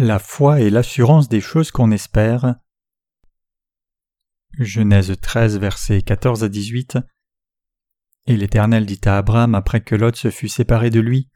La 0.00 0.20
foi 0.20 0.60
est 0.60 0.70
l'assurance 0.70 1.28
des 1.28 1.40
choses 1.40 1.72
qu'on 1.72 1.90
espère. 1.90 2.54
Genèse 4.56 5.12
13, 5.20 5.58
versets 5.58 6.02
14 6.02 6.44
à 6.44 6.48
18. 6.48 6.98
Et 8.28 8.36
l'Éternel 8.36 8.86
dit 8.86 9.00
à 9.06 9.18
Abraham 9.18 9.56
après 9.56 9.80
que 9.80 9.96
Lot 9.96 10.14
se 10.14 10.30
fut 10.30 10.48
séparé 10.48 10.90
de 10.90 11.00
lui 11.00 11.30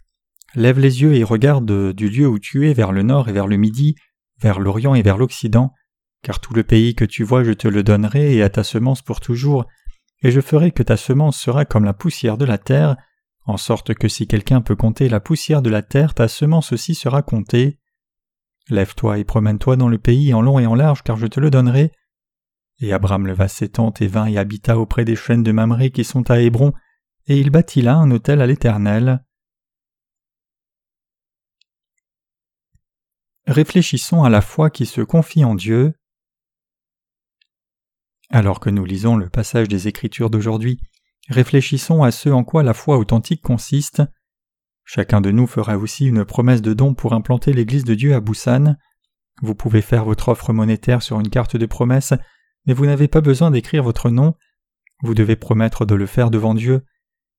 Lève 0.55 0.79
les 0.79 1.03
yeux 1.03 1.15
et 1.15 1.25
regarde 1.25 1.93
du 1.93 2.09
lieu 2.09 2.29
où 2.29 2.39
tu 2.39 2.71
es 2.71 2.73
vers 2.73 2.93
le 2.93 3.03
nord 3.03 3.29
et 3.29 3.33
vers 3.33 3.49
le 3.49 3.57
midi, 3.57 3.97
vers 4.41 4.61
l'Orient 4.61 4.95
et 4.95 5.03
vers 5.03 5.19
l'Occident, 5.19 5.75
car 6.23 6.39
tout 6.39 6.55
le 6.55 6.63
pays 6.63 6.95
que 6.95 7.05
tu 7.05 7.25
vois 7.25 7.43
je 7.43 7.53
te 7.53 7.67
le 7.67 7.83
donnerai 7.83 8.37
et 8.37 8.45
à 8.45 8.49
ta 8.49 8.63
semence 8.63 9.03
pour 9.03 9.19
toujours, 9.19 9.67
et 10.23 10.31
je 10.31 10.41
ferai 10.41 10.71
que 10.71 10.85
ta 10.85 10.97
semence 10.97 11.37
sera 11.37 11.65
comme 11.65 11.85
la 11.85 11.95
poussière 11.95 12.39
de 12.39 12.45
la 12.45 12.59
terre, 12.59 12.95
en 13.45 13.57
sorte 13.57 13.95
que 13.95 14.07
si 14.07 14.29
quelqu'un 14.29 14.61
peut 14.61 14.77
compter 14.77 15.09
la 15.09 15.19
poussière 15.19 15.63
de 15.63 15.71
la 15.71 15.83
terre, 15.83 16.15
ta 16.15 16.29
semence 16.29 16.73
aussi 16.73 16.95
sera 16.95 17.23
comptée. 17.23 17.81
Lève-toi 18.73 19.19
et 19.19 19.25
promène-toi 19.25 19.77
dans 19.77 19.91
le 19.91 19.99
pays 19.99 20.33
en 20.33 20.41
long 20.41 20.59
et 20.59 20.67
en 20.67 20.75
large, 20.75 21.03
car 21.03 21.19
je 21.19 21.27
te 21.27 21.39
le 21.41 21.51
donnerai. 21.51 21.93
Et 22.81 22.95
Abraham 22.95 23.27
leva 23.27 23.47
ses 23.47 23.69
tentes 23.69 24.01
et 24.01 24.07
vint 24.07 24.25
et 24.25 24.39
habita 24.39 24.79
auprès 24.79 25.05
des 25.05 25.15
chaînes 25.15 25.43
de 25.43 25.53
Mamré 25.53 25.91
qui 25.91 26.05
sont 26.05 26.31
à 26.31 26.41
Hébron, 26.41 26.73
et 27.27 27.39
il 27.39 27.51
bâtit 27.51 27.83
là 27.83 27.97
un 27.97 28.11
autel 28.11 28.41
à 28.41 28.47
l'Éternel. 28.47 29.23
Réfléchissons 33.47 34.25
à 34.25 34.31
la 34.31 34.41
foi 34.41 34.71
qui 34.71 34.87
se 34.87 35.03
confie 35.03 35.45
en 35.45 35.55
Dieu. 35.55 35.93
Alors 38.31 38.59
que 38.59 38.71
nous 38.71 38.87
lisons 38.87 39.17
le 39.17 39.29
passage 39.29 39.69
des 39.69 39.87
Écritures 39.87 40.31
d'aujourd'hui, 40.31 40.81
réfléchissons 41.29 42.03
à 42.03 42.11
ce 42.11 42.31
en 42.31 42.43
quoi 42.43 42.63
la 42.63 42.73
foi 42.73 42.97
authentique 42.97 43.43
consiste. 43.43 44.03
Chacun 44.85 45.21
de 45.21 45.31
nous 45.31 45.47
fera 45.47 45.77
aussi 45.77 46.07
une 46.07 46.25
promesse 46.25 46.63
de 46.63 46.75
don 46.75 46.95
pour 46.95 47.13
implanter 47.13 47.53
l'Église 47.53 47.85
de 47.85 47.95
Dieu 47.95 48.15
à 48.15 48.21
Busan. 48.21 48.77
Vous 49.43 49.55
pouvez 49.55 49.83
faire 49.83 50.05
votre 50.05 50.29
offre 50.29 50.53
monétaire 50.53 51.03
sur 51.03 51.19
une 51.21 51.31
carte 51.31 51.57
de 51.57 51.67
promesse, 51.67 52.13
mais 52.67 52.75
vous 52.75 52.87
n'avez 52.87 53.09
pas 53.09 53.21
besoin 53.21 53.51
d'écrire 53.51 53.83
votre 53.83 54.11
nom. 54.11 54.35
Vous 55.03 55.15
devez 55.15 55.37
promettre 55.37 55.85
de 55.85 55.95
le 55.95 56.07
faire 56.07 56.31
devant 56.31 56.55
Dieu. 56.55 56.85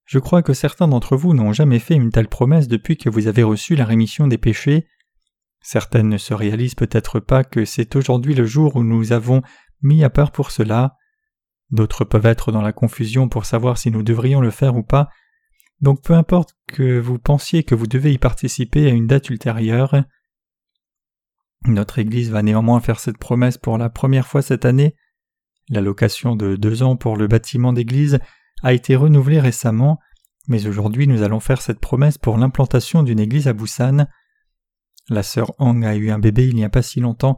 Je 0.04 0.18
crois 0.18 0.42
que 0.42 0.52
certains 0.52 0.88
d'entre 0.88 1.16
vous 1.16 1.32
n'ont 1.32 1.52
jamais 1.52 1.78
fait 1.78 1.94
une 1.94 2.10
telle 2.10 2.28
promesse 2.28 2.68
depuis 2.68 2.96
que 2.96 3.08
vous 3.08 3.26
avez 3.26 3.42
reçu 3.42 3.74
la 3.74 3.86
rémission 3.86 4.26
des 4.26 4.36
péchés. 4.36 4.86
Certaines 5.62 6.10
ne 6.10 6.18
se 6.18 6.34
réalisent 6.34 6.74
peut-être 6.74 7.20
pas 7.20 7.42
que 7.42 7.64
c'est 7.64 7.96
aujourd'hui 7.96 8.34
le 8.34 8.44
jour 8.44 8.76
où 8.76 8.84
nous 8.84 9.12
avons 9.12 9.40
mis 9.80 10.04
à 10.04 10.10
part 10.10 10.30
pour 10.30 10.50
cela. 10.50 10.96
D'autres 11.70 12.04
peuvent 12.04 12.26
être 12.26 12.52
dans 12.52 12.60
la 12.60 12.74
confusion 12.74 13.30
pour 13.30 13.46
savoir 13.46 13.78
si 13.78 13.90
nous 13.90 14.02
devrions 14.02 14.42
le 14.42 14.50
faire 14.50 14.76
ou 14.76 14.82
pas, 14.82 15.08
donc 15.80 16.02
peu 16.02 16.14
importe 16.14 16.56
que 16.66 16.98
vous 16.98 17.18
pensiez 17.18 17.64
que 17.64 17.74
vous 17.74 17.86
devez 17.86 18.12
y 18.12 18.18
participer 18.18 18.86
à 18.86 18.90
une 18.90 19.06
date 19.06 19.30
ultérieure. 19.30 20.04
Notre 21.66 21.98
Église 21.98 22.30
va 22.30 22.42
néanmoins 22.42 22.80
faire 22.80 23.00
cette 23.00 23.18
promesse 23.18 23.58
pour 23.58 23.78
la 23.78 23.90
première 23.90 24.26
fois 24.26 24.42
cette 24.42 24.64
année. 24.64 24.94
L'allocation 25.70 26.36
de 26.36 26.56
deux 26.56 26.82
ans 26.82 26.96
pour 26.96 27.16
le 27.16 27.26
bâtiment 27.26 27.72
d'église 27.72 28.18
a 28.62 28.72
été 28.72 28.96
renouvelée 28.96 29.40
récemment, 29.40 29.98
mais 30.46 30.66
aujourd'hui 30.66 31.06
nous 31.06 31.22
allons 31.22 31.40
faire 31.40 31.62
cette 31.62 31.80
promesse 31.80 32.18
pour 32.18 32.36
l'implantation 32.36 33.02
d'une 33.02 33.20
église 33.20 33.48
à 33.48 33.54
Busan. 33.54 34.06
La 35.08 35.22
sœur 35.22 35.52
Hong 35.58 35.84
a 35.84 35.96
eu 35.96 36.10
un 36.10 36.18
bébé 36.18 36.46
il 36.48 36.54
n'y 36.54 36.64
a 36.64 36.70
pas 36.70 36.82
si 36.82 37.00
longtemps. 37.00 37.36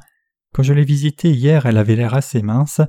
Quand 0.53 0.63
je 0.63 0.73
l'ai 0.73 0.85
visitée 0.85 1.31
hier, 1.31 1.67
elle 1.67 1.79
avait 1.79 1.97
l'air 1.97 2.15
assez 2.15 2.43
mince. 2.43 2.81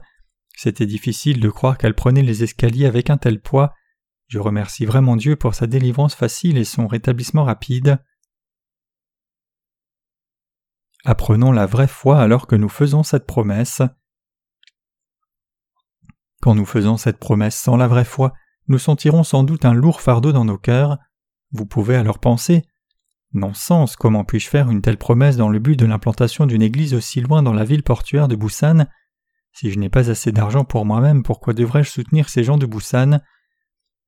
C'était 0.56 0.86
difficile 0.86 1.40
de 1.40 1.50
croire 1.50 1.78
qu'elle 1.78 1.96
prenait 1.96 2.24
les 2.24 2.44
escaliers 2.44 2.86
avec 2.86 3.10
un 3.10 3.18
tel 3.18 3.40
poids. 3.40 3.74
Je 4.28 4.40
remercie 4.40 4.86
vraiment 4.86 5.16
Dieu 5.16 5.36
pour 5.38 5.56
sa 5.56 5.68
délivrance 5.68 6.14
facile 6.14 6.58
et 6.58 6.66
son 6.66 6.88
rétablissement 6.88 7.46
rapide. 7.46 8.00
Apprenons 11.06 11.54
la 11.54 11.66
vraie 11.66 11.88
foi 11.88 12.20
alors 12.20 12.48
que 12.48 12.56
nous 12.58 12.68
faisons 12.68 13.04
cette 13.04 13.26
promesse. 13.26 13.82
Quand 16.42 16.56
nous 16.56 16.66
faisons 16.66 16.98
cette 16.98 17.20
promesse 17.20 17.56
sans 17.56 17.78
la 17.78 17.88
vraie 17.88 18.04
foi, 18.04 18.34
nous 18.68 18.80
sentirons 18.80 19.24
sans 19.24 19.44
doute 19.44 19.64
un 19.64 19.74
lourd 19.74 20.02
fardeau 20.02 20.34
dans 20.34 20.44
nos 20.44 20.58
cœurs. 20.58 20.98
Vous 21.52 21.66
pouvez 21.66 21.96
alors 21.96 22.20
penser 22.20 22.66
Non-sens, 23.32 23.96
comment 23.96 24.26
puis-je 24.26 24.50
faire 24.50 24.70
une 24.70 24.82
telle 24.82 24.98
promesse 24.98 25.38
dans 25.38 25.48
le 25.48 25.60
but 25.60 25.78
de 25.78 25.86
l'implantation 25.86 26.46
d'une 26.46 26.62
église 26.62 26.94
aussi 26.94 27.22
loin 27.22 27.42
dans 27.42 27.54
la 27.54 27.64
ville 27.64 27.84
portuaire 27.84 28.28
de 28.28 28.36
Busan? 28.36 28.88
Si 29.54 29.72
je 29.72 29.80
n'ai 29.80 29.90
pas 29.90 30.10
assez 30.10 30.34
d'argent 30.34 30.66
pour 30.66 30.86
moi-même, 30.86 31.24
pourquoi 31.24 31.54
devrais-je 31.54 31.90
soutenir 31.90 32.28
ces 32.28 32.44
gens 32.44 32.58
de 32.58 32.66
Busan? 32.66 33.22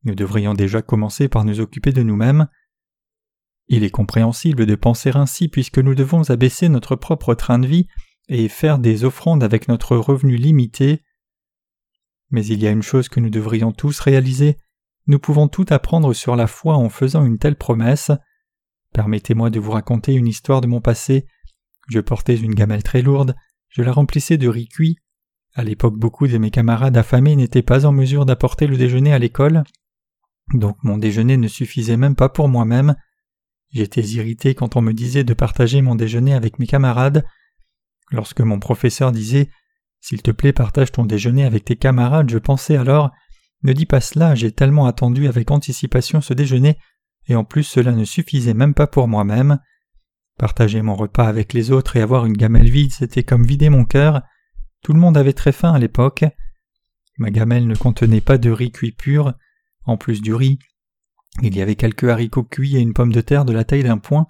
Nous 0.04 0.16
devrions 0.16 0.54
déjà 0.54 0.82
commencer 0.82 1.28
par 1.28 1.46
nous 1.46 1.60
occuper 1.60 1.92
de 1.92 2.04
nous-mêmes. 2.04 2.48
Il 3.68 3.84
est 3.84 3.90
compréhensible 3.90 4.66
de 4.66 4.76
penser 4.76 5.12
ainsi 5.16 5.48
puisque 5.48 5.80
nous 5.80 5.96
devons 5.96 6.30
abaisser 6.30 6.70
notre 6.70 6.96
propre 6.96 7.36
train 7.36 7.60
de 7.60 7.68
vie 7.68 7.88
et 8.28 8.48
faire 8.48 8.80
des 8.80 9.04
offrandes 9.04 9.44
avec 9.44 9.68
notre 9.68 9.98
revenu 9.98 10.36
limité. 10.38 11.04
Mais 12.32 12.46
il 12.46 12.62
y 12.62 12.68
a 12.68 12.72
une 12.72 12.84
chose 12.84 13.10
que 13.10 13.20
nous 13.20 13.30
devrions 13.30 13.72
tous 13.72 14.00
réaliser, 14.00 14.58
nous 15.08 15.20
pouvons 15.20 15.48
tout 15.48 15.66
apprendre 15.70 16.14
sur 16.14 16.36
la 16.36 16.46
foi 16.46 16.76
en 16.76 16.90
faisant 16.90 17.26
une 17.26 17.40
telle 17.40 17.56
promesse. 17.56 18.12
Permettez-moi 18.94 19.50
de 19.50 19.60
vous 19.60 19.72
raconter 19.72 20.14
une 20.14 20.28
histoire 20.28 20.62
de 20.62 20.68
mon 20.68 20.82
passé. 20.82 21.26
Je 21.88 22.00
portais 22.00 22.36
une 22.36 22.54
gamelle 22.54 22.84
très 22.84 23.02
lourde, 23.02 23.36
je 23.70 23.82
la 23.82 23.92
remplissais 23.92 24.38
de 24.38 24.48
riz 24.48 24.68
cuit. 24.68 24.98
À 25.56 25.64
l'époque, 25.64 25.98
beaucoup 25.98 26.28
de 26.28 26.38
mes 26.38 26.52
camarades 26.52 26.96
affamés 26.96 27.36
n'étaient 27.36 27.64
pas 27.64 27.88
en 27.88 27.92
mesure 27.92 28.28
d'apporter 28.28 28.68
le 28.68 28.78
déjeuner 28.78 29.12
à 29.12 29.18
l'école, 29.18 29.64
donc 30.54 30.78
mon 30.84 30.98
déjeuner 30.98 31.38
ne 31.38 31.48
suffisait 31.48 31.98
même 31.98 32.16
pas 32.16 32.30
pour 32.30 32.48
moi-même. 32.48 32.96
J'étais 33.72 34.02
irrité 34.02 34.56
quand 34.56 34.76
on 34.76 34.82
me 34.82 34.94
disait 34.94 35.24
de 35.24 35.34
partager 35.34 35.82
mon 35.82 35.96
déjeuner 35.96 36.34
avec 36.34 36.60
mes 36.60 36.68
camarades. 36.68 37.26
Lorsque 38.12 38.42
mon 38.42 38.60
professeur 38.60 39.12
disait 39.12 39.50
s'il 40.02 40.22
te 40.22 40.32
plaît, 40.32 40.54
partage 40.54 40.92
ton 40.92 41.06
déjeuner 41.06 41.44
avec 41.44 41.66
tes 41.66 41.76
camarades. 41.76 42.30
Je 42.30 42.38
pensais 42.38 42.78
alors 42.78 43.12
Ne 43.64 43.74
dis 43.74 43.86
pas 43.86 44.02
cela, 44.02 44.36
j'ai 44.36 44.52
tellement 44.52 44.86
attendu 44.86 45.28
avec 45.28 45.52
anticipation 45.52 46.22
ce 46.22 46.34
déjeuner, 46.34 46.78
et 47.28 47.36
en 47.36 47.44
plus 47.44 47.64
cela 47.64 47.92
ne 47.92 48.06
suffisait 48.06 48.54
même 48.54 48.74
pas 48.74 48.88
pour 48.88 49.08
moi-même. 49.08 49.60
Partager 50.38 50.82
mon 50.82 50.96
repas 50.96 51.28
avec 51.28 51.52
les 51.52 51.72
autres 51.72 51.98
et 51.98 52.02
avoir 52.02 52.26
une 52.26 52.38
gamelle 52.38 52.70
vide, 52.70 52.94
c'était 52.94 53.24
comme 53.24 53.46
vider 53.46 53.70
mon 53.70 53.84
cœur. 53.84 54.22
Tout 54.82 54.94
le 54.94 55.00
monde 55.00 55.18
avait 55.18 55.34
très 55.34 55.52
faim 55.52 55.74
à 55.74 55.80
l'époque. 55.80 56.24
Ma 57.18 57.30
gamelle 57.30 57.68
ne 57.68 57.76
contenait 57.76 58.22
pas 58.22 58.38
de 58.38 58.50
riz 58.50 58.72
cuit 58.72 58.94
pur. 58.94 59.34
En 59.86 59.98
plus 59.98 60.22
du 60.22 60.34
riz, 60.34 60.60
il 61.42 61.56
y 61.56 61.62
avait 61.62 61.76
quelques 61.76 62.10
haricots 62.10 62.44
cuits 62.44 62.76
et 62.76 62.80
une 62.80 62.94
pomme 62.94 63.14
de 63.14 63.22
terre 63.22 63.46
de 63.46 63.54
la 63.54 63.64
taille 63.64 63.84
d'un 63.84 63.98
poing. 63.98 64.28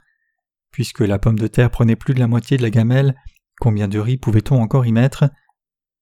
Puisque 0.72 1.00
la 1.00 1.20
pomme 1.20 1.40
de 1.40 1.48
terre 1.48 1.72
prenait 1.72 1.96
plus 1.96 2.14
de 2.14 2.20
la 2.20 2.28
moitié 2.28 2.58
de 2.58 2.62
la 2.62 2.70
gamelle, 2.70 3.16
combien 3.60 3.88
de 3.88 4.00
riz 4.00 4.18
pouvait-on 4.18 4.62
encore 4.62 4.86
y 4.86 4.92
mettre? 4.92 5.30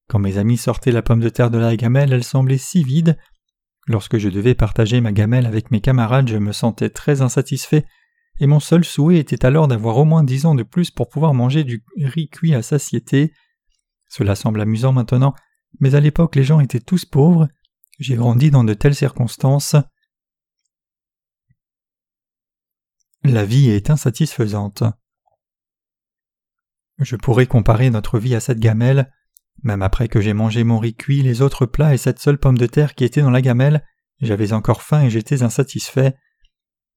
Quand 0.10 0.20
mes 0.20 0.38
amis 0.38 0.58
sortaient 0.58 0.92
la 0.92 1.02
pomme 1.02 1.20
de 1.20 1.30
terre 1.30 1.52
de 1.52 1.58
la 1.58 1.76
gamelle, 1.76 2.14
elle 2.14 2.24
semblait 2.24 2.58
si 2.58 2.84
vide. 2.84 3.18
Lorsque 3.88 4.18
je 4.18 4.30
devais 4.30 4.56
partager 4.56 5.00
ma 5.00 5.14
gamelle 5.14 5.46
avec 5.46 5.72
mes 5.72 5.82
camarades, 5.82 6.28
je 6.28 6.38
me 6.38 6.52
sentais 6.52 6.90
très 6.90 7.22
insatisfait, 7.22 7.86
et 8.40 8.48
mon 8.48 8.60
seul 8.60 8.84
souhait 8.84 9.18
était 9.18 9.46
alors 9.46 9.68
d'avoir 9.68 9.98
au 9.98 10.06
moins 10.06 10.24
dix 10.24 10.46
ans 10.46 10.56
de 10.56 10.64
plus 10.64 10.92
pour 10.92 11.10
pouvoir 11.10 11.34
manger 11.34 11.64
du 11.64 11.84
riz 11.98 12.30
cuit 12.30 12.54
à 12.54 12.62
satiété. 12.62 13.34
Cela 14.10 14.36
semble 14.36 14.62
amusant 14.62 14.92
maintenant, 14.92 15.34
mais 15.80 15.96
à 15.96 16.00
l'époque 16.00 16.36
les 16.36 16.44
gens 16.44 16.60
étaient 16.60 16.80
tous 16.80 17.06
pauvres. 17.06 17.48
J'ai 18.00 18.16
grandi 18.16 18.52
dans 18.52 18.64
de 18.64 18.74
telles 18.74 18.96
circonstances. 18.96 19.76
La 23.24 23.44
vie 23.44 23.70
est 23.70 23.90
insatisfaisante. 23.90 24.84
Je 27.00 27.16
pourrais 27.16 27.48
comparer 27.48 27.90
notre 27.90 28.20
vie 28.20 28.36
à 28.36 28.40
cette 28.40 28.60
gamelle. 28.60 29.12
Même 29.64 29.82
après 29.82 30.08
que 30.08 30.22
j'ai 30.22 30.34
mangé 30.34 30.64
mon 30.64 30.78
riz 30.78 30.96
cuit, 30.96 31.24
les 31.24 31.42
autres 31.42 31.66
plats 31.66 31.94
et 31.94 31.98
cette 31.98 32.20
seule 32.20 32.38
pomme 32.38 32.58
de 32.58 32.68
terre 32.68 32.94
qui 32.94 33.04
était 33.04 33.22
dans 33.22 33.32
la 33.32 33.42
gamelle, 33.42 33.84
j'avais 34.22 34.54
encore 34.54 34.84
faim 34.84 35.04
et 35.04 35.10
j'étais 35.10 35.42
insatisfait. 35.42 36.16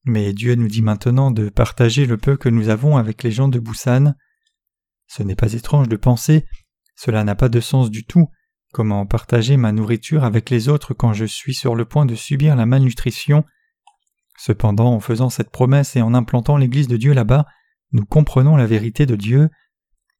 Mais 0.03 0.33
Dieu 0.33 0.55
nous 0.55 0.67
dit 0.67 0.81
maintenant 0.81 1.31
de 1.31 1.49
partager 1.49 2.05
le 2.05 2.17
peu 2.17 2.37
que 2.37 2.49
nous 2.49 2.69
avons 2.69 2.97
avec 2.97 3.23
les 3.23 3.31
gens 3.31 3.47
de 3.47 3.59
Busan. 3.59 4.13
Ce 5.07 5.23
n'est 5.23 5.35
pas 5.35 5.53
étrange 5.53 5.89
de 5.89 5.97
penser, 5.97 6.45
cela 6.95 7.23
n'a 7.23 7.35
pas 7.35 7.49
de 7.49 7.59
sens 7.59 7.89
du 7.91 8.05
tout, 8.05 8.27
comment 8.71 9.05
partager 9.05 9.57
ma 9.57 9.71
nourriture 9.71 10.23
avec 10.23 10.49
les 10.49 10.69
autres 10.69 10.93
quand 10.93 11.13
je 11.13 11.25
suis 11.25 11.53
sur 11.53 11.75
le 11.75 11.85
point 11.85 12.05
de 12.05 12.15
subir 12.15 12.55
la 12.55 12.65
malnutrition? 12.65 13.43
Cependant, 14.37 14.93
en 14.93 14.99
faisant 14.99 15.29
cette 15.29 15.51
promesse 15.51 15.95
et 15.95 16.01
en 16.01 16.13
implantant 16.13 16.57
l'Église 16.57 16.87
de 16.87 16.97
Dieu 16.97 17.13
là-bas, 17.13 17.45
nous 17.91 18.05
comprenons 18.05 18.55
la 18.55 18.65
vérité 18.65 19.05
de 19.05 19.15
Dieu, 19.15 19.49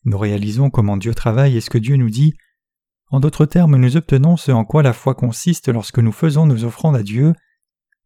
nous 0.04 0.18
réalisons 0.18 0.70
comment 0.70 0.98
Dieu 0.98 1.14
travaille 1.14 1.58
et 1.58 1.62
ce 1.62 1.70
que 1.70 1.78
Dieu 1.78 1.96
nous 1.96 2.10
dit. 2.10 2.34
En 3.10 3.20
d'autres 3.20 3.46
termes, 3.46 3.78
nous 3.78 3.98
obtenons 3.98 4.38
ce 4.38 4.52
en 4.52 4.66
quoi 4.66 4.84
la 4.84 4.94
foi 4.94 5.16
consiste 5.16 5.70
lorsque 5.70 6.00
nous 6.00 6.12
faisons 6.12 6.46
nos 6.46 6.64
offrandes 6.64 6.96
à 6.96 7.04
Dieu. 7.04 7.34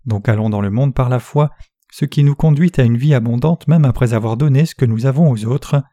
Donc 0.05 0.29
allons 0.29 0.49
dans 0.49 0.61
le 0.61 0.71
monde 0.71 0.93
par 0.93 1.09
la 1.09 1.19
foi, 1.19 1.51
ce 1.91 2.05
qui 2.05 2.23
nous 2.23 2.35
conduit 2.35 2.71
à 2.77 2.83
une 2.83 2.97
vie 2.97 3.13
abondante 3.13 3.67
même 3.67 3.85
après 3.85 4.13
avoir 4.13 4.37
donné 4.37 4.65
ce 4.65 4.75
que 4.75 4.85
nous 4.85 5.05
avons 5.05 5.31
aux 5.31 5.45
autres. 5.45 5.83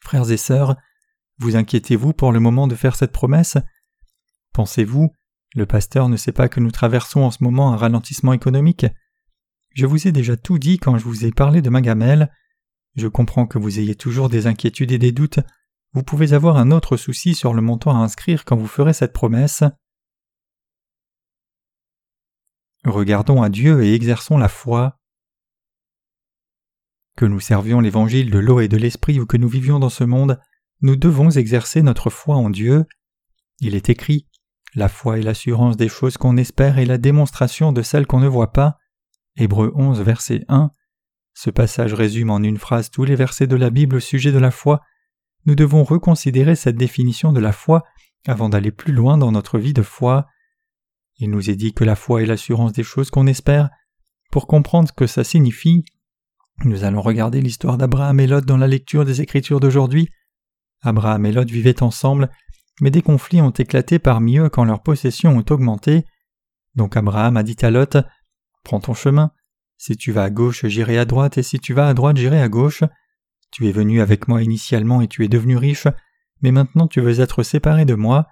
Frères 0.00 0.30
et 0.30 0.36
sœurs, 0.36 0.76
vous 1.38 1.56
inquiétez-vous 1.56 2.12
pour 2.12 2.32
le 2.32 2.40
moment 2.40 2.66
de 2.66 2.74
faire 2.74 2.96
cette 2.96 3.12
promesse? 3.12 3.58
Pensez-vous, 4.52 5.12
le 5.54 5.66
pasteur 5.66 6.08
ne 6.08 6.16
sait 6.16 6.32
pas 6.32 6.48
que 6.48 6.60
nous 6.60 6.70
traversons 6.70 7.20
en 7.20 7.30
ce 7.30 7.44
moment 7.44 7.72
un 7.72 7.76
ralentissement 7.76 8.32
économique? 8.32 8.86
Je 9.74 9.84
vous 9.84 10.08
ai 10.08 10.12
déjà 10.12 10.36
tout 10.36 10.58
dit 10.58 10.78
quand 10.78 10.96
je 10.96 11.04
vous 11.04 11.26
ai 11.26 11.32
parlé 11.32 11.60
de 11.60 11.68
ma 11.68 11.82
gamelle. 11.82 12.32
Je 12.94 13.08
comprends 13.08 13.46
que 13.46 13.58
vous 13.58 13.78
ayez 13.78 13.94
toujours 13.94 14.30
des 14.30 14.46
inquiétudes 14.46 14.92
et 14.92 14.98
des 14.98 15.12
doutes. 15.12 15.40
Vous 15.92 16.02
pouvez 16.02 16.32
avoir 16.32 16.56
un 16.56 16.70
autre 16.70 16.96
souci 16.96 17.34
sur 17.34 17.52
le 17.52 17.60
montant 17.60 17.90
à 17.90 18.02
inscrire 18.02 18.46
quand 18.46 18.56
vous 18.56 18.66
ferez 18.66 18.94
cette 18.94 19.12
promesse. 19.12 19.62
Regardons 22.84 23.42
à 23.42 23.50
Dieu 23.50 23.82
et 23.84 23.94
exerçons 23.94 24.38
la 24.38 24.48
foi. 24.48 24.98
Que 27.16 27.26
nous 27.26 27.40
servions 27.40 27.80
l'évangile 27.80 28.30
de 28.30 28.38
l'eau 28.38 28.60
et 28.60 28.68
de 28.68 28.76
l'esprit 28.76 29.20
ou 29.20 29.26
que 29.26 29.36
nous 29.36 29.48
vivions 29.48 29.78
dans 29.78 29.90
ce 29.90 30.04
monde, 30.04 30.40
nous 30.82 30.96
devons 30.96 31.30
exercer 31.30 31.82
notre 31.82 32.10
foi 32.10 32.36
en 32.36 32.50
Dieu. 32.50 32.84
Il 33.60 33.74
est 33.74 33.88
écrit 33.88 34.26
La 34.74 34.88
foi 34.88 35.18
est 35.18 35.22
l'assurance 35.22 35.76
des 35.76 35.88
choses 35.88 36.18
qu'on 36.18 36.36
espère 36.36 36.78
et 36.78 36.86
la 36.86 36.98
démonstration 36.98 37.72
de 37.72 37.82
celles 37.82 38.06
qu'on 38.06 38.20
ne 38.20 38.28
voit 38.28 38.52
pas. 38.52 38.78
Hébreu 39.36 39.72
11, 39.74 40.00
verset 40.00 40.44
1. 40.48 40.70
Ce 41.34 41.50
passage 41.50 41.94
résume 41.94 42.30
en 42.30 42.38
une 42.38 42.58
phrase 42.58 42.90
tous 42.90 43.04
les 43.04 43.16
versets 43.16 43.46
de 43.46 43.56
la 43.56 43.70
Bible 43.70 43.96
au 43.96 44.00
sujet 44.00 44.32
de 44.32 44.38
la 44.38 44.50
foi. 44.50 44.80
Nous 45.44 45.54
devons 45.54 45.84
reconsidérer 45.84 46.56
cette 46.56 46.76
définition 46.76 47.32
de 47.32 47.40
la 47.40 47.52
foi 47.52 47.84
avant 48.26 48.48
d'aller 48.48 48.72
plus 48.72 48.92
loin 48.92 49.18
dans 49.18 49.32
notre 49.32 49.58
vie 49.58 49.74
de 49.74 49.82
foi. 49.82 50.26
Il 51.18 51.30
nous 51.30 51.50
est 51.50 51.56
dit 51.56 51.72
que 51.72 51.84
la 51.84 51.96
foi 51.96 52.22
est 52.22 52.26
l'assurance 52.26 52.72
des 52.72 52.82
choses 52.82 53.10
qu'on 53.10 53.26
espère. 53.26 53.70
Pour 54.30 54.46
comprendre 54.46 54.88
ce 54.88 54.92
que 54.92 55.06
ça 55.06 55.24
signifie, 55.24 55.84
nous 56.64 56.84
allons 56.84 57.00
regarder 57.00 57.40
l'histoire 57.40 57.78
d'Abraham 57.78 58.18
et 58.20 58.26
Lot 58.26 58.44
dans 58.44 58.56
la 58.56 58.66
lecture 58.66 59.04
des 59.04 59.20
Écritures 59.20 59.60
d'aujourd'hui. 59.60 60.08
Abraham 60.82 61.26
et 61.26 61.32
Lot 61.32 61.48
vivaient 61.50 61.82
ensemble, 61.82 62.30
mais 62.80 62.90
des 62.90 63.02
conflits 63.02 63.40
ont 63.40 63.50
éclaté 63.50 63.98
parmi 63.98 64.38
eux 64.38 64.48
quand 64.48 64.64
leurs 64.64 64.82
possessions 64.82 65.36
ont 65.36 65.44
augmenté. 65.50 66.04
Donc 66.74 66.96
Abraham 66.96 67.36
a 67.36 67.42
dit 67.42 67.56
à 67.62 67.70
Lot 67.70 67.98
Prends 68.64 68.80
ton 68.80 68.94
chemin. 68.94 69.30
Si 69.78 69.96
tu 69.96 70.12
vas 70.12 70.24
à 70.24 70.30
gauche, 70.30 70.66
j'irai 70.66 70.98
à 70.98 71.04
droite, 71.04 71.38
et 71.38 71.42
si 71.42 71.58
tu 71.58 71.74
vas 71.74 71.88
à 71.88 71.94
droite, 71.94 72.16
j'irai 72.16 72.40
à 72.40 72.48
gauche. 72.48 72.82
Tu 73.50 73.68
es 73.68 73.72
venu 73.72 74.00
avec 74.00 74.28
moi 74.28 74.42
initialement 74.42 75.00
et 75.00 75.08
tu 75.08 75.24
es 75.24 75.28
devenu 75.28 75.56
riche, 75.56 75.86
mais 76.42 76.50
maintenant 76.50 76.88
tu 76.88 77.00
veux 77.00 77.20
être 77.20 77.42
séparé 77.42 77.84
de 77.84 77.94
moi. 77.94 78.26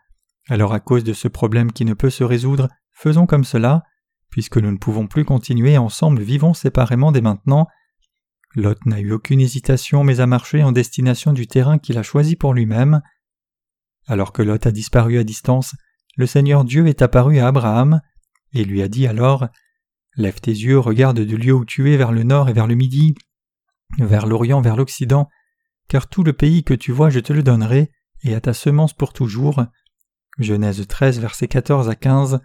Alors 0.48 0.74
à 0.74 0.80
cause 0.80 1.04
de 1.04 1.12
ce 1.12 1.28
problème 1.28 1.72
qui 1.72 1.84
ne 1.84 1.94
peut 1.94 2.10
se 2.10 2.24
résoudre, 2.24 2.68
faisons 2.92 3.26
comme 3.26 3.44
cela, 3.44 3.84
puisque 4.30 4.58
nous 4.58 4.70
ne 4.70 4.76
pouvons 4.76 5.06
plus 5.06 5.24
continuer 5.24 5.78
ensemble, 5.78 6.20
vivons 6.20 6.54
séparément 6.54 7.12
dès 7.12 7.20
maintenant. 7.20 7.68
Lot 8.54 8.86
n'a 8.86 9.00
eu 9.00 9.12
aucune 9.12 9.40
hésitation 9.40 10.04
mais 10.04 10.20
a 10.20 10.26
marché 10.26 10.62
en 10.62 10.72
destination 10.72 11.32
du 11.32 11.46
terrain 11.46 11.78
qu'il 11.78 11.98
a 11.98 12.02
choisi 12.02 12.36
pour 12.36 12.54
lui-même. 12.54 13.02
Alors 14.06 14.32
que 14.32 14.42
Lot 14.42 14.66
a 14.66 14.70
disparu 14.70 15.18
à 15.18 15.24
distance, 15.24 15.74
le 16.16 16.26
Seigneur 16.26 16.64
Dieu 16.64 16.86
est 16.86 17.02
apparu 17.02 17.38
à 17.38 17.48
Abraham 17.48 18.00
et 18.52 18.64
lui 18.64 18.82
a 18.82 18.88
dit 18.88 19.06
alors 19.06 19.48
Lève 20.16 20.40
tes 20.40 20.52
yeux, 20.52 20.78
regarde 20.78 21.20
du 21.20 21.36
lieu 21.36 21.52
où 21.52 21.64
tu 21.64 21.92
es 21.92 21.96
vers 21.96 22.12
le 22.12 22.22
nord 22.22 22.48
et 22.48 22.52
vers 22.52 22.68
le 22.68 22.76
midi, 22.76 23.16
vers 23.98 24.26
l'orient, 24.26 24.60
vers 24.60 24.76
l'occident, 24.76 25.28
car 25.88 26.08
tout 26.08 26.22
le 26.22 26.32
pays 26.32 26.62
que 26.62 26.74
tu 26.74 26.92
vois 26.92 27.10
je 27.10 27.18
te 27.18 27.32
le 27.32 27.42
donnerai, 27.42 27.90
et 28.22 28.34
à 28.34 28.40
ta 28.40 28.54
semence 28.54 28.92
pour 28.92 29.12
toujours. 29.12 29.64
Genèse 30.38 30.86
13, 30.86 31.20
versets 31.20 31.48
14 31.48 31.88
à 31.88 31.96
15. 31.96 32.40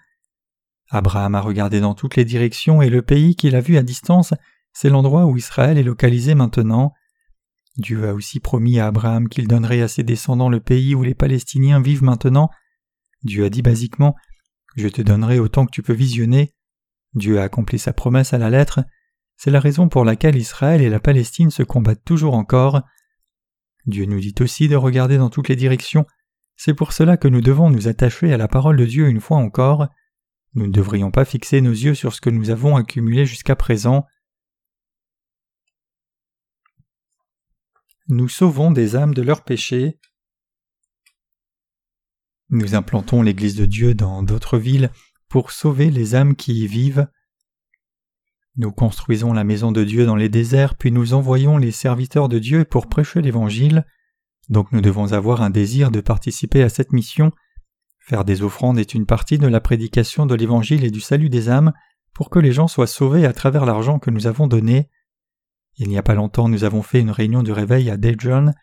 Abraham 0.90 1.36
a 1.36 1.42
regardé 1.42 1.80
dans 1.80 1.94
toutes 1.94 2.16
les 2.16 2.26
directions 2.26 2.82
et 2.82 2.90
le 2.90 3.04
pays 3.04 3.36
qu'il 3.36 3.56
a 3.56 3.62
vu 3.62 3.78
à 3.78 3.84
distance, 3.84 4.34
c'est 4.74 4.90
l'endroit 4.90 5.26
où 5.26 5.38
Israël 5.38 5.78
est 5.78 5.84
localisé 5.84 6.36
maintenant. 6.36 6.94
Dieu 7.78 8.08
a 8.08 8.14
aussi 8.14 8.40
promis 8.40 8.80
à 8.80 8.88
Abraham 8.88 9.30
qu'il 9.30 9.48
donnerait 9.48 9.82
à 9.82 9.88
ses 9.88 10.04
descendants 10.04 10.50
le 10.50 10.60
pays 10.60 10.96
où 10.96 11.04
les 11.04 11.16
Palestiniens 11.16 11.82
vivent 11.82 12.04
maintenant. 12.04 12.50
Dieu 13.24 13.46
a 13.46 13.50
dit 13.50 13.62
basiquement 13.62 14.16
Je 14.76 14.88
te 14.88 15.02
donnerai 15.02 15.40
autant 15.40 15.66
que 15.66 15.72
tu 15.72 15.82
peux 15.82 15.94
visionner. 15.94 16.54
Dieu 17.14 17.40
a 17.40 17.44
accompli 17.44 17.80
sa 17.80 17.94
promesse 17.94 18.34
à 18.34 18.38
la 18.38 18.50
lettre. 18.50 18.82
C'est 19.38 19.52
la 19.52 19.60
raison 19.60 19.88
pour 19.88 20.04
laquelle 20.04 20.36
Israël 20.36 20.82
et 20.82 20.90
la 20.90 21.00
Palestine 21.00 21.50
se 21.50 21.64
combattent 21.64 22.04
toujours 22.04 22.34
encore. 22.34 22.82
Dieu 23.86 24.06
nous 24.06 24.20
dit 24.20 24.36
aussi 24.42 24.68
de 24.68 24.76
regarder 24.76 25.18
dans 25.18 25.30
toutes 25.30 25.48
les 25.48 25.56
directions. 25.56 26.06
C'est 26.58 26.74
pour 26.74 26.92
cela 26.92 27.16
que 27.16 27.30
nous 27.30 27.42
devons 27.42 27.70
nous 27.70 27.88
attacher 27.88 28.34
à 28.34 28.38
la 28.38 28.50
parole 28.50 28.76
de 28.76 28.86
Dieu 28.86 29.08
une 29.08 29.22
fois 29.22 29.38
encore. 29.38 29.88
Nous 30.56 30.68
ne 30.68 30.72
devrions 30.72 31.12
pas 31.12 31.24
fixer 31.24 31.62
nos 31.62 31.72
yeux 31.72 31.96
sur 31.96 32.14
ce 32.14 32.22
que 32.22 32.30
nous 32.30 32.50
avons 32.50 32.76
accumulé 32.76 33.26
jusqu'à 33.26 33.56
présent. 33.56 34.06
Nous 38.12 38.28
sauvons 38.28 38.72
des 38.72 38.96
âmes 38.96 39.14
de 39.14 39.22
leurs 39.22 39.44
péchés. 39.44 40.00
Nous 42.50 42.74
implantons 42.74 43.22
l'Église 43.22 43.56
de 43.56 43.68
Dieu 43.68 43.94
dans 43.94 44.24
d'autres 44.24 44.58
villes 44.58 44.90
pour 45.28 45.52
sauver 45.52 45.92
les 45.92 46.16
âmes 46.16 46.36
qui 46.36 46.64
y 46.64 46.66
vivent. 46.66 47.08
Nous 48.56 48.72
construisons 48.72 49.32
la 49.32 49.44
maison 49.44 49.72
de 49.72 49.84
Dieu 49.84 50.08
dans 50.08 50.16
les 50.16 50.28
déserts, 50.28 50.74
puis 50.74 50.92
nous 50.92 51.14
envoyons 51.14 51.58
les 51.58 51.72
serviteurs 51.72 52.30
de 52.30 52.40
Dieu 52.40 52.66
pour 52.66 52.90
prêcher 52.90 53.22
l'Évangile. 53.22 53.86
Donc 54.50 54.72
nous 54.72 54.82
devons 54.82 55.14
avoir 55.14 55.44
un 55.44 55.52
désir 55.52 55.92
de 55.92 56.02
participer 56.02 56.64
à 56.64 56.70
cette 56.70 56.94
mission. 56.94 57.32
Faire 58.00 58.26
des 58.26 58.42
offrandes 58.42 58.80
est 58.80 58.96
une 58.96 59.06
partie 59.06 59.38
de 59.38 59.46
la 59.46 59.62
prédication 59.62 60.26
de 60.26 60.34
l'Évangile 60.34 60.84
et 60.84 60.90
du 60.90 61.00
salut 61.00 61.30
des 61.30 61.48
âmes 61.48 61.74
pour 62.16 62.32
que 62.32 62.40
les 62.40 62.54
gens 62.54 62.68
soient 62.68 62.88
sauvés 62.88 63.28
à 63.28 63.34
travers 63.34 63.68
l'argent 63.68 64.00
que 64.00 64.10
nous 64.10 64.26
avons 64.26 64.48
donné. 64.48 64.90
Il 65.80 65.88
n'y 65.88 65.98
a 65.98 66.04
pas 66.04 66.14
longtemps 66.14 66.50
nous 66.50 66.66
avons 66.66 66.84
fait 66.84 67.00
une 67.00 67.10
réunion 67.10 67.42
de 67.42 67.54
réveil 67.54 67.90
à 67.90 67.96
Daejeon. 67.96 68.54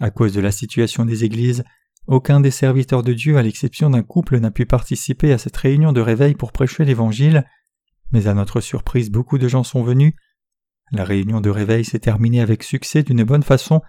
À 0.00 0.10
cause 0.10 0.32
de 0.32 0.40
la 0.40 0.52
situation 0.52 1.04
des 1.04 1.24
églises, 1.24 1.64
aucun 2.06 2.40
des 2.40 2.52
serviteurs 2.52 3.02
de 3.02 3.12
Dieu, 3.12 3.36
à 3.36 3.42
l'exception 3.42 3.90
d'un 3.90 4.02
couple, 4.02 4.38
n'a 4.38 4.52
pu 4.52 4.64
participer 4.64 5.32
à 5.32 5.38
cette 5.38 5.56
réunion 5.56 5.92
de 5.92 6.00
réveil 6.00 6.34
pour 6.34 6.52
prêcher 6.52 6.84
l'Évangile, 6.84 7.44
mais 8.12 8.28
à 8.28 8.34
notre 8.34 8.60
surprise 8.60 9.10
beaucoup 9.10 9.36
de 9.36 9.48
gens 9.48 9.64
sont 9.64 9.82
venus. 9.82 10.14
La 10.92 11.04
réunion 11.04 11.40
de 11.40 11.50
réveil 11.50 11.84
s'est 11.84 11.98
terminée 11.98 12.40
avec 12.40 12.62
succès 12.62 13.02
d'une 13.02 13.24
bonne 13.24 13.42
façon. 13.42 13.80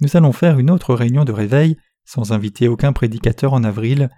Nous 0.00 0.16
allons 0.16 0.32
faire 0.32 0.58
une 0.58 0.70
autre 0.70 0.94
réunion 0.94 1.24
de 1.24 1.32
réveil, 1.32 1.76
sans 2.06 2.32
inviter 2.32 2.66
aucun 2.66 2.94
prédicateur 2.94 3.52
en 3.52 3.62
avril. 3.62 4.08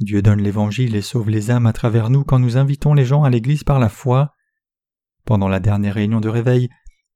Dieu 0.00 0.22
donne 0.22 0.40
l'Évangile 0.40 0.96
et 0.96 1.02
sauve 1.02 1.28
les 1.28 1.50
âmes 1.50 1.66
à 1.66 1.74
travers 1.74 2.08
nous 2.08 2.24
quand 2.24 2.38
nous 2.38 2.56
invitons 2.56 2.94
les 2.94 3.04
gens 3.04 3.24
à 3.24 3.30
l'Église 3.30 3.64
par 3.64 3.78
la 3.78 3.90
foi. 3.90 4.32
Pendant 5.26 5.48
la 5.48 5.60
dernière 5.60 5.94
réunion 5.94 6.20
de 6.20 6.30
réveil, 6.30 6.70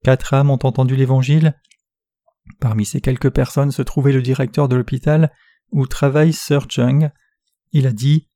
quatre 0.04 0.34
âmes 0.34 0.50
ont 0.50 0.58
entendu 0.62 0.94
l'Évangile, 0.94 1.54
Parmi 2.60 2.84
ces 2.84 3.00
quelques 3.00 3.30
personnes 3.30 3.70
se 3.70 3.82
trouvait 3.82 4.12
le 4.12 4.22
directeur 4.22 4.68
de 4.68 4.76
l'hôpital 4.76 5.32
où 5.70 5.86
travaille 5.86 6.32
Sir 6.32 6.66
Chung. 6.68 7.10
Il 7.72 7.86
a 7.86 7.92
dit 7.92 8.28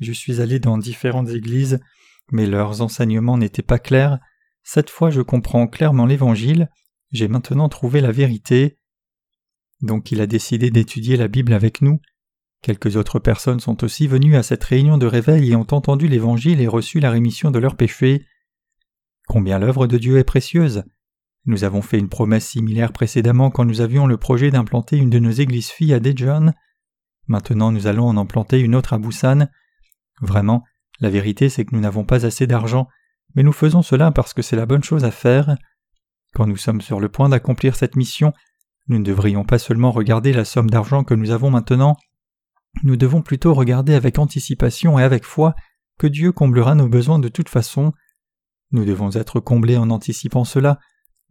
Je 0.00 0.12
suis 0.12 0.40
allé 0.40 0.58
dans 0.58 0.78
différentes 0.78 1.30
églises, 1.30 1.80
mais 2.30 2.46
leurs 2.46 2.82
enseignements 2.82 3.38
n'étaient 3.38 3.62
pas 3.62 3.78
clairs. 3.78 4.18
Cette 4.62 4.90
fois 4.90 5.10
je 5.10 5.20
comprends 5.20 5.66
clairement 5.66 6.06
l'Évangile. 6.06 6.68
J'ai 7.12 7.28
maintenant 7.28 7.68
trouvé 7.68 8.00
la 8.00 8.12
vérité. 8.12 8.78
Donc 9.82 10.10
il 10.10 10.20
a 10.20 10.26
décidé 10.26 10.70
d'étudier 10.70 11.16
la 11.16 11.28
Bible 11.28 11.52
avec 11.52 11.80
nous. 11.80 12.00
Quelques 12.62 12.96
autres 12.96 13.18
personnes 13.18 13.60
sont 13.60 13.84
aussi 13.84 14.08
venues 14.08 14.36
à 14.36 14.42
cette 14.42 14.64
réunion 14.64 14.98
de 14.98 15.06
réveil 15.06 15.52
et 15.52 15.56
ont 15.56 15.66
entendu 15.70 16.08
l'Évangile 16.08 16.60
et 16.60 16.66
reçu 16.66 16.98
la 16.98 17.10
rémission 17.10 17.50
de 17.50 17.58
leurs 17.58 17.76
péchés. 17.76 18.26
Combien 19.26 19.58
l'œuvre 19.58 19.86
de 19.86 19.98
Dieu 19.98 20.18
est 20.18 20.24
précieuse. 20.24 20.84
Nous 21.46 21.64
avons 21.64 21.82
fait 21.82 21.98
une 21.98 22.08
promesse 22.08 22.48
similaire 22.48 22.92
précédemment 22.92 23.50
quand 23.50 23.64
nous 23.64 23.80
avions 23.80 24.06
le 24.06 24.16
projet 24.16 24.50
d'implanter 24.50 24.96
une 24.96 25.10
de 25.10 25.18
nos 25.18 25.30
églises 25.30 25.68
filles 25.68 25.94
à 25.94 26.00
Daejeon. 26.00 26.52
Maintenant 27.26 27.70
nous 27.70 27.86
allons 27.86 28.06
en 28.06 28.16
implanter 28.16 28.60
une 28.60 28.74
autre 28.74 28.92
à 28.92 28.98
Busan. 28.98 29.48
Vraiment, 30.20 30.64
la 31.00 31.10
vérité 31.10 31.48
c'est 31.48 31.64
que 31.64 31.74
nous 31.74 31.80
n'avons 31.80 32.04
pas 32.04 32.24
assez 32.24 32.46
d'argent, 32.46 32.88
mais 33.34 33.42
nous 33.42 33.52
faisons 33.52 33.82
cela 33.82 34.10
parce 34.10 34.32
que 34.32 34.42
c'est 34.42 34.56
la 34.56 34.66
bonne 34.66 34.84
chose 34.84 35.04
à 35.04 35.10
faire. 35.10 35.56
Quand 36.34 36.46
nous 36.46 36.56
sommes 36.56 36.80
sur 36.80 37.00
le 37.00 37.08
point 37.08 37.28
d'accomplir 37.28 37.76
cette 37.76 37.96
mission, 37.96 38.32
nous 38.88 38.98
ne 38.98 39.04
devrions 39.04 39.44
pas 39.44 39.58
seulement 39.58 39.90
regarder 39.90 40.32
la 40.32 40.44
somme 40.44 40.70
d'argent 40.70 41.04
que 41.04 41.14
nous 41.14 41.30
avons 41.30 41.50
maintenant, 41.50 41.96
nous 42.82 42.96
devons 42.96 43.22
plutôt 43.22 43.54
regarder 43.54 43.94
avec 43.94 44.18
anticipation 44.18 44.98
et 44.98 45.02
avec 45.02 45.24
foi 45.24 45.54
que 45.98 46.06
Dieu 46.06 46.32
comblera 46.32 46.74
nos 46.74 46.88
besoins 46.88 47.18
de 47.18 47.28
toute 47.28 47.48
façon. 47.48 47.92
Nous 48.72 48.84
devons 48.84 49.10
être 49.12 49.40
comblés 49.40 49.76
en 49.76 49.90
anticipant 49.90 50.44
cela, 50.44 50.80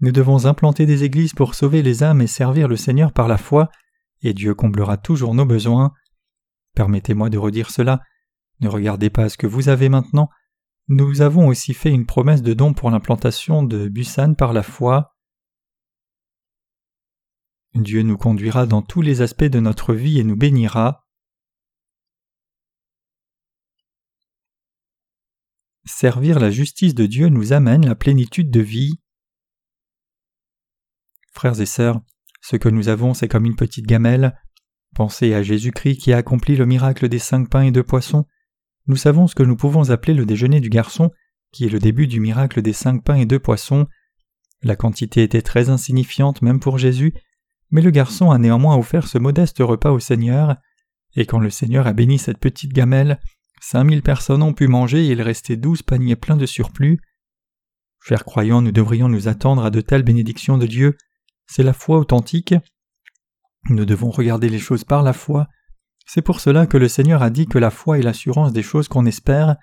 nous 0.03 0.11
devons 0.11 0.47
implanter 0.47 0.85
des 0.85 1.05
églises 1.05 1.31
pour 1.31 1.55
sauver 1.55 1.81
les 1.81 2.03
âmes 2.03 2.21
et 2.21 2.27
servir 2.27 2.67
le 2.67 2.75
Seigneur 2.75 3.13
par 3.13 3.29
la 3.29 3.37
foi, 3.37 3.71
et 4.21 4.33
Dieu 4.33 4.53
comblera 4.53 4.97
toujours 4.97 5.33
nos 5.33 5.45
besoins. 5.45 5.93
Permettez-moi 6.75 7.29
de 7.29 7.37
redire 7.37 7.71
cela. 7.71 8.01
Ne 8.59 8.67
regardez 8.67 9.09
pas 9.09 9.29
ce 9.29 9.37
que 9.37 9.47
vous 9.47 9.69
avez 9.69 9.87
maintenant. 9.87 10.29
Nous 10.89 11.21
avons 11.21 11.47
aussi 11.47 11.73
fait 11.73 11.89
une 11.89 12.05
promesse 12.05 12.41
de 12.41 12.53
don 12.53 12.73
pour 12.73 12.91
l'implantation 12.91 13.63
de 13.63 13.87
Busan 13.87 14.33
par 14.33 14.51
la 14.51 14.61
foi. 14.61 15.15
Dieu 17.73 18.01
nous 18.01 18.17
conduira 18.17 18.65
dans 18.65 18.81
tous 18.81 19.01
les 19.01 19.21
aspects 19.21 19.45
de 19.45 19.61
notre 19.61 19.93
vie 19.93 20.19
et 20.19 20.25
nous 20.25 20.35
bénira. 20.35 21.07
Servir 25.85 26.41
la 26.41 26.51
justice 26.51 26.93
de 26.93 27.05
Dieu 27.05 27.29
nous 27.29 27.53
amène 27.53 27.85
la 27.85 27.95
plénitude 27.95 28.51
de 28.51 28.59
vie. 28.59 28.99
Frères 31.33 31.59
et 31.59 31.65
sœurs, 31.65 31.99
ce 32.41 32.55
que 32.55 32.69
nous 32.69 32.89
avons, 32.89 33.13
c'est 33.13 33.27
comme 33.27 33.45
une 33.45 33.55
petite 33.55 33.87
gamelle. 33.87 34.37
Pensez 34.95 35.33
à 35.33 35.43
Jésus-Christ 35.43 35.97
qui 35.97 36.13
a 36.13 36.17
accompli 36.17 36.55
le 36.55 36.65
miracle 36.65 37.09
des 37.09 37.19
cinq 37.19 37.49
pains 37.49 37.63
et 37.63 37.71
deux 37.71 37.83
poissons. 37.83 38.25
Nous 38.87 38.95
savons 38.95 39.27
ce 39.27 39.35
que 39.35 39.43
nous 39.43 39.55
pouvons 39.55 39.89
appeler 39.89 40.13
le 40.13 40.25
déjeuner 40.25 40.59
du 40.59 40.69
garçon, 40.69 41.11
qui 41.51 41.65
est 41.65 41.69
le 41.69 41.79
début 41.79 42.07
du 42.07 42.19
miracle 42.19 42.61
des 42.61 42.73
cinq 42.73 43.03
pains 43.03 43.15
et 43.15 43.25
deux 43.25 43.39
poissons. 43.39 43.87
La 44.61 44.75
quantité 44.75 45.23
était 45.23 45.41
très 45.41 45.69
insignifiante 45.69 46.41
même 46.41 46.59
pour 46.59 46.77
Jésus, 46.77 47.13
mais 47.71 47.81
le 47.81 47.91
garçon 47.91 48.31
a 48.31 48.37
néanmoins 48.37 48.77
offert 48.77 49.07
ce 49.07 49.17
modeste 49.17 49.59
repas 49.59 49.91
au 49.91 49.99
Seigneur, 49.99 50.57
et 51.15 51.25
quand 51.25 51.39
le 51.39 51.49
Seigneur 51.49 51.87
a 51.87 51.93
béni 51.93 52.19
cette 52.19 52.39
petite 52.39 52.73
gamelle, 52.73 53.19
cinq 53.61 53.85
mille 53.85 54.03
personnes 54.03 54.43
ont 54.43 54.53
pu 54.53 54.67
manger 54.67 55.05
et 55.05 55.11
il 55.11 55.21
restait 55.21 55.57
douze 55.57 55.81
paniers 55.81 56.15
pleins 56.15 56.37
de 56.37 56.45
surplus. 56.45 56.99
Chers 58.01 58.25
croyants, 58.25 58.61
nous 58.61 58.71
devrions 58.71 59.09
nous 59.09 59.27
attendre 59.27 59.63
à 59.63 59.69
de 59.69 59.81
telles 59.81 60.03
bénédictions 60.03 60.57
de 60.57 60.67
Dieu. 60.67 60.97
C'est 61.47 61.63
la 61.63 61.73
foi 61.73 61.97
authentique. 61.97 62.55
Nous 63.69 63.85
devons 63.85 64.09
regarder 64.09 64.49
les 64.49 64.59
choses 64.59 64.83
par 64.83 65.03
la 65.03 65.13
foi. 65.13 65.47
C'est 66.05 66.21
pour 66.21 66.39
cela 66.39 66.67
que 66.67 66.77
le 66.77 66.87
Seigneur 66.87 67.21
a 67.23 67.29
dit 67.29 67.47
que 67.47 67.57
la 67.57 67.69
foi 67.69 67.99
est 67.99 68.03
l'assurance 68.03 68.51
des 68.51 68.63
choses 68.63 68.87
qu'on 68.87 69.05
espère. 69.05 69.55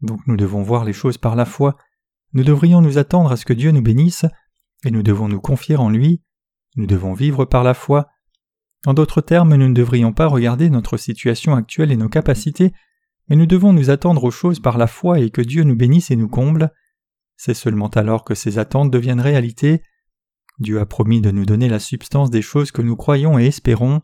Donc 0.00 0.20
nous 0.26 0.36
devons 0.36 0.62
voir 0.62 0.84
les 0.84 0.92
choses 0.92 1.18
par 1.18 1.34
la 1.34 1.44
foi. 1.44 1.76
Nous 2.32 2.44
devrions 2.44 2.80
nous 2.80 2.98
attendre 2.98 3.32
à 3.32 3.36
ce 3.36 3.44
que 3.44 3.52
Dieu 3.52 3.70
nous 3.70 3.82
bénisse, 3.82 4.26
et 4.84 4.90
nous 4.90 5.02
devons 5.02 5.28
nous 5.28 5.40
confier 5.40 5.76
en 5.76 5.88
lui. 5.88 6.22
Nous 6.76 6.86
devons 6.86 7.14
vivre 7.14 7.44
par 7.44 7.64
la 7.64 7.74
foi. 7.74 8.08
En 8.86 8.92
d'autres 8.92 9.20
termes, 9.20 9.54
nous 9.54 9.68
ne 9.68 9.74
devrions 9.74 10.12
pas 10.12 10.26
regarder 10.26 10.68
notre 10.68 10.96
situation 10.96 11.54
actuelle 11.54 11.92
et 11.92 11.96
nos 11.96 12.08
capacités, 12.08 12.72
mais 13.28 13.36
nous 13.36 13.46
devons 13.46 13.72
nous 13.72 13.88
attendre 13.88 14.24
aux 14.24 14.30
choses 14.30 14.60
par 14.60 14.76
la 14.76 14.86
foi 14.86 15.20
et 15.20 15.30
que 15.30 15.40
Dieu 15.40 15.62
nous 15.62 15.76
bénisse 15.76 16.10
et 16.10 16.16
nous 16.16 16.28
comble. 16.28 16.70
C'est 17.36 17.54
seulement 17.54 17.88
alors 17.88 18.24
que 18.24 18.34
ces 18.34 18.58
attentes 18.58 18.90
deviennent 18.90 19.20
réalité. 19.20 19.82
Dieu 20.58 20.80
a 20.80 20.86
promis 20.86 21.20
de 21.20 21.30
nous 21.30 21.46
donner 21.46 21.68
la 21.68 21.80
substance 21.80 22.30
des 22.30 22.42
choses 22.42 22.70
que 22.70 22.82
nous 22.82 22.96
croyons 22.96 23.38
et 23.38 23.46
espérons. 23.46 24.02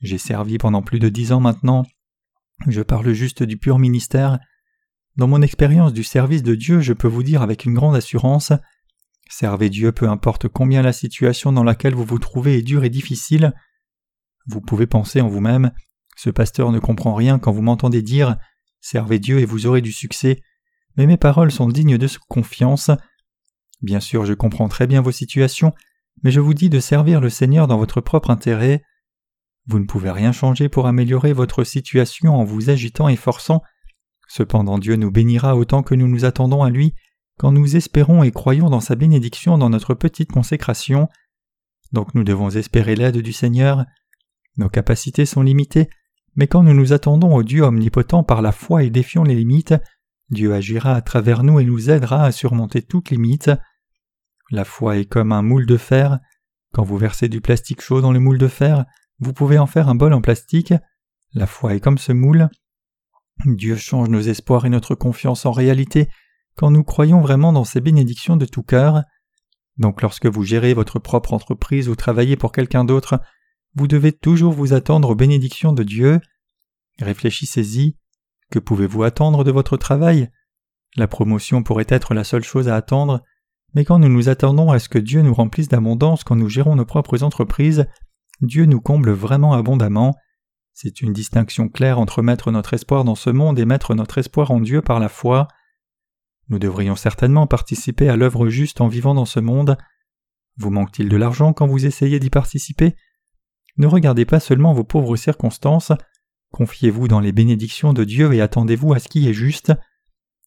J'ai 0.00 0.18
servi 0.18 0.58
pendant 0.58 0.82
plus 0.82 0.98
de 0.98 1.08
dix 1.08 1.32
ans 1.32 1.40
maintenant. 1.40 1.84
Je 2.66 2.82
parle 2.82 3.12
juste 3.12 3.42
du 3.42 3.56
pur 3.56 3.78
ministère. 3.78 4.38
Dans 5.16 5.26
mon 5.26 5.42
expérience 5.42 5.92
du 5.92 6.04
service 6.04 6.42
de 6.42 6.54
Dieu, 6.54 6.80
je 6.80 6.92
peux 6.92 7.08
vous 7.08 7.22
dire 7.22 7.42
avec 7.42 7.64
une 7.64 7.74
grande 7.74 7.96
assurance 7.96 8.52
Servez 9.30 9.68
Dieu 9.68 9.92
peu 9.92 10.08
importe 10.08 10.48
combien 10.48 10.80
la 10.80 10.92
situation 10.92 11.52
dans 11.52 11.64
laquelle 11.64 11.94
vous 11.94 12.04
vous 12.04 12.18
trouvez 12.18 12.58
est 12.58 12.62
dure 12.62 12.84
et 12.84 12.90
difficile. 12.90 13.52
Vous 14.46 14.60
pouvez 14.60 14.86
penser 14.86 15.20
en 15.20 15.28
vous-même 15.28 15.72
Ce 16.16 16.30
pasteur 16.30 16.72
ne 16.72 16.78
comprend 16.78 17.14
rien 17.14 17.38
quand 17.38 17.52
vous 17.52 17.62
m'entendez 17.62 18.00
dire 18.00 18.36
Servez 18.80 19.18
Dieu 19.18 19.40
et 19.40 19.44
vous 19.44 19.66
aurez 19.66 19.82
du 19.82 19.92
succès. 19.92 20.40
Mais 20.96 21.06
mes 21.06 21.16
paroles 21.16 21.52
sont 21.52 21.68
dignes 21.68 21.98
de 21.98 22.08
confiance. 22.28 22.90
Bien 23.80 24.00
sûr, 24.00 24.24
je 24.24 24.34
comprends 24.34 24.68
très 24.68 24.86
bien 24.86 25.00
vos 25.00 25.12
situations, 25.12 25.72
mais 26.22 26.30
je 26.30 26.40
vous 26.40 26.54
dis 26.54 26.68
de 26.68 26.80
servir 26.80 27.20
le 27.20 27.30
Seigneur 27.30 27.66
dans 27.66 27.78
votre 27.78 28.00
propre 28.00 28.30
intérêt. 28.30 28.82
Vous 29.66 29.78
ne 29.78 29.86
pouvez 29.86 30.10
rien 30.10 30.32
changer 30.32 30.68
pour 30.68 30.86
améliorer 30.86 31.32
votre 31.32 31.62
situation 31.64 32.34
en 32.34 32.44
vous 32.44 32.70
agitant 32.70 33.08
et 33.08 33.16
forçant. 33.16 33.62
Cependant 34.26 34.78
Dieu 34.78 34.96
nous 34.96 35.10
bénira 35.10 35.56
autant 35.56 35.82
que 35.82 35.94
nous 35.94 36.08
nous 36.08 36.24
attendons 36.24 36.62
à 36.62 36.70
lui 36.70 36.94
quand 37.38 37.52
nous 37.52 37.76
espérons 37.76 38.24
et 38.24 38.32
croyons 38.32 38.68
dans 38.68 38.80
sa 38.80 38.96
bénédiction 38.96 39.58
dans 39.58 39.70
notre 39.70 39.94
petite 39.94 40.32
consécration. 40.32 41.08
Donc 41.92 42.14
nous 42.14 42.24
devons 42.24 42.50
espérer 42.50 42.96
l'aide 42.96 43.18
du 43.18 43.32
Seigneur. 43.32 43.84
Nos 44.56 44.68
capacités 44.68 45.24
sont 45.24 45.42
limitées, 45.42 45.88
mais 46.34 46.48
quand 46.48 46.64
nous 46.64 46.74
nous 46.74 46.92
attendons 46.92 47.34
au 47.34 47.44
Dieu 47.44 47.62
omnipotent 47.62 48.24
par 48.24 48.42
la 48.42 48.52
foi 48.52 48.82
et 48.82 48.90
défions 48.90 49.22
les 49.22 49.36
limites, 49.36 49.74
Dieu 50.30 50.52
agira 50.52 50.94
à 50.94 51.00
travers 51.00 51.42
nous 51.42 51.60
et 51.60 51.64
nous 51.64 51.90
aidera 51.90 52.24
à 52.24 52.32
surmonter 52.32 52.82
toute 52.82 53.10
limite. 53.10 53.50
La 54.50 54.64
foi 54.64 54.96
est 54.96 55.04
comme 55.04 55.32
un 55.32 55.42
moule 55.42 55.66
de 55.66 55.76
fer. 55.76 56.18
Quand 56.72 56.84
vous 56.84 56.96
versez 56.96 57.28
du 57.28 57.40
plastique 57.40 57.80
chaud 57.80 58.00
dans 58.00 58.12
le 58.12 58.20
moule 58.20 58.38
de 58.38 58.48
fer, 58.48 58.84
vous 59.18 59.32
pouvez 59.32 59.58
en 59.58 59.66
faire 59.66 59.88
un 59.88 59.94
bol 59.94 60.12
en 60.12 60.20
plastique. 60.20 60.74
La 61.34 61.46
foi 61.46 61.74
est 61.74 61.80
comme 61.80 61.98
ce 61.98 62.12
moule. 62.12 62.48
Dieu 63.44 63.76
change 63.76 64.08
nos 64.08 64.20
espoirs 64.20 64.66
et 64.66 64.70
notre 64.70 64.94
confiance 64.94 65.46
en 65.46 65.52
réalité 65.52 66.08
quand 66.56 66.72
nous 66.72 66.82
croyons 66.82 67.20
vraiment 67.20 67.52
dans 67.52 67.64
ces 67.64 67.80
bénédictions 67.80 68.36
de 68.36 68.44
tout 68.44 68.64
cœur. 68.64 69.04
Donc 69.76 70.02
lorsque 70.02 70.26
vous 70.26 70.42
gérez 70.42 70.74
votre 70.74 70.98
propre 70.98 71.32
entreprise 71.32 71.88
ou 71.88 71.94
travaillez 71.94 72.36
pour 72.36 72.50
quelqu'un 72.50 72.84
d'autre, 72.84 73.20
vous 73.74 73.86
devez 73.86 74.12
toujours 74.12 74.52
vous 74.52 74.72
attendre 74.72 75.10
aux 75.10 75.14
bénédictions 75.14 75.72
de 75.72 75.84
Dieu. 75.84 76.20
Réfléchissez-y. 76.98 77.96
Que 78.50 78.58
pouvez-vous 78.58 79.04
attendre 79.04 79.44
de 79.44 79.52
votre 79.52 79.76
travail? 79.76 80.30
La 80.96 81.06
promotion 81.06 81.62
pourrait 81.62 81.86
être 81.88 82.12
la 82.12 82.24
seule 82.24 82.42
chose 82.42 82.68
à 82.68 82.74
attendre, 82.74 83.22
mais 83.74 83.84
quand 83.84 83.98
nous 83.98 84.08
nous 84.08 84.28
attendons 84.28 84.70
à 84.70 84.78
ce 84.78 84.88
que 84.88 84.98
Dieu 84.98 85.22
nous 85.22 85.34
remplisse 85.34 85.68
d'abondance 85.68 86.24
quand 86.24 86.36
nous 86.36 86.48
gérons 86.48 86.76
nos 86.76 86.86
propres 86.86 87.22
entreprises, 87.22 87.86
Dieu 88.40 88.64
nous 88.64 88.80
comble 88.80 89.10
vraiment 89.10 89.52
abondamment. 89.52 90.16
C'est 90.72 91.00
une 91.00 91.12
distinction 91.12 91.68
claire 91.68 91.98
entre 91.98 92.22
mettre 92.22 92.50
notre 92.50 92.74
espoir 92.74 93.04
dans 93.04 93.14
ce 93.14 93.30
monde 93.30 93.58
et 93.58 93.64
mettre 93.64 93.94
notre 93.94 94.18
espoir 94.18 94.50
en 94.50 94.60
Dieu 94.60 94.80
par 94.80 95.00
la 95.00 95.08
foi. 95.08 95.48
Nous 96.48 96.58
devrions 96.58 96.96
certainement 96.96 97.46
participer 97.46 98.08
à 98.08 98.16
l'œuvre 98.16 98.48
juste 98.48 98.80
en 98.80 98.88
vivant 98.88 99.14
dans 99.14 99.26
ce 99.26 99.40
monde. 99.40 99.76
Vous 100.56 100.70
manque-t-il 100.70 101.08
de 101.08 101.16
l'argent 101.16 101.52
quand 101.52 101.66
vous 101.66 101.84
essayez 101.84 102.18
d'y 102.20 102.30
participer? 102.30 102.96
Ne 103.76 103.86
regardez 103.86 104.24
pas 104.24 104.40
seulement 104.40 104.72
vos 104.72 104.84
pauvres 104.84 105.16
circonstances, 105.16 105.92
confiez-vous 106.52 107.06
dans 107.06 107.20
les 107.20 107.32
bénédictions 107.32 107.92
de 107.92 108.04
Dieu 108.04 108.32
et 108.32 108.40
attendez-vous 108.40 108.92
à 108.92 108.98
ce 108.98 109.08
qui 109.08 109.28
est 109.28 109.34
juste. 109.34 109.72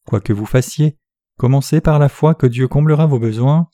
Quoi 0.05 0.19
que 0.19 0.33
vous 0.33 0.45
fassiez, 0.45 0.97
commencez 1.41 1.81
par 1.81 1.97
la 1.97 2.07
foi 2.07 2.35
que 2.35 2.45
Dieu 2.45 2.67
comblera 2.67 3.07
vos 3.07 3.17
besoins. 3.17 3.67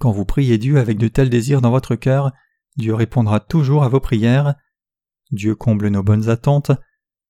Quand 0.00 0.10
vous 0.10 0.24
priez 0.24 0.58
Dieu 0.58 0.80
avec 0.80 0.98
de 0.98 1.06
tels 1.06 1.30
désirs 1.30 1.60
dans 1.60 1.70
votre 1.70 1.94
cœur, 1.94 2.32
Dieu 2.76 2.92
répondra 2.92 3.38
toujours 3.38 3.84
à 3.84 3.88
vos 3.88 4.00
prières. 4.00 4.56
Dieu 5.30 5.54
comble 5.54 5.86
nos 5.86 6.02
bonnes 6.02 6.28
attentes, 6.28 6.72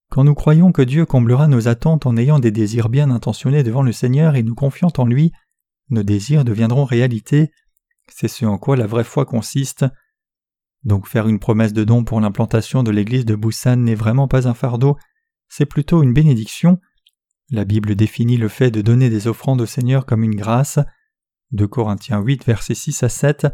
quand 0.09 0.25
nous 0.25 0.33
croyons 0.33 0.73
que 0.73 0.81
Dieu 0.81 1.05
comblera 1.05 1.49
nos 1.49 1.69
attentes 1.69 2.07
en 2.07 2.17
ayant 2.17 2.39
des 2.39 2.51
désirs 2.51 2.89
bien 2.89 3.11
intentionnés 3.11 3.63
devant 3.63 3.83
le 3.83 3.93
Seigneur 3.93 4.37
et 4.37 4.43
nous 4.43 4.55
confiant 4.55 4.91
en 4.97 5.05
lui, 5.05 5.33
nos 5.91 6.03
désirs 6.03 6.47
deviendront 6.47 6.87
réalité. 6.87 7.51
C'est 8.09 8.29
ce 8.29 8.47
en 8.47 8.57
quoi 8.57 8.75
la 8.75 8.87
vraie 8.87 9.05
foi 9.05 9.27
consiste. 9.27 9.85
Donc 10.85 11.07
faire 11.07 11.29
une 11.29 11.41
promesse 11.41 11.75
de 11.75 11.85
don 11.85 12.05
pour 12.05 12.23
l'implantation 12.23 12.83
de 12.83 12.91
l'église 12.91 13.27
de 13.27 13.37
Busan 13.37 13.77
n'est 13.77 13.95
vraiment 13.95 14.29
pas 14.29 14.49
un 14.49 14.55
fardeau, 14.55 14.97
c'est 15.47 15.67
plutôt 15.67 16.03
une 16.03 16.15
bénédiction. 16.15 16.81
La 17.51 17.65
Bible 17.65 17.95
définit 17.95 18.37
le 18.37 18.49
fait 18.49 18.71
de 18.71 18.83
donner 18.83 19.09
des 19.09 19.29
offrandes 19.29 19.61
au 19.61 19.67
Seigneur 19.67 20.07
comme 20.07 20.25
une 20.25 20.35
grâce. 20.35 20.79
De 21.53 21.67
Corinthiens 21.67 22.21
8, 22.21 22.45
versets 22.45 22.75
6 22.75 23.03
à 23.05 23.09
7. 23.09 23.47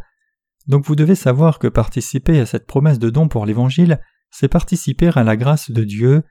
Donc 0.66 0.86
vous 0.86 0.96
devez 0.96 1.14
savoir 1.14 1.58
que 1.58 1.68
participer 1.68 2.40
à 2.40 2.46
cette 2.46 2.66
promesse 2.66 2.98
de 2.98 3.10
don 3.10 3.28
pour 3.28 3.44
l'Évangile, 3.44 4.00
c'est 4.30 4.48
participer 4.48 5.10
à 5.14 5.24
la 5.24 5.36
grâce 5.36 5.70
de 5.70 5.84
Dieu. 5.84 6.22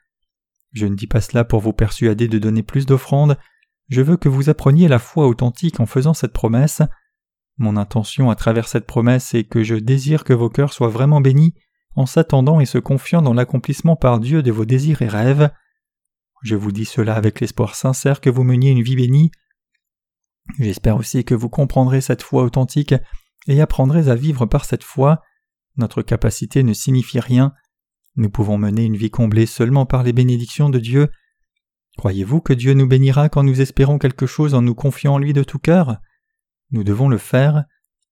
Je 0.71 0.87
ne 0.87 0.95
dis 0.95 1.07
pas 1.07 1.21
cela 1.21 1.43
pour 1.43 1.59
vous 1.59 1.73
persuader 1.73 2.27
de 2.27 2.39
donner 2.39 2.63
plus 2.63 2.85
d'offrandes, 2.85 3.37
je 3.91 4.01
veux 4.01 4.15
que 4.15 4.29
vous 4.29 4.49
appreniez 4.49 4.87
la 4.87 4.99
foi 4.99 5.27
authentique 5.27 5.81
en 5.81 5.85
faisant 5.85 6.13
cette 6.13 6.31
promesse. 6.31 6.81
Mon 7.57 7.75
intention 7.75 8.29
à 8.29 8.35
travers 8.35 8.69
cette 8.69 8.87
promesse 8.87 9.33
est 9.33 9.43
que 9.43 9.63
je 9.63 9.75
désire 9.75 10.23
que 10.23 10.31
vos 10.31 10.49
cœurs 10.49 10.71
soient 10.71 10.87
vraiment 10.87 11.19
bénis 11.19 11.53
en 11.97 12.05
s'attendant 12.05 12.61
et 12.61 12.65
se 12.65 12.77
confiant 12.77 13.21
dans 13.21 13.33
l'accomplissement 13.33 13.97
par 13.97 14.21
Dieu 14.21 14.43
de 14.43 14.51
vos 14.51 14.63
désirs 14.63 15.01
et 15.01 15.09
rêves. 15.09 15.51
Je 16.41 16.55
vous 16.55 16.71
dis 16.71 16.85
cela 16.85 17.15
avec 17.15 17.39
l'espoir 17.39 17.75
sincère 17.75 18.21
que 18.21 18.29
vous 18.29 18.43
meniez 18.43 18.71
une 18.71 18.81
vie 18.81 18.95
bénie. 18.95 19.31
J'espère 20.59 20.97
aussi 20.97 21.23
que 21.23 21.35
vous 21.35 21.49
comprendrez 21.49 22.01
cette 22.01 22.23
foi 22.23 22.43
authentique 22.43 22.95
et 23.47 23.61
apprendrez 23.61 24.09
à 24.09 24.15
vivre 24.15 24.45
par 24.45 24.65
cette 24.65 24.83
foi. 24.83 25.21
Notre 25.77 26.01
capacité 26.01 26.63
ne 26.63 26.73
signifie 26.73 27.19
rien, 27.19 27.53
nous 28.17 28.29
pouvons 28.29 28.57
mener 28.57 28.83
une 28.83 28.97
vie 28.97 29.09
comblée 29.09 29.45
seulement 29.45 29.85
par 29.85 30.03
les 30.03 30.11
bénédictions 30.11 30.69
de 30.69 30.79
Dieu. 30.79 31.09
Croyez-vous 31.97 32.41
que 32.41 32.53
Dieu 32.53 32.73
nous 32.73 32.87
bénira 32.87 33.29
quand 33.29 33.43
nous 33.43 33.61
espérons 33.61 33.99
quelque 33.99 34.25
chose 34.25 34.53
en 34.53 34.61
nous 34.61 34.75
confiant 34.75 35.13
en 35.13 35.17
lui 35.17 35.33
de 35.33 35.43
tout 35.43 35.59
cœur? 35.59 35.97
Nous 36.71 36.83
devons 36.83 37.07
le 37.07 37.17
faire. 37.17 37.63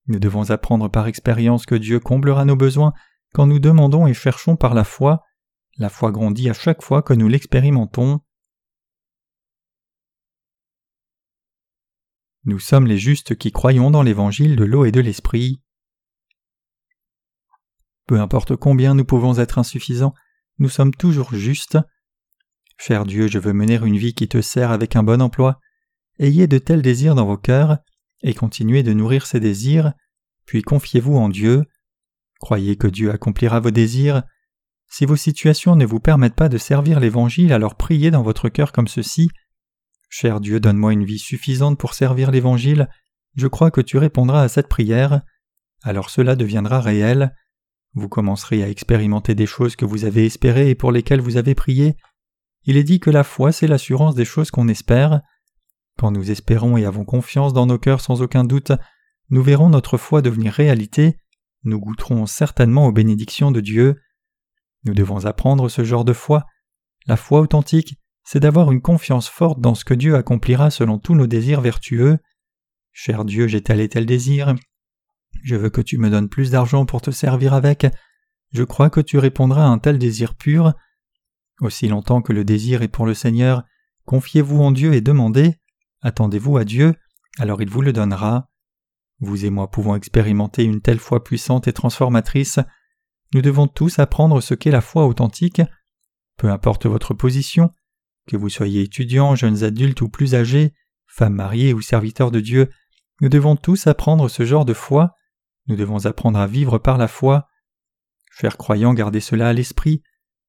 Nous 0.07 0.19
devons 0.19 0.51
apprendre 0.51 0.89
par 0.89 1.07
expérience 1.07 1.65
que 1.65 1.75
Dieu 1.75 2.00
comblera 2.00 2.45
nos 2.45 2.55
besoins 2.55 2.93
quand 3.33 3.45
nous 3.45 3.59
demandons 3.59 4.07
et 4.07 4.13
cherchons 4.13 4.55
par 4.55 4.74
la 4.74 4.83
foi. 4.83 5.24
La 5.79 5.88
foi 5.88 6.12
grandit 6.12 6.50
à 6.50 6.53
chaque 6.53 6.81
fois 6.81 7.01
que 7.01 7.13
nous 7.13 7.29
l'expérimentons. 7.29 8.19
Nous 12.43 12.59
sommes 12.59 12.86
les 12.86 12.98
justes 12.98 13.38
qui 13.38 13.53
croyons 13.53 13.89
dans 13.89 14.03
l'évangile 14.03 14.57
de 14.57 14.65
l'eau 14.65 14.83
et 14.83 14.91
de 14.91 15.00
l'esprit. 15.00 15.62
Peu 18.07 18.19
importe 18.19 18.57
combien 18.57 18.93
nous 18.93 19.05
pouvons 19.05 19.39
être 19.39 19.57
insuffisants, 19.57 20.13
nous 20.57 20.67
sommes 20.67 20.93
toujours 20.93 21.33
justes. 21.33 21.77
Cher 22.77 23.05
Dieu, 23.05 23.27
je 23.27 23.39
veux 23.39 23.53
mener 23.53 23.75
une 23.75 23.98
vie 23.98 24.13
qui 24.13 24.27
te 24.27 24.41
sert 24.41 24.71
avec 24.71 24.98
un 24.98 25.03
bon 25.03 25.21
emploi. 25.21 25.62
Ayez 26.17 26.48
de 26.48 26.57
tels 26.57 26.81
désirs 26.81 27.15
dans 27.15 27.25
vos 27.25 27.38
cœurs, 27.38 27.77
et 28.21 28.33
continuez 28.33 28.83
de 28.83 28.91
nourrir 28.91 29.25
ces 29.25 29.39
désirs, 29.39 29.93
puis 30.45 30.62
confiez-vous 30.62 31.15
en 31.15 31.29
Dieu. 31.29 31.63
Croyez 32.41 32.75
que 32.75 32.88
Dieu 32.88 33.12
accomplira 33.12 33.62
vos 33.62 33.71
désirs. 33.71 34.24
Si 34.89 35.05
vos 35.05 35.15
situations 35.15 35.75
ne 35.75 35.86
vous 35.86 36.00
permettent 36.00 36.36
pas 36.36 36.50
de 36.50 36.58
servir 36.58 37.00
l'Évangile, 37.00 37.53
alors 37.53 37.75
priez 37.75 38.12
dans 38.12 38.24
votre 38.24 38.50
cœur 38.50 38.72
comme 38.72 38.88
ceci. 38.88 39.29
Cher 40.10 40.41
Dieu, 40.41 40.60
donne-moi 40.60 40.93
une 40.93 41.05
vie 41.05 41.19
suffisante 41.19 41.77
pour 41.77 41.93
servir 41.93 42.31
l'Évangile. 42.31 42.89
Je 43.36 43.48
crois 43.48 43.69
que 43.69 43.81
tu 43.81 43.98
répondras 43.98 44.41
à 44.41 44.50
cette 44.50 44.67
prière. 44.67 45.22
Alors 45.84 46.10
cela 46.10 46.36
deviendra 46.36 46.81
réel. 46.81 47.36
Vous 47.93 48.10
commencerez 48.10 48.63
à 48.63 48.69
expérimenter 48.69 49.36
des 49.36 49.46
choses 49.46 49.75
que 49.75 49.86
vous 49.86 50.05
avez 50.05 50.25
espérées 50.25 50.72
et 50.72 50.75
pour 50.75 50.91
lesquelles 50.91 51.22
vous 51.22 51.38
avez 51.38 51.53
prié. 51.53 51.96
Il 52.63 52.75
est 52.75 52.84
dit 52.84 53.00
que 53.00 53.12
la 53.12 53.24
foi, 53.24 53.51
c'est 53.51 53.67
l'assurance 53.67 54.15
des 54.15 54.25
choses 54.25 54.51
qu'on 54.51 54.67
espère. 54.67 55.22
Quand 55.98 56.12
nous 56.12 56.31
espérons 56.31 56.77
et 56.77 56.86
avons 56.86 57.05
confiance 57.05 57.53
dans 57.53 57.65
nos 57.65 57.77
cœurs 57.77 58.01
sans 58.01 58.22
aucun 58.22 58.43
doute, 58.43 58.72
nous 59.29 59.43
verrons 59.43 59.69
notre 59.69 59.98
foi 59.98 60.22
devenir 60.22 60.53
réalité, 60.53 61.19
nous 61.63 61.79
goûterons 61.79 62.25
certainement 62.25 62.88
aux 62.88 62.91
bénédictions 62.91 63.51
de 63.51 63.62
Dieu. 63.62 64.00
Nous 64.86 64.93
devons 64.93 65.25
apprendre 65.25 65.69
ce 65.69 65.83
genre 65.83 66.05
de 66.05 66.13
foi. 66.13 66.45
La 67.05 67.17
foi 67.17 67.41
authentique, 67.41 67.98
c'est 68.24 68.39
d'avoir 68.39 68.71
une 68.71 68.81
confiance 68.81 69.27
forte 69.27 69.59
dans 69.59 69.75
ce 69.75 69.86
que 69.86 69.93
Dieu 69.93 70.15
accomplira 70.15 70.69
selon 70.69 71.00
tous 71.00 71.15
nos 71.15 71.27
désirs 71.27 71.62
vertueux. 71.62 72.19
Cher 72.91 73.25
Dieu, 73.25 73.48
j'ai 73.48 73.62
tel 73.62 73.79
et 73.79 73.89
tel 73.89 74.05
désir. 74.05 74.55
Je 75.43 75.55
veux 75.55 75.69
que 75.69 75.81
tu 75.81 75.98
me 75.98 76.09
donnes 76.09 76.29
plus 76.29 76.51
d'argent 76.51 76.86
pour 76.86 77.01
te 77.01 77.12
servir 77.12 77.53
avec. 77.53 77.88
Je 78.51 78.63
crois 78.63 78.89
que 78.89 79.01
tu 79.01 79.17
répondras 79.17 79.63
à 79.63 79.69
un 79.69 79.79
tel 79.79 79.98
désir 79.98 80.36
pur. 80.36 80.74
Aussi 81.62 81.88
longtemps 81.88 82.21
que 82.21 82.33
le 82.33 82.45
désir 82.45 82.81
est 82.81 82.88
pour 82.88 83.05
le 83.05 83.13
Seigneur, 83.13 83.63
confiez-vous 84.05 84.62
en 84.62 84.71
Dieu 84.71 84.93
et 84.93 85.01
demandez. 85.01 85.55
Attendez-vous 86.01 86.57
à 86.57 86.63
Dieu, 86.63 86.95
alors 87.38 87.62
il 87.62 87.69
vous 87.69 87.81
le 87.81 87.93
donnera. 87.93 88.50
Vous 89.19 89.45
et 89.45 89.50
moi 89.50 89.69
pouvons 89.69 89.95
expérimenter 89.95 90.63
une 90.63 90.81
telle 90.81 91.00
foi 91.00 91.24
puissante 91.24 91.67
et 91.67 91.74
transformatrice. 91.74 92.59
Nous 93.33 93.41
devons 93.41 93.67
tous 93.67 94.00
apprendre 94.00 94.41
ce 94.41 94.53
qu'est 94.53 94.71
la 94.71 94.81
foi 94.81 95.05
authentique. 95.05 95.62
Peu 96.38 96.50
importe 96.50 96.86
votre 96.86 97.13
position, 97.13 97.71
que 98.27 98.38
vous 98.38 98.50
soyez 98.50 98.81
étudiants, 98.81 99.36
jeunes 99.36 99.63
adultes 99.63 100.01
ou 100.01 100.09
plus 100.09 100.36
âgés, 100.36 100.74
femmes 101.07 101.36
mariées 101.36 101.74
ou 101.74 101.81
serviteurs 101.81 102.31
de 102.31 102.39
Dieu, 102.39 102.69
nous 103.21 103.29
devons 103.29 103.55
tous 103.55 103.88
apprendre 103.88 104.29
ce 104.29 104.45
genre 104.45 104.65
de 104.65 104.74
foi. 104.74 105.13
Nous 105.67 105.75
devons 105.75 106.05
apprendre 106.05 106.39
à 106.39 106.48
vivre 106.48 106.77
par 106.77 106.98
la 106.98 107.07
foi. 107.07 107.48
Chers 108.31 108.57
croyants, 108.57 108.93
gardez 108.93 109.19
cela 109.19 109.50
à 109.50 109.53
l'esprit. 109.53 110.01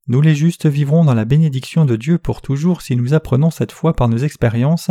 Nous 0.07 0.21
les 0.21 0.35
justes 0.35 0.67
vivrons 0.67 1.05
dans 1.05 1.15
la 1.15 1.25
bénédiction 1.25 1.85
de 1.85 1.97
Dieu 1.97 2.19
pour 2.19 2.43
toujours 2.43 2.83
si 2.83 2.97
nous 2.97 3.13
apprenons 3.13 3.51
cette 3.51 3.73
foi 3.73 3.95
par 3.95 4.09
nos 4.09 4.19
expériences. 4.19 4.91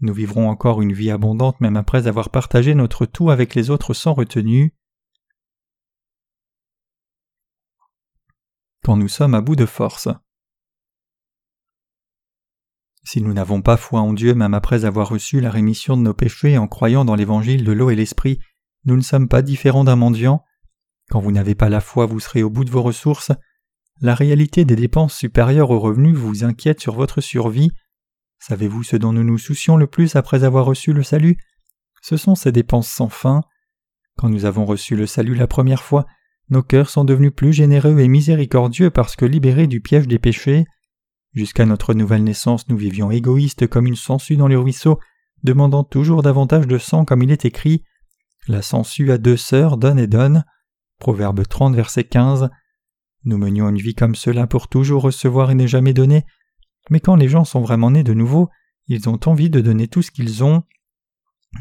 Nous 0.00 0.14
vivrons 0.14 0.48
encore 0.48 0.82
une 0.82 0.92
vie 0.92 1.10
abondante 1.10 1.60
même 1.60 1.76
après 1.76 2.06
avoir 2.06 2.30
partagé 2.30 2.74
notre 2.74 3.06
tout 3.06 3.30
avec 3.30 3.54
les 3.54 3.70
autres 3.70 3.94
sans 3.94 4.14
retenue. 4.14 4.74
Quand 8.84 8.98
nous 8.98 9.08
sommes 9.08 9.34
à 9.34 9.40
bout 9.40 9.56
de 9.56 9.64
force. 9.64 10.08
Si 13.02 13.22
nous 13.22 13.32
n'avons 13.32 13.62
pas 13.62 13.78
foi 13.78 14.00
en 14.00 14.12
Dieu 14.12 14.34
même 14.34 14.52
après 14.52 14.84
avoir 14.84 15.08
reçu 15.08 15.40
la 15.40 15.50
rémission 15.50 15.96
de 15.96 16.02
nos 16.02 16.12
péchés 16.12 16.58
en 16.58 16.68
croyant 16.68 17.06
dans 17.06 17.14
l'évangile 17.14 17.64
de 17.64 17.72
l'eau 17.72 17.88
et 17.88 17.96
l'esprit, 17.96 18.40
nous 18.84 18.96
ne 18.96 19.00
sommes 19.00 19.26
pas 19.26 19.40
différents 19.40 19.84
d'un 19.84 19.96
mendiant. 19.96 20.44
Quand 21.08 21.20
vous 21.20 21.32
n'avez 21.32 21.54
pas 21.54 21.70
la 21.70 21.80
foi, 21.80 22.04
vous 22.04 22.20
serez 22.20 22.42
au 22.42 22.50
bout 22.50 22.66
de 22.66 22.70
vos 22.70 22.82
ressources. 22.82 23.32
La 24.02 24.14
réalité 24.14 24.66
des 24.66 24.76
dépenses 24.76 25.14
supérieures 25.14 25.70
aux 25.70 25.80
revenus 25.80 26.14
vous 26.14 26.44
inquiète 26.44 26.80
sur 26.80 26.94
votre 26.94 27.22
survie. 27.22 27.70
Savez-vous 28.38 28.82
ce 28.82 28.96
dont 28.96 29.14
nous 29.14 29.24
nous 29.24 29.38
soucions 29.38 29.78
le 29.78 29.86
plus 29.86 30.14
après 30.14 30.44
avoir 30.44 30.66
reçu 30.66 30.92
le 30.92 31.02
salut? 31.02 31.38
Ce 32.02 32.18
sont 32.18 32.34
ces 32.34 32.52
dépenses 32.52 32.88
sans 32.88 33.08
fin. 33.08 33.40
Quand 34.18 34.28
nous 34.28 34.44
avons 34.44 34.66
reçu 34.66 34.94
le 34.94 35.06
salut 35.06 35.34
la 35.34 35.46
première 35.46 35.82
fois, 35.82 36.04
nos 36.50 36.62
cœurs 36.62 36.90
sont 36.90 37.04
devenus 37.04 37.32
plus 37.34 37.52
généreux 37.52 37.98
et 37.98 38.08
miséricordieux 38.08 38.90
parce 38.90 39.16
que 39.16 39.24
libérés 39.24 39.66
du 39.66 39.80
piège 39.80 40.06
des 40.06 40.18
péchés. 40.18 40.66
Jusqu'à 41.32 41.66
notre 41.66 41.94
nouvelle 41.94 42.24
naissance, 42.24 42.68
nous 42.68 42.76
vivions 42.76 43.10
égoïstes 43.10 43.66
comme 43.66 43.86
une 43.86 43.96
sangsue 43.96 44.36
dans 44.36 44.46
les 44.46 44.56
ruisseaux, 44.56 45.00
demandant 45.42 45.84
toujours 45.84 46.22
davantage 46.22 46.66
de 46.66 46.78
sang 46.78 47.04
comme 47.04 47.22
il 47.22 47.32
est 47.32 47.44
écrit. 47.44 47.84
La 48.46 48.62
sangsue 48.62 49.10
à 49.10 49.18
deux 49.18 49.36
sœurs 49.36 49.78
donne 49.78 49.98
et 49.98 50.06
donne. 50.06 50.44
Proverbe 50.98 51.46
30, 51.46 51.74
verset 51.74 52.04
15. 52.04 52.50
Nous 53.24 53.38
menions 53.38 53.68
une 53.68 53.78
vie 53.78 53.94
comme 53.94 54.14
cela 54.14 54.46
pour 54.46 54.68
toujours 54.68 55.02
recevoir 55.02 55.50
et 55.50 55.54
ne 55.54 55.66
jamais 55.66 55.94
donner, 55.94 56.24
mais 56.90 57.00
quand 57.00 57.16
les 57.16 57.28
gens 57.28 57.44
sont 57.44 57.62
vraiment 57.62 57.90
nés 57.90 58.04
de 58.04 58.12
nouveau, 58.12 58.50
ils 58.86 59.08
ont 59.08 59.18
envie 59.24 59.48
de 59.48 59.60
donner 59.60 59.88
tout 59.88 60.02
ce 60.02 60.10
qu'ils 60.10 60.44
ont. 60.44 60.62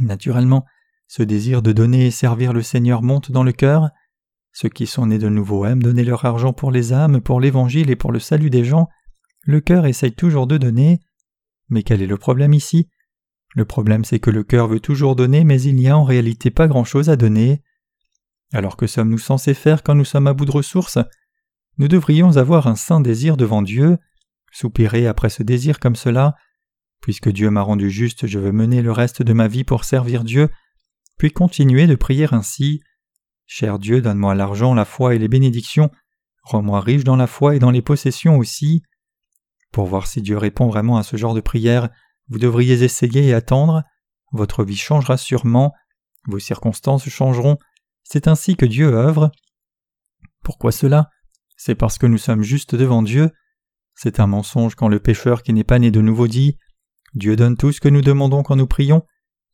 Naturellement, 0.01 0.65
ce 1.07 1.23
désir 1.23 1.61
de 1.61 1.71
donner 1.71 2.07
et 2.07 2.11
servir 2.11 2.51
le 2.51 2.61
Seigneur 2.61 3.01
monte 3.01 3.31
dans 3.31 3.43
le 3.43 3.53
cœur. 3.53 3.89
Ceux 4.53 4.69
qui 4.69 4.85
sont 4.85 5.07
nés 5.07 5.17
de 5.17 5.29
nouveau 5.29 5.65
aiment 5.65 5.81
donner 5.81 6.03
leur 6.03 6.25
argent 6.25 6.53
pour 6.53 6.71
les 6.71 6.93
âmes, 6.93 7.21
pour 7.21 7.41
l'Évangile 7.41 7.89
et 7.89 7.95
pour 7.95 8.11
le 8.11 8.19
salut 8.19 8.51
des 8.51 8.63
gens. 8.63 8.87
Le 9.41 9.59
cœur 9.59 9.87
essaye 9.87 10.13
toujours 10.13 10.45
de 10.45 10.57
donner. 10.57 10.99
Mais 11.69 11.81
quel 11.81 12.03
est 12.03 12.07
le 12.07 12.17
problème 12.17 12.53
ici? 12.53 12.87
Le 13.55 13.65
problème 13.65 14.05
c'est 14.05 14.19
que 14.19 14.29
le 14.29 14.43
cœur 14.43 14.67
veut 14.67 14.79
toujours 14.79 15.15
donner, 15.15 15.43
mais 15.43 15.61
il 15.61 15.75
n'y 15.75 15.89
a 15.89 15.97
en 15.97 16.03
réalité 16.03 16.51
pas 16.51 16.67
grand-chose 16.67 17.09
à 17.09 17.15
donner. 17.15 17.63
Alors 18.53 18.77
que 18.77 18.85
sommes-nous 18.85 19.17
censés 19.17 19.55
faire 19.55 19.81
quand 19.81 19.95
nous 19.95 20.05
sommes 20.05 20.27
à 20.27 20.33
bout 20.33 20.45
de 20.45 20.51
ressources? 20.51 20.99
Nous 21.79 21.87
devrions 21.87 22.37
avoir 22.37 22.67
un 22.67 22.75
saint 22.75 23.01
désir 23.01 23.37
devant 23.37 23.63
Dieu, 23.63 23.97
soupirer 24.51 25.07
après 25.07 25.29
ce 25.29 25.41
désir 25.41 25.79
comme 25.79 25.95
cela. 25.95 26.35
Puisque 27.01 27.29
Dieu 27.29 27.49
m'a 27.49 27.63
rendu 27.63 27.89
juste, 27.89 28.27
je 28.27 28.37
veux 28.37 28.51
mener 28.51 28.83
le 28.83 28.91
reste 28.91 29.23
de 29.23 29.33
ma 29.33 29.47
vie 29.47 29.63
pour 29.63 29.83
servir 29.83 30.23
Dieu, 30.23 30.49
puis 31.17 31.31
continuer 31.31 31.87
de 31.87 31.95
prier 31.95 32.27
ainsi. 32.31 32.81
Cher 33.55 33.77
Dieu, 33.77 34.01
donne-moi 34.01 34.33
l'argent, 34.33 34.73
la 34.73 34.83
foi 34.83 35.13
et 35.13 35.19
les 35.19 35.27
bénédictions, 35.27 35.91
rends-moi 36.41 36.81
riche 36.81 37.03
dans 37.03 37.15
la 37.15 37.27
foi 37.27 37.55
et 37.55 37.59
dans 37.59 37.69
les 37.69 37.83
possessions 37.83 38.39
aussi. 38.39 38.81
Pour 39.71 39.85
voir 39.85 40.07
si 40.07 40.23
Dieu 40.23 40.39
répond 40.39 40.67
vraiment 40.67 40.97
à 40.97 41.03
ce 41.03 41.17
genre 41.17 41.35
de 41.35 41.39
prière, 41.39 41.89
vous 42.29 42.39
devriez 42.39 42.81
essayer 42.81 43.27
et 43.27 43.33
attendre. 43.35 43.83
Votre 44.31 44.63
vie 44.63 44.75
changera 44.75 45.17
sûrement, 45.17 45.71
vos 46.25 46.39
circonstances 46.39 47.07
changeront. 47.07 47.59
C'est 48.01 48.27
ainsi 48.27 48.55
que 48.55 48.65
Dieu 48.65 48.87
œuvre. 48.87 49.31
Pourquoi 50.43 50.71
cela? 50.71 51.11
C'est 51.55 51.75
parce 51.75 51.99
que 51.99 52.07
nous 52.07 52.17
sommes 52.17 52.41
justes 52.41 52.73
devant 52.73 53.03
Dieu. 53.03 53.29
C'est 53.93 54.19
un 54.19 54.25
mensonge 54.25 54.73
quand 54.73 54.87
le 54.87 54.99
pécheur 54.99 55.43
qui 55.43 55.53
n'est 55.53 55.63
pas 55.63 55.77
né 55.77 55.91
de 55.91 56.01
nouveau 56.01 56.27
dit 56.27 56.57
Dieu 57.13 57.35
donne 57.35 57.55
tout 57.55 57.71
ce 57.71 57.81
que 57.81 57.89
nous 57.89 58.01
demandons 58.01 58.41
quand 58.41 58.55
nous 58.55 58.65
prions. 58.65 59.05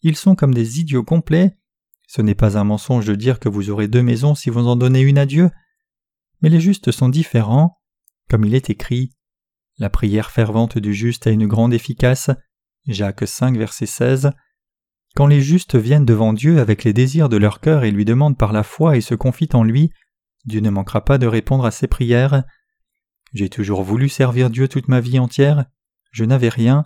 Ils 0.03 0.15
sont 0.15 0.35
comme 0.35 0.53
des 0.53 0.79
idiots 0.79 1.03
complets. 1.03 1.58
Ce 2.09 2.23
n'est 2.23 2.33
pas 2.33 2.57
un 2.57 2.63
mensonge 2.63 3.05
de 3.05 3.13
dire 3.13 3.39
que 3.39 3.49
vous 3.49 3.69
aurez 3.69 3.87
deux 3.87 4.01
maisons 4.01 4.33
si 4.33 4.49
vous 4.49 4.65
en 4.65 4.75
donnez 4.75 5.01
une 5.01 5.19
à 5.19 5.27
Dieu. 5.27 5.51
Mais 6.41 6.49
les 6.49 6.59
justes 6.59 6.89
sont 6.89 7.07
différents. 7.07 7.77
Comme 8.31 8.45
il 8.45 8.55
est 8.55 8.71
écrit 8.71 9.11
La 9.77 9.91
prière 9.91 10.31
fervente 10.31 10.79
du 10.79 10.95
juste 10.95 11.27
a 11.27 11.29
une 11.29 11.45
grande 11.45 11.71
efficace. 11.71 12.31
Jacques 12.87 13.27
5, 13.27 13.55
verset 13.55 13.85
16. 13.85 14.31
Quand 15.15 15.27
les 15.27 15.39
justes 15.39 15.75
viennent 15.75 16.03
devant 16.03 16.33
Dieu 16.33 16.59
avec 16.59 16.83
les 16.83 16.93
désirs 16.93 17.29
de 17.29 17.37
leur 17.37 17.59
cœur 17.59 17.83
et 17.83 17.91
lui 17.91 18.05
demandent 18.05 18.39
par 18.39 18.53
la 18.53 18.63
foi 18.63 18.97
et 18.97 19.01
se 19.01 19.13
confient 19.13 19.49
en 19.53 19.61
lui, 19.61 19.91
Dieu 20.45 20.61
ne 20.61 20.71
manquera 20.71 21.05
pas 21.05 21.19
de 21.19 21.27
répondre 21.27 21.63
à 21.63 21.69
ces 21.69 21.87
prières. 21.87 22.43
J'ai 23.35 23.49
toujours 23.49 23.83
voulu 23.83 24.09
servir 24.09 24.49
Dieu 24.49 24.67
toute 24.67 24.87
ma 24.87 24.99
vie 24.99 25.19
entière. 25.19 25.65
Je 26.11 26.25
n'avais 26.25 26.49
rien. 26.49 26.85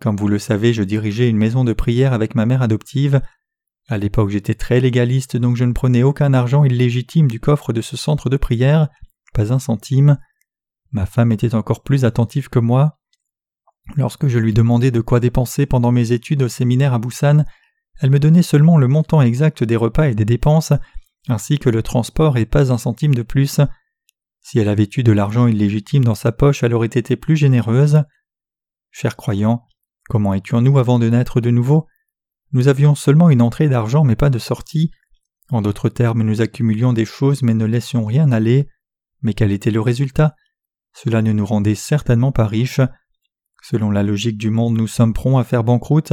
Comme 0.00 0.16
vous 0.16 0.28
le 0.28 0.38
savez, 0.38 0.72
je 0.72 0.84
dirigeais 0.84 1.28
une 1.28 1.38
maison 1.38 1.64
de 1.64 1.72
prière 1.72 2.12
avec 2.12 2.36
ma 2.36 2.46
mère 2.46 2.62
adoptive. 2.62 3.20
À 3.88 3.98
l'époque, 3.98 4.30
j'étais 4.30 4.54
très 4.54 4.80
légaliste, 4.80 5.36
donc 5.36 5.56
je 5.56 5.64
ne 5.64 5.72
prenais 5.72 6.02
aucun 6.02 6.32
argent 6.32 6.64
illégitime 6.64 7.28
du 7.28 7.38
coffre 7.38 7.72
de 7.72 7.82
ce 7.82 7.96
centre 7.96 8.30
de 8.30 8.38
prière, 8.38 8.88
pas 9.34 9.52
un 9.52 9.58
centime. 9.58 10.18
Ma 10.92 11.04
femme 11.04 11.32
était 11.32 11.54
encore 11.54 11.82
plus 11.82 12.04
attentive 12.04 12.48
que 12.48 12.58
moi. 12.58 12.98
Lorsque 13.96 14.28
je 14.28 14.38
lui 14.38 14.54
demandais 14.54 14.90
de 14.90 15.02
quoi 15.02 15.20
dépenser 15.20 15.66
pendant 15.66 15.92
mes 15.92 16.12
études 16.12 16.42
au 16.42 16.48
séminaire 16.48 16.94
à 16.94 16.98
Busan, 16.98 17.44
elle 18.00 18.10
me 18.10 18.18
donnait 18.18 18.42
seulement 18.42 18.78
le 18.78 18.88
montant 18.88 19.20
exact 19.20 19.62
des 19.62 19.76
repas 19.76 20.08
et 20.08 20.14
des 20.14 20.24
dépenses, 20.24 20.72
ainsi 21.28 21.58
que 21.58 21.68
le 21.68 21.82
transport 21.82 22.38
et 22.38 22.46
pas 22.46 22.72
un 22.72 22.78
centime 22.78 23.14
de 23.14 23.22
plus. 23.22 23.60
Si 24.40 24.58
elle 24.58 24.68
avait 24.68 24.88
eu 24.96 25.02
de 25.02 25.12
l'argent 25.12 25.46
illégitime 25.46 26.04
dans 26.04 26.14
sa 26.14 26.32
poche, 26.32 26.62
elle 26.62 26.74
aurait 26.74 26.86
été 26.86 27.16
plus 27.16 27.36
généreuse. 27.36 28.02
Chers 28.90 29.16
croyants, 29.16 29.66
comment 30.08 30.32
étions-nous 30.32 30.78
avant 30.78 30.98
de 30.98 31.10
naître 31.10 31.40
de 31.40 31.50
nouveau? 31.50 31.86
Nous 32.54 32.68
avions 32.68 32.94
seulement 32.94 33.30
une 33.30 33.42
entrée 33.42 33.68
d'argent 33.68 34.04
mais 34.04 34.14
pas 34.14 34.30
de 34.30 34.38
sortie. 34.38 34.92
En 35.50 35.60
d'autres 35.60 35.88
termes, 35.88 36.22
nous 36.22 36.40
accumulions 36.40 36.92
des 36.92 37.04
choses 37.04 37.42
mais 37.42 37.52
ne 37.52 37.64
laissions 37.64 38.04
rien 38.04 38.30
aller. 38.30 38.68
Mais 39.22 39.34
quel 39.34 39.50
était 39.50 39.72
le 39.72 39.80
résultat? 39.80 40.36
Cela 40.94 41.20
ne 41.20 41.32
nous 41.32 41.44
rendait 41.44 41.74
certainement 41.74 42.30
pas 42.30 42.46
riches. 42.46 42.80
Selon 43.60 43.90
la 43.90 44.04
logique 44.04 44.38
du 44.38 44.50
monde, 44.50 44.76
nous 44.76 44.86
sommes 44.86 45.12
prompts 45.12 45.40
à 45.40 45.44
faire 45.44 45.64
banqueroute, 45.64 46.12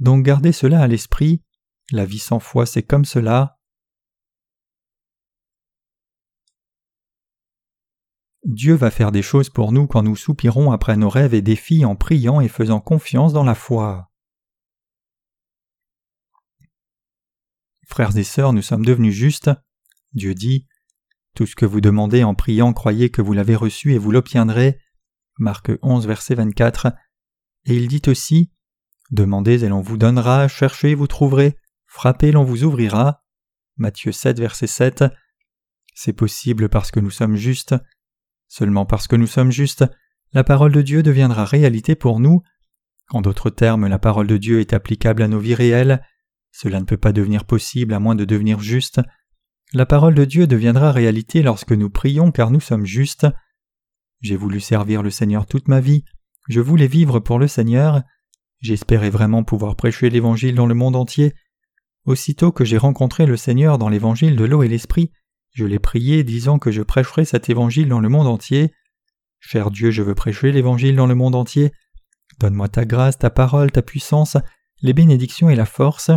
donc 0.00 0.24
gardez 0.24 0.50
cela 0.50 0.80
à 0.80 0.88
l'esprit. 0.88 1.44
La 1.92 2.04
vie 2.04 2.18
sans 2.18 2.40
foi, 2.40 2.66
c'est 2.66 2.82
comme 2.82 3.04
cela. 3.04 3.58
Dieu 8.44 8.74
va 8.74 8.90
faire 8.90 9.12
des 9.12 9.22
choses 9.22 9.50
pour 9.50 9.70
nous 9.70 9.86
quand 9.86 10.02
nous 10.02 10.16
soupirons 10.16 10.72
après 10.72 10.96
nos 10.96 11.10
rêves 11.10 11.34
et 11.34 11.42
défis 11.42 11.84
en 11.84 11.94
priant 11.94 12.40
et 12.40 12.48
faisant 12.48 12.80
confiance 12.80 13.32
dans 13.32 13.44
la 13.44 13.54
foi. 13.54 14.10
Frères 17.86 18.16
et 18.16 18.24
sœurs, 18.24 18.52
nous 18.52 18.62
sommes 18.62 18.84
devenus 18.84 19.14
justes. 19.14 19.50
Dieu 20.12 20.34
dit 20.34 20.66
Tout 21.34 21.46
ce 21.46 21.56
que 21.56 21.64
vous 21.64 21.80
demandez 21.80 22.24
en 22.24 22.34
priant, 22.34 22.72
croyez 22.72 23.10
que 23.10 23.22
vous 23.22 23.32
l'avez 23.32 23.56
reçu 23.56 23.94
et 23.94 23.98
vous 23.98 24.10
l'obtiendrez. 24.10 24.78
Marc 25.38 25.70
11, 25.82 26.06
verset 26.06 26.34
24. 26.34 26.88
Et 27.64 27.76
il 27.76 27.88
dit 27.88 28.02
aussi 28.06 28.50
Demandez 29.10 29.64
et 29.64 29.68
l'on 29.68 29.80
vous 29.80 29.96
donnera, 29.96 30.48
cherchez 30.48 30.90
et 30.90 30.94
vous 30.94 31.06
trouverez, 31.06 31.56
frappez 31.86 32.32
l'on 32.32 32.44
vous 32.44 32.64
ouvrira. 32.64 33.22
Matthieu 33.76 34.10
7, 34.12 34.40
verset 34.40 34.66
7. 34.66 35.04
C'est 35.94 36.12
possible 36.12 36.68
parce 36.68 36.90
que 36.90 37.00
nous 37.00 37.10
sommes 37.10 37.36
justes. 37.36 37.74
Seulement 38.48 38.84
parce 38.84 39.06
que 39.06 39.16
nous 39.16 39.26
sommes 39.26 39.52
justes, 39.52 39.84
la 40.32 40.44
parole 40.44 40.72
de 40.72 40.82
Dieu 40.82 41.02
deviendra 41.02 41.44
réalité 41.44 41.94
pour 41.94 42.20
nous. 42.20 42.42
En 43.10 43.20
d'autres 43.20 43.50
termes, 43.50 43.86
la 43.86 43.98
parole 43.98 44.26
de 44.26 44.36
Dieu 44.36 44.60
est 44.60 44.72
applicable 44.72 45.22
à 45.22 45.28
nos 45.28 45.38
vies 45.38 45.54
réelles. 45.54 46.02
Cela 46.58 46.80
ne 46.80 46.86
peut 46.86 46.96
pas 46.96 47.12
devenir 47.12 47.44
possible 47.44 47.92
à 47.92 48.00
moins 48.00 48.14
de 48.14 48.24
devenir 48.24 48.60
juste. 48.60 49.02
La 49.74 49.84
parole 49.84 50.14
de 50.14 50.24
Dieu 50.24 50.46
deviendra 50.46 50.90
réalité 50.90 51.42
lorsque 51.42 51.72
nous 51.72 51.90
prions 51.90 52.32
car 52.32 52.50
nous 52.50 52.60
sommes 52.60 52.86
justes. 52.86 53.26
J'ai 54.22 54.36
voulu 54.36 54.58
servir 54.58 55.02
le 55.02 55.10
Seigneur 55.10 55.44
toute 55.44 55.68
ma 55.68 55.80
vie, 55.80 56.04
je 56.48 56.60
voulais 56.60 56.86
vivre 56.86 57.20
pour 57.20 57.38
le 57.38 57.46
Seigneur, 57.46 58.00
j'espérais 58.60 59.10
vraiment 59.10 59.44
pouvoir 59.44 59.76
prêcher 59.76 60.08
l'Évangile 60.08 60.54
dans 60.54 60.64
le 60.64 60.74
monde 60.74 60.96
entier. 60.96 61.34
Aussitôt 62.06 62.52
que 62.52 62.64
j'ai 62.64 62.78
rencontré 62.78 63.26
le 63.26 63.36
Seigneur 63.36 63.76
dans 63.76 63.90
l'Évangile 63.90 64.34
de 64.34 64.44
l'eau 64.46 64.62
et 64.62 64.68
l'Esprit, 64.68 65.12
je 65.52 65.66
l'ai 65.66 65.78
prié 65.78 66.24
disant 66.24 66.58
que 66.58 66.70
je 66.70 66.80
prêcherai 66.80 67.26
cet 67.26 67.50
Évangile 67.50 67.90
dans 67.90 68.00
le 68.00 68.08
monde 68.08 68.28
entier. 68.28 68.72
Cher 69.40 69.70
Dieu, 69.70 69.90
je 69.90 70.00
veux 70.00 70.14
prêcher 70.14 70.52
l'Évangile 70.52 70.96
dans 70.96 71.06
le 71.06 71.14
monde 71.14 71.34
entier. 71.34 71.70
Donne-moi 72.38 72.68
ta 72.68 72.86
grâce, 72.86 73.18
ta 73.18 73.28
parole, 73.28 73.70
ta 73.70 73.82
puissance, 73.82 74.38
les 74.80 74.94
bénédictions 74.94 75.50
et 75.50 75.54
la 75.54 75.66
force. 75.66 76.10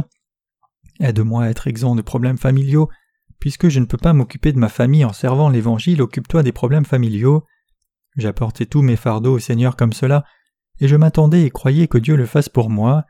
Aide-moi 1.00 1.44
à 1.44 1.50
être 1.50 1.68
exempt 1.68 1.96
de 1.96 2.02
problèmes 2.02 2.38
familiaux. 2.38 2.90
Puisque 3.40 3.70
je 3.70 3.80
ne 3.80 3.86
peux 3.86 3.98
pas 3.98 4.14
m'occuper 4.14 4.52
de 4.52 4.60
ma 4.60 4.70
famille 4.70 5.06
en 5.06 5.14
servant 5.14 5.50
l'Évangile, 5.50 6.02
occupe-toi 6.02 6.44
des 6.44 6.52
problèmes 6.52 6.86
familiaux. 6.86 7.46
J'apportais 8.18 8.66
tous 8.66 8.82
mes 8.82 8.98
fardeaux 8.98 9.36
au 9.36 9.40
Seigneur 9.40 9.78
comme 9.78 9.94
cela, 9.94 10.26
et 10.80 10.88
je 10.88 10.96
m'attendais 10.98 11.44
et 11.44 11.50
croyais 11.50 11.88
que 11.88 11.98
Dieu 11.98 12.18
le 12.18 12.26
fasse 12.26 12.50
pour 12.50 12.70
moi. 12.70 13.06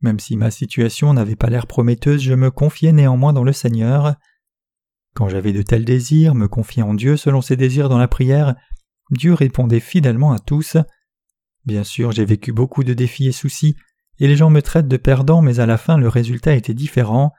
Même 0.00 0.18
si 0.18 0.36
ma 0.36 0.50
situation 0.50 1.12
n'avait 1.12 1.36
pas 1.36 1.50
l'air 1.50 1.66
prometteuse, 1.66 2.22
je 2.22 2.32
me 2.32 2.50
confiais 2.50 2.92
néanmoins 2.92 3.34
dans 3.34 3.44
le 3.44 3.52
Seigneur. 3.52 4.14
Quand 5.14 5.28
j'avais 5.28 5.52
de 5.52 5.62
tels 5.62 5.84
désirs, 5.84 6.34
me 6.34 6.48
confier 6.48 6.82
en 6.82 6.94
Dieu 6.94 7.18
selon 7.18 7.42
ses 7.42 7.56
désirs 7.56 7.90
dans 7.90 7.98
la 7.98 8.08
prière, 8.08 8.54
Dieu 9.10 9.34
répondait 9.34 9.80
fidèlement 9.80 10.32
à 10.32 10.38
tous. 10.38 10.78
Bien 11.66 11.84
sûr, 11.84 12.12
j'ai 12.12 12.24
vécu 12.24 12.52
beaucoup 12.52 12.84
de 12.84 12.94
défis 12.94 13.26
et 13.26 13.32
soucis, 13.32 13.76
et 14.20 14.28
les 14.28 14.36
gens 14.36 14.50
me 14.50 14.60
traitent 14.60 14.86
de 14.86 14.98
perdant, 14.98 15.40
mais 15.40 15.60
à 15.60 15.66
la 15.66 15.78
fin 15.78 15.96
le 15.96 16.08
résultat 16.08 16.54
était 16.54 16.74
différent. 16.74 17.32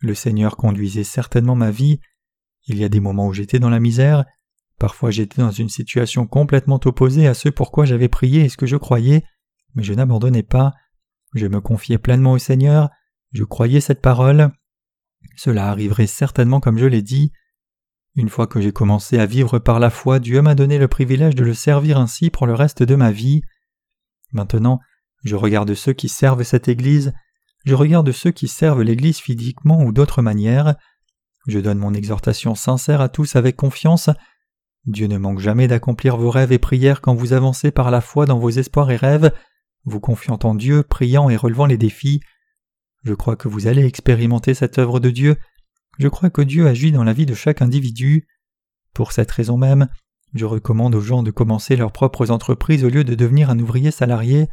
Le 0.00 0.14
Seigneur 0.14 0.56
conduisait 0.56 1.04
certainement 1.04 1.54
ma 1.54 1.70
vie. 1.70 2.00
Il 2.66 2.76
y 2.76 2.84
a 2.84 2.88
des 2.88 3.00
moments 3.00 3.28
où 3.28 3.32
j'étais 3.32 3.60
dans 3.60 3.70
la 3.70 3.80
misère, 3.80 4.24
parfois 4.78 5.10
j'étais 5.10 5.40
dans 5.40 5.52
une 5.52 5.68
situation 5.68 6.26
complètement 6.26 6.80
opposée 6.84 7.28
à 7.28 7.34
ce 7.34 7.48
pourquoi 7.48 7.84
j'avais 7.84 8.08
prié 8.08 8.42
et 8.42 8.48
ce 8.48 8.56
que 8.56 8.66
je 8.66 8.76
croyais, 8.76 9.22
mais 9.74 9.84
je 9.84 9.94
n'abandonnais 9.94 10.42
pas. 10.42 10.74
Je 11.34 11.46
me 11.46 11.60
confiais 11.60 11.98
pleinement 11.98 12.32
au 12.32 12.38
Seigneur, 12.38 12.90
je 13.32 13.44
croyais 13.44 13.80
cette 13.80 14.02
parole. 14.02 14.50
Cela 15.36 15.68
arriverait 15.68 16.08
certainement 16.08 16.60
comme 16.60 16.78
je 16.78 16.86
l'ai 16.86 17.02
dit. 17.02 17.32
Une 18.16 18.28
fois 18.28 18.48
que 18.48 18.60
j'ai 18.60 18.72
commencé 18.72 19.18
à 19.20 19.26
vivre 19.26 19.60
par 19.60 19.78
la 19.78 19.90
foi, 19.90 20.18
Dieu 20.18 20.42
m'a 20.42 20.56
donné 20.56 20.78
le 20.78 20.88
privilège 20.88 21.36
de 21.36 21.44
le 21.44 21.54
servir 21.54 21.98
ainsi 21.98 22.30
pour 22.30 22.46
le 22.46 22.54
reste 22.54 22.82
de 22.82 22.96
ma 22.96 23.12
vie. 23.12 23.42
Maintenant, 24.32 24.80
je 25.24 25.36
regarde 25.36 25.74
ceux 25.74 25.92
qui 25.92 26.08
servent 26.08 26.42
cette 26.42 26.68
Église, 26.68 27.12
je 27.64 27.74
regarde 27.74 28.10
ceux 28.12 28.30
qui 28.30 28.48
servent 28.48 28.82
l'Église 28.82 29.18
physiquement 29.18 29.82
ou 29.82 29.92
d'autres 29.92 30.22
manières, 30.22 30.76
je 31.46 31.58
donne 31.58 31.78
mon 31.78 31.94
exhortation 31.94 32.54
sincère 32.54 33.00
à 33.00 33.08
tous 33.08 33.36
avec 33.36 33.56
confiance. 33.56 34.10
Dieu 34.86 35.06
ne 35.06 35.18
manque 35.18 35.40
jamais 35.40 35.66
d'accomplir 35.66 36.16
vos 36.16 36.30
rêves 36.30 36.52
et 36.52 36.58
prières 36.58 37.00
quand 37.00 37.14
vous 37.14 37.32
avancez 37.32 37.70
par 37.70 37.90
la 37.90 38.00
foi 38.00 38.26
dans 38.26 38.38
vos 38.38 38.50
espoirs 38.50 38.90
et 38.90 38.96
rêves, 38.96 39.32
vous 39.84 40.00
confiant 40.00 40.38
en 40.42 40.54
Dieu, 40.54 40.82
priant 40.82 41.30
et 41.30 41.36
relevant 41.36 41.66
les 41.66 41.78
défis. 41.78 42.20
Je 43.04 43.14
crois 43.14 43.36
que 43.36 43.48
vous 43.48 43.66
allez 43.66 43.84
expérimenter 43.84 44.54
cette 44.54 44.78
œuvre 44.78 45.00
de 45.00 45.10
Dieu 45.10 45.36
je 45.98 46.08
crois 46.08 46.30
que 46.30 46.42
Dieu 46.42 46.66
agit 46.68 46.92
dans 46.92 47.04
la 47.04 47.12
vie 47.12 47.26
de 47.26 47.34
chaque 47.34 47.60
individu. 47.60 48.28
Pour 48.94 49.12
cette 49.12 49.30
raison 49.30 49.56
même, 49.56 49.88
je 50.32 50.44
recommande 50.44 50.94
aux 50.94 51.00
gens 51.00 51.22
de 51.22 51.30
commencer 51.30 51.76
leurs 51.76 51.92
propres 51.92 52.30
entreprises 52.30 52.84
au 52.84 52.88
lieu 52.88 53.04
de 53.04 53.14
devenir 53.14 53.50
un 53.50 53.58
ouvrier 53.58 53.90
salarié. 53.90 54.48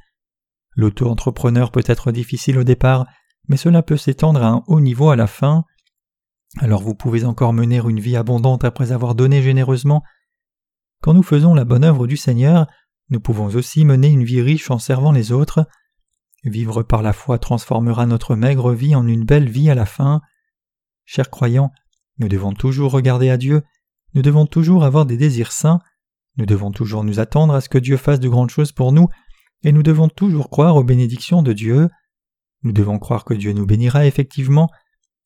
L'auto-entrepreneur 0.76 1.72
peut 1.72 1.84
être 1.86 2.12
difficile 2.12 2.60
au 2.60 2.64
départ, 2.64 3.06
mais 3.48 3.58
cela 3.58 3.82
peut 3.82 3.98
s'étendre 3.98 4.44
à 4.44 4.50
un 4.50 4.64
haut 4.68 4.82
niveau 4.82 5.10
à 5.10 5.16
la 5.16 5.28
fin. 5.28 5.64
Alors 6.60 6.82
vous 6.82 6.96
pouvez 6.96 7.26
encore 7.26 7.54
mener 7.54 7.78
une 7.78 8.00
vie 8.00 8.16
abondante 8.16 8.64
après 8.64 8.92
avoir 8.92 9.16
donné 9.16 9.42
généreusement. 9.42 10.04
Quand 11.02 11.14
nous 11.14 11.24
faisons 11.24 11.54
la 11.54 11.66
bonne 11.66 11.84
œuvre 11.84 12.08
du 12.08 12.18
Seigneur, 12.18 12.68
nous 13.10 13.20
pouvons 13.20 13.48
aussi 13.48 13.86
mener 13.86 14.10
une 14.10 14.24
vie 14.24 14.42
riche 14.42 14.72
en 14.72 14.80
servant 14.80 15.12
les 15.12 15.32
autres. 15.32 15.68
Vivre 16.44 16.84
par 16.84 17.02
la 17.02 17.14
foi 17.14 17.40
transformera 17.40 18.06
notre 18.06 18.36
maigre 18.36 18.74
vie 18.74 18.96
en 18.96 19.08
une 19.08 19.26
belle 19.26 19.50
vie 19.50 19.70
à 19.70 19.76
la 19.76 19.86
fin. 19.86 20.22
Chers 21.06 21.30
croyants, 21.30 21.72
nous 22.18 22.28
devons 22.28 22.54
toujours 22.54 22.92
regarder 22.92 23.30
à 23.30 23.38
Dieu, 23.38 23.64
nous 24.14 24.22
devons 24.22 24.46
toujours 24.46 24.84
avoir 24.84 25.06
des 25.06 25.18
désirs 25.18 25.52
saints, 25.52 25.82
nous 26.38 26.46
devons 26.46 26.72
toujours 26.72 27.04
nous 27.04 27.20
attendre 27.20 27.54
à 27.54 27.62
ce 27.62 27.70
que 27.70 27.78
Dieu 27.78 27.98
fasse 27.98 28.20
de 28.20 28.30
grandes 28.30 28.50
choses 28.50 28.72
pour 28.72 28.92
nous, 28.92 29.08
et 29.66 29.72
nous 29.72 29.82
devons 29.82 30.10
toujours 30.10 30.52
croire 30.52 30.76
aux 30.76 30.84
bénédictions 30.84 31.42
de 31.42 31.52
Dieu. 31.52 31.90
Nous 32.62 32.72
devons 32.72 33.00
croire 33.00 33.26
que 33.26 33.34
Dieu 33.34 33.52
nous 33.52 33.66
bénira 33.66 34.06
effectivement. 34.06 34.70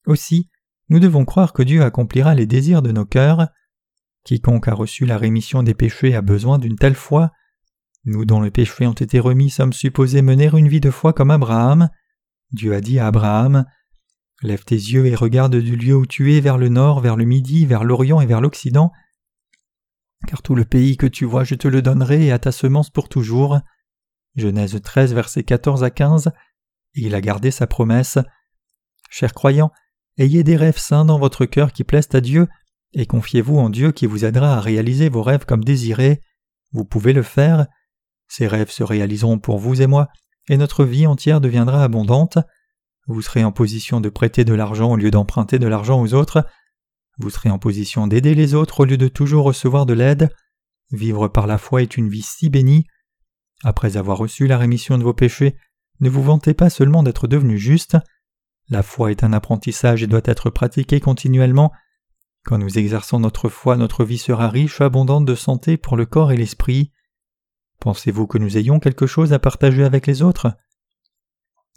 Aussi, 0.08 0.50
nous 0.88 1.00
devons 1.00 1.26
croire 1.26 1.52
que 1.52 1.62
Dieu 1.62 1.84
accomplira 1.84 2.34
les 2.36 2.46
désirs 2.46 2.82
de 2.82 2.94
nos 2.94 3.06
cœurs. 3.06 3.50
Quiconque 4.24 4.70
a 4.70 4.74
reçu 4.74 5.06
la 5.06 5.18
rémission 5.18 5.62
des 5.62 5.74
péchés 5.74 6.16
a 6.16 6.22
besoin 6.22 6.58
d'une 6.58 6.78
telle 6.78 6.96
foi. 6.96 7.32
Nous 8.06 8.24
dont 8.24 8.40
les 8.40 8.50
péchés 8.50 8.88
ont 8.88 8.94
été 8.94 9.20
remis 9.20 9.50
sommes 9.50 9.74
supposés 9.74 10.22
mener 10.22 10.50
une 10.54 10.70
vie 10.70 10.80
de 10.80 10.90
foi 10.90 11.12
comme 11.12 11.32
Abraham. 11.32 11.90
Dieu 12.52 12.74
a 12.74 12.80
dit 12.80 12.98
à 12.98 13.08
Abraham 13.08 13.66
Lève 14.42 14.64
tes 14.64 14.76
yeux 14.76 15.06
et 15.06 15.16
regarde 15.16 15.58
du 15.58 15.76
lieu 15.76 15.98
où 15.98 16.06
tu 16.06 16.34
es 16.34 16.40
vers 16.40 16.58
le 16.58 16.70
nord, 16.70 17.02
vers 17.02 17.18
le 17.18 17.26
midi, 17.26 17.66
vers 17.66 17.84
l'orient 17.84 18.22
et 18.22 18.26
vers 18.26 18.40
l'occident. 18.40 18.94
Car 20.28 20.42
tout 20.42 20.56
le 20.56 20.64
pays 20.64 20.96
que 20.96 21.08
tu 21.08 21.26
vois, 21.26 21.44
je 21.44 21.56
te 21.56 21.68
le 21.68 21.82
donnerai 21.82 22.28
et 22.28 22.32
à 22.32 22.40
ta 22.40 22.54
semence 22.54 22.90
pour 22.90 23.10
toujours. 23.10 23.60
Genèse 24.40 24.80
13, 24.82 25.14
versets 25.14 25.44
14 25.44 25.84
à 25.84 25.90
15. 25.90 26.32
Et 26.96 27.02
il 27.02 27.16
a 27.16 27.22
gardé 27.22 27.52
sa 27.52 27.68
promesse. 27.68 28.18
Chers 29.10 29.34
croyants, 29.34 29.72
ayez 30.18 30.44
des 30.44 30.56
rêves 30.56 30.78
saints 30.78 31.06
dans 31.06 31.20
votre 31.20 31.46
cœur 31.46 31.72
qui 31.72 31.84
plaisent 31.84 32.10
à 32.14 32.22
Dieu, 32.22 32.48
et 32.94 33.06
confiez-vous 33.06 33.58
en 33.58 33.70
Dieu 33.70 33.92
qui 33.92 34.06
vous 34.06 34.26
aidera 34.26 34.56
à 34.56 34.62
réaliser 34.62 35.10
vos 35.10 35.22
rêves 35.22 35.46
comme 35.46 35.64
désirés. 35.64 36.22
Vous 36.72 36.86
pouvez 36.86 37.14
le 37.14 37.24
faire. 37.24 37.68
Ces 38.28 38.48
rêves 38.48 38.72
se 38.72 38.84
réaliseront 38.84 39.40
pour 39.40 39.60
vous 39.60 39.82
et 39.82 39.88
moi, 39.88 40.08
et 40.50 40.58
notre 40.58 40.86
vie 40.86 41.08
entière 41.08 41.42
deviendra 41.42 41.84
abondante. 41.84 42.38
Vous 43.08 43.22
serez 43.22 43.44
en 43.44 43.52
position 43.52 44.02
de 44.02 44.10
prêter 44.10 44.46
de 44.46 44.54
l'argent 44.54 44.92
au 44.92 44.96
lieu 44.96 45.12
d'emprunter 45.12 45.58
de 45.58 45.68
l'argent 45.68 46.00
aux 46.02 46.14
autres. 46.14 46.46
Vous 47.18 47.30
serez 47.30 47.50
en 47.50 47.60
position 47.60 48.08
d'aider 48.08 48.36
les 48.36 48.54
autres 48.54 48.82
au 48.82 48.86
lieu 48.86 48.98
de 48.98 49.08
toujours 49.08 49.46
recevoir 49.46 49.86
de 49.86 49.94
l'aide. 49.94 50.30
Vivre 50.92 51.28
par 51.28 51.48
la 51.48 51.58
foi 51.58 51.82
est 51.82 51.98
une 51.98 52.10
vie 52.10 52.22
si 52.22 52.50
bénie. 52.50 52.86
Après 53.64 53.98
avoir 53.98 54.18
reçu 54.18 54.48
la 54.48 54.58
rémission 54.58 54.98
de 54.98 55.04
vos 55.04 55.14
péchés, 55.14 55.56
ne 56.00 56.10
vous 56.10 56.24
vantez 56.24 56.54
pas 56.54 56.70
seulement 56.70 57.04
d'être 57.04 57.28
devenu 57.28 57.58
juste. 57.58 57.98
La 58.70 58.84
foi 58.84 59.12
est 59.12 59.24
un 59.24 59.34
apprentissage 59.34 60.04
et 60.04 60.08
doit 60.08 60.22
être 60.26 60.50
pratiqué 60.50 61.00
continuellement. 61.00 61.72
Quand 62.46 62.58
nous 62.58 62.78
exerçons 62.78 63.20
notre 63.20 63.50
foi, 63.50 63.76
notre 63.76 64.06
vie 64.06 64.18
sera 64.18 64.50
riche, 64.50 64.80
abondante 64.80 65.26
de 65.26 65.36
santé 65.36 65.78
pour 65.78 65.98
le 65.98 66.06
corps 66.06 66.32
et 66.32 66.38
l'esprit. 66.38 66.92
Pensez-vous 67.80 68.28
que 68.28 68.38
nous 68.38 68.58
ayons 68.58 68.80
quelque 68.80 69.08
chose 69.08 69.34
à 69.34 69.40
partager 69.40 69.84
avec 69.84 70.08
les 70.08 70.22
autres? 70.22 70.56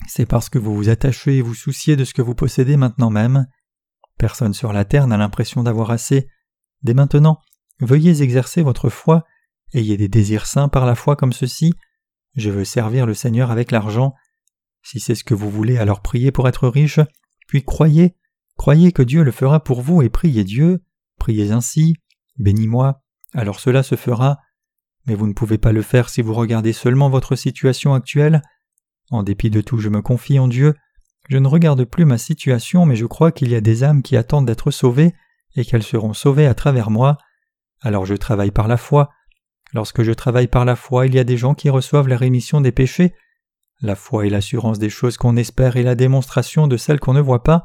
C'est 0.08 0.26
parce 0.26 0.48
que 0.48 0.58
vous 0.58 0.74
vous 0.74 0.88
attachez 0.88 1.38
et 1.38 1.42
vous 1.42 1.54
souciez 1.54 1.96
de 1.96 2.04
ce 2.04 2.14
que 2.14 2.22
vous 2.22 2.34
possédez 2.34 2.76
maintenant 2.76 3.10
même. 3.10 3.46
Personne 4.18 4.54
sur 4.54 4.72
la 4.72 4.84
terre 4.84 5.06
n'a 5.06 5.16
l'impression 5.16 5.62
d'avoir 5.62 5.90
assez. 5.90 6.28
Dès 6.82 6.94
maintenant, 6.94 7.38
veuillez 7.80 8.22
exercer 8.22 8.62
votre 8.62 8.88
foi, 8.88 9.24
ayez 9.74 9.96
des 9.96 10.08
désirs 10.08 10.46
saints 10.46 10.68
par 10.68 10.86
la 10.86 10.94
foi 10.94 11.16
comme 11.16 11.32
ceci. 11.32 11.72
Je 12.34 12.50
veux 12.50 12.64
servir 12.64 13.06
le 13.06 13.14
Seigneur 13.14 13.50
avec 13.50 13.70
l'argent. 13.70 14.14
Si 14.82 15.00
c'est 15.00 15.14
ce 15.14 15.24
que 15.24 15.34
vous 15.34 15.50
voulez, 15.50 15.78
alors 15.78 16.02
priez 16.02 16.32
pour 16.32 16.48
être 16.48 16.68
riche, 16.68 17.00
puis 17.46 17.64
croyez, 17.64 18.16
croyez 18.56 18.92
que 18.92 19.02
Dieu 19.02 19.22
le 19.22 19.30
fera 19.30 19.62
pour 19.62 19.80
vous 19.80 20.02
et 20.02 20.08
priez 20.08 20.44
Dieu, 20.44 20.82
priez 21.18 21.52
ainsi, 21.52 21.94
bénis-moi, 22.38 23.02
alors 23.32 23.60
cela 23.60 23.82
se 23.82 23.94
fera. 23.94 24.38
Mais 25.06 25.14
vous 25.14 25.26
ne 25.26 25.32
pouvez 25.32 25.58
pas 25.58 25.72
le 25.72 25.82
faire 25.82 26.08
si 26.08 26.22
vous 26.22 26.34
regardez 26.34 26.72
seulement 26.72 27.10
votre 27.10 27.36
situation 27.36 27.94
actuelle, 27.94 28.42
en 29.10 29.22
dépit 29.22 29.50
de 29.50 29.60
tout, 29.60 29.78
je 29.78 29.90
me 29.90 30.00
confie 30.00 30.38
en 30.38 30.48
Dieu. 30.48 30.74
Je 31.28 31.36
ne 31.36 31.46
regarde 31.46 31.84
plus 31.84 32.06
ma 32.06 32.18
situation, 32.18 32.86
mais 32.86 32.96
je 32.96 33.06
crois 33.06 33.30
qu'il 33.30 33.50
y 33.50 33.54
a 33.54 33.60
des 33.60 33.84
âmes 33.84 34.02
qui 34.02 34.16
attendent 34.16 34.46
d'être 34.46 34.70
sauvées 34.70 35.14
et 35.54 35.64
qu'elles 35.64 35.82
seront 35.82 36.14
sauvées 36.14 36.46
à 36.46 36.54
travers 36.54 36.90
moi. 36.90 37.18
Alors 37.82 38.06
je 38.06 38.14
travaille 38.14 38.50
par 38.50 38.68
la 38.68 38.76
foi. 38.78 39.10
Lorsque 39.72 40.02
je 40.02 40.12
travaille 40.12 40.48
par 40.48 40.64
la 40.64 40.76
foi, 40.76 41.06
il 41.06 41.14
y 41.14 41.18
a 41.18 41.24
des 41.24 41.36
gens 41.36 41.54
qui 41.54 41.70
reçoivent 41.70 42.08
la 42.08 42.16
rémission 42.16 42.60
des 42.60 42.72
péchés. 42.72 43.14
La 43.80 43.96
foi 43.96 44.26
est 44.26 44.30
l'assurance 44.30 44.78
des 44.78 44.90
choses 44.90 45.16
qu'on 45.16 45.36
espère 45.36 45.76
et 45.76 45.82
la 45.82 45.94
démonstration 45.94 46.66
de 46.66 46.76
celles 46.76 47.00
qu'on 47.00 47.14
ne 47.14 47.20
voit 47.20 47.42
pas. 47.42 47.64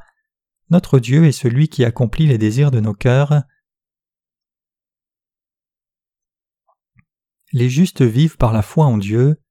Notre 0.69 0.99
Dieu 0.99 1.25
est 1.25 1.31
celui 1.31 1.69
qui 1.69 1.85
accomplit 1.85 2.25
les 2.25 2.37
désirs 2.37 2.71
de 2.71 2.79
nos 2.79 2.93
cœurs. 2.93 3.43
Les 7.53 7.69
justes 7.69 8.01
vivent 8.01 8.37
par 8.37 8.51
la 8.53 8.61
foi 8.61 8.85
en 8.85 8.97
Dieu. 8.97 9.41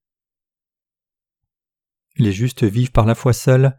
Les 2.16 2.32
justes 2.32 2.64
vivent 2.64 2.92
par 2.92 3.06
la 3.06 3.14
foi 3.14 3.32
seule. 3.32 3.78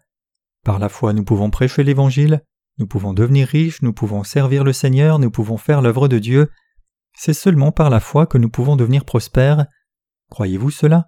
Par 0.63 0.79
la 0.79 0.89
foi 0.89 1.13
nous 1.13 1.23
pouvons 1.23 1.49
prêcher 1.49 1.83
l'Évangile, 1.83 2.43
nous 2.77 2.87
pouvons 2.87 3.13
devenir 3.13 3.47
riches, 3.47 3.81
nous 3.81 3.93
pouvons 3.93 4.23
servir 4.23 4.63
le 4.63 4.73
Seigneur, 4.73 5.17
nous 5.17 5.31
pouvons 5.31 5.57
faire 5.57 5.81
l'œuvre 5.81 6.07
de 6.07 6.19
Dieu. 6.19 6.51
C'est 7.19 7.33
seulement 7.33 7.71
par 7.71 7.89
la 7.89 7.99
foi 7.99 8.27
que 8.27 8.37
nous 8.37 8.49
pouvons 8.49 8.75
devenir 8.75 9.03
prospères. 9.03 9.65
Croyez-vous 10.29 10.69
cela? 10.69 11.07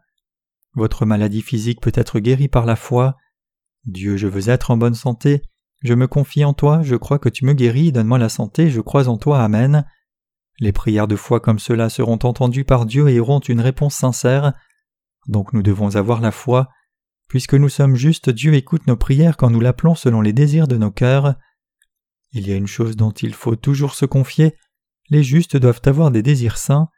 Votre 0.73 1.05
maladie 1.05 1.43
physique 1.43 1.81
peut 1.81 1.91
être 1.93 2.19
guérie 2.19 2.47
par 2.47 2.65
la 2.65 2.75
foi. 2.75 3.15
Dieu, 3.85 4.17
je 4.17 4.27
veux 4.27 4.49
être 4.49 4.71
en 4.71 4.77
bonne 4.77 4.95
santé. 4.95 5.43
Je 5.83 5.93
me 5.93 6.07
confie 6.07 6.43
en 6.43 6.53
toi, 6.53 6.81
je 6.81 6.95
crois 6.95 7.19
que 7.19 7.29
tu 7.29 7.45
me 7.45 7.53
guéris, 7.53 7.91
donne-moi 7.91 8.17
la 8.17 8.27
santé, 8.27 8.71
je 8.71 8.81
crois 8.81 9.07
en 9.07 9.17
toi, 9.17 9.43
Amen. 9.43 9.85
Les 10.59 10.73
prières 10.73 11.07
de 11.07 11.15
foi 11.15 11.39
comme 11.39 11.59
cela 11.59 11.89
seront 11.89 12.19
entendues 12.23 12.65
par 12.65 12.87
Dieu 12.87 13.07
et 13.07 13.19
auront 13.19 13.39
une 13.39 13.61
réponse 13.61 13.93
sincère. 13.93 14.53
Donc 15.27 15.53
nous 15.53 15.61
devons 15.61 15.95
avoir 15.95 16.21
la 16.21 16.31
foi. 16.31 16.69
Puisque 17.27 17.53
nous 17.53 17.69
sommes 17.69 17.95
justes, 17.95 18.31
Dieu 18.31 18.55
écoute 18.55 18.87
nos 18.87 18.97
prières 18.97 19.37
quand 19.37 19.51
nous 19.51 19.61
l'appelons 19.61 19.93
selon 19.93 20.21
les 20.21 20.33
désirs 20.33 20.67
de 20.67 20.77
nos 20.77 20.91
cœurs. 20.91 21.35
Il 22.31 22.47
y 22.47 22.51
a 22.51 22.55
une 22.55 22.67
chose 22.67 22.95
dont 22.95 23.11
il 23.11 23.35
faut 23.35 23.55
toujours 23.55 23.93
se 23.93 24.05
confier, 24.05 24.55
les 25.09 25.23
justes 25.23 25.57
doivent 25.57 25.81
avoir 25.85 26.11
des 26.11 26.21
désirs 26.21 26.57
saints. 26.57 26.89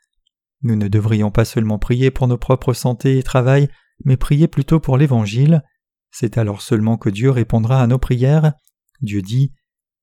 Nous 0.64 0.76
ne 0.76 0.88
devrions 0.88 1.32
pas 1.32 1.46
seulement 1.46 1.80
prier 1.80 2.12
pour 2.12 2.28
nos 2.28 2.38
propres 2.38 2.74
santé 2.74 3.18
et 3.18 3.24
travail, 3.24 3.70
mais 4.06 4.18
prier 4.18 4.48
plutôt 4.48 4.80
pour 4.80 4.98
l'Évangile. 4.98 5.64
C'est 6.12 6.38
alors 6.38 6.62
seulement 6.62 6.98
que 6.98 7.10
Dieu 7.10 7.32
répondra 7.32 7.82
à 7.82 7.88
nos 7.88 8.00
prières. 8.00 8.54
Dieu 9.02 9.22
dit 9.22 9.54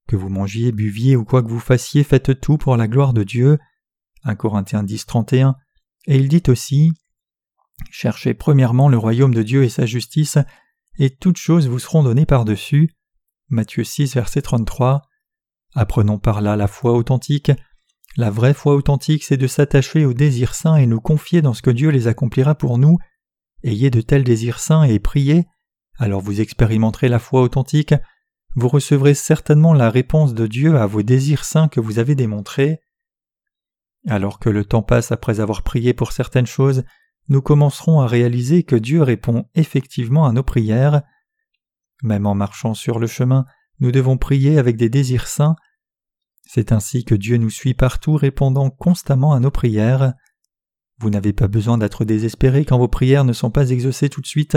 Que 0.09 0.16
vous 0.16 0.31
mangiez, 0.31 0.73
buviez 0.73 1.16
ou 1.16 1.25
quoi 1.25 1.42
que 1.42 1.49
vous 1.49 1.61
fassiez, 1.61 2.03
faites 2.03 2.40
tout 2.40 2.59
pour 2.59 2.77
la 2.77 2.88
gloire 2.88 3.12
de 3.12 3.23
Dieu. 3.23 3.59
1 4.25 4.35
Corinthiens 4.35 4.83
10, 4.83 5.07
31. 5.07 5.57
Et 6.07 6.16
il 6.16 6.29
dit 6.29 6.42
aussi 6.49 6.92
Cherchez 7.90 8.35
premièrement 8.35 8.88
le 8.88 8.99
royaume 8.99 9.35
de 9.35 9.42
Dieu 9.42 9.62
et 9.62 9.68
sa 9.68 9.87
justice, 9.87 10.38
et 10.99 11.11
toutes 11.11 11.37
choses 11.37 11.68
vous 11.68 11.79
seront 11.79 12.03
données 12.03 12.27
par-dessus. 12.27 12.90
Matthieu 13.49 13.85
6, 13.85 14.14
verset 14.14 14.42
33. 14.42 15.03
Apprenons 15.75 16.18
par 16.18 16.40
là 16.40 16.57
la 16.57 16.66
foi 16.66 16.92
authentique. 16.92 17.53
La 18.16 18.31
vraie 18.31 18.55
foi 18.55 18.75
authentique, 18.75 19.25
c'est 19.25 19.37
de 19.37 19.47
s'attacher 19.47 20.05
aux 20.05 20.14
désirs 20.14 20.55
saints 20.55 20.77
et 20.77 20.87
nous 20.87 21.01
confier 21.01 21.42
dans 21.42 21.55
ce 21.55 21.62
que 21.62 21.71
Dieu 21.71 21.90
les 21.90 22.09
accomplira 22.09 22.55
pour 22.55 22.79
nous. 22.79 22.99
Ayez 23.62 23.90
de 23.90 24.01
tels 24.01 24.25
désirs 24.25 24.61
saints 24.61 24.85
et 24.85 24.99
priez, 24.99 25.47
alors 25.99 26.21
vous 26.21 26.40
expérimenterez 26.40 27.09
la 27.09 27.18
foi 27.18 27.42
authentique, 27.42 27.94
vous 28.55 28.68
recevrez 28.68 29.14
certainement 29.14 29.75
la 29.75 29.90
réponse 29.90 30.35
de 30.35 30.47
Dieu 30.47 30.77
à 30.77 30.87
vos 30.87 31.03
désirs 31.03 31.44
saints 31.44 31.68
que 31.68 31.81
vous 31.81 31.99
avez 31.99 32.14
démontrés. 32.14 32.81
Alors 34.09 34.38
que 34.38 34.49
le 34.49 34.64
temps 34.64 34.83
passe 34.83 35.12
après 35.12 35.40
avoir 35.40 35.62
prié 35.62 35.92
pour 35.92 36.12
certaines 36.12 36.47
choses, 36.47 36.85
nous 37.29 37.42
commencerons 37.42 38.01
à 38.01 38.07
réaliser 38.07 38.62
que 38.62 38.77
Dieu 38.77 39.03
répond 39.03 39.49
effectivement 39.55 40.27
à 40.27 40.33
nos 40.33 40.42
prières. 40.42 41.03
Même 42.03 42.27
en 42.27 42.35
marchant 42.35 42.75
sur 42.75 42.99
le 42.99 43.07
chemin, 43.07 43.44
nous 43.81 43.92
devons 43.92 44.16
prier 44.16 44.59
avec 44.59 44.77
des 44.77 44.88
désirs 44.88 45.27
saints. 45.27 45.57
C'est 46.51 46.73
ainsi 46.73 47.05
que 47.05 47.15
Dieu 47.15 47.37
nous 47.37 47.51
suit 47.51 47.75
partout 47.75 48.15
répondant 48.15 48.71
constamment 48.71 49.35
à 49.35 49.39
nos 49.39 49.51
prières. 49.51 50.15
Vous 50.99 51.11
n'avez 51.11 51.35
pas 51.35 51.47
besoin 51.47 51.77
d'être 51.77 52.07
désespéré 52.07 52.65
quand 52.65 52.79
vos 52.79 52.89
prières 52.89 53.25
ne 53.25 53.35
sont 53.35 53.51
pas 53.51 53.69
exaucées 53.69 54.09
tout 54.09 54.23
de 54.23 54.27
suite. 54.27 54.57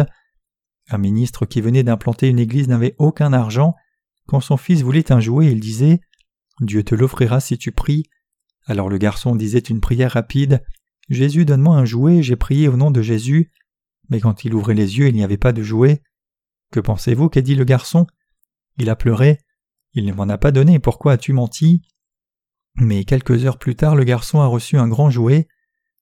Un 0.89 0.97
ministre 0.97 1.45
qui 1.45 1.59
venait 1.59 1.83
d'implanter 1.83 2.29
une 2.29 2.39
église 2.39 2.69
n'avait 2.69 2.95
aucun 2.97 3.33
argent. 3.33 3.75
Quand 4.25 4.39
son 4.39 4.55
fils 4.55 4.83
voulait 4.83 5.11
un 5.11 5.19
jouet, 5.19 5.51
il 5.51 5.59
disait 5.59 5.99
Dieu 6.61 6.81
te 6.81 6.95
l'offrira 6.95 7.41
si 7.41 7.57
tu 7.57 7.73
pries. 7.73 8.03
Alors 8.67 8.87
le 8.87 8.97
garçon 8.97 9.35
disait 9.35 9.59
une 9.59 9.81
prière 9.81 10.11
rapide 10.11 10.63
Jésus, 11.09 11.43
donne-moi 11.43 11.75
un 11.75 11.83
jouet, 11.83 12.23
j'ai 12.23 12.37
prié 12.37 12.69
au 12.69 12.77
nom 12.77 12.89
de 12.89 13.01
Jésus. 13.01 13.51
Mais 14.09 14.21
quand 14.21 14.45
il 14.45 14.53
ouvrait 14.53 14.75
les 14.75 14.97
yeux, 14.97 15.09
il 15.09 15.15
n'y 15.15 15.25
avait 15.25 15.35
pas 15.35 15.51
de 15.51 15.61
jouet. 15.61 16.01
Que 16.71 16.79
pensez-vous 16.79 17.27
qu'a 17.27 17.41
dit 17.41 17.55
le 17.55 17.65
garçon? 17.65 18.07
Il 18.77 18.89
a 18.89 18.95
pleuré. 18.95 19.39
Il 19.93 20.05
ne 20.05 20.13
m'en 20.13 20.29
a 20.29 20.37
pas 20.37 20.51
donné, 20.51 20.79
pourquoi 20.79 21.13
as-tu 21.13 21.33
menti? 21.33 21.81
Mais 22.75 23.03
quelques 23.03 23.45
heures 23.45 23.57
plus 23.57 23.75
tard, 23.75 23.95
le 23.95 24.03
garçon 24.03 24.39
a 24.39 24.45
reçu 24.45 24.77
un 24.77 24.87
grand 24.87 25.09
jouet. 25.09 25.47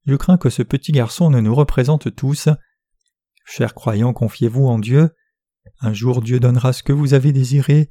Je 0.05 0.15
crains 0.15 0.37
que 0.37 0.49
ce 0.49 0.61
petit 0.61 0.91
garçon 0.91 1.29
ne 1.29 1.39
nous 1.39 1.55
représente 1.55 2.15
tous. 2.15 2.49
Chers 3.45 3.73
croyants, 3.73 4.13
confiez-vous 4.13 4.65
en 4.65 4.77
Dieu. 4.77 5.09
Un 5.81 5.93
jour 5.93 6.21
Dieu 6.21 6.39
donnera 6.39 6.73
ce 6.73 6.83
que 6.83 6.93
vous 6.93 7.13
avez 7.13 7.31
désiré. 7.31 7.89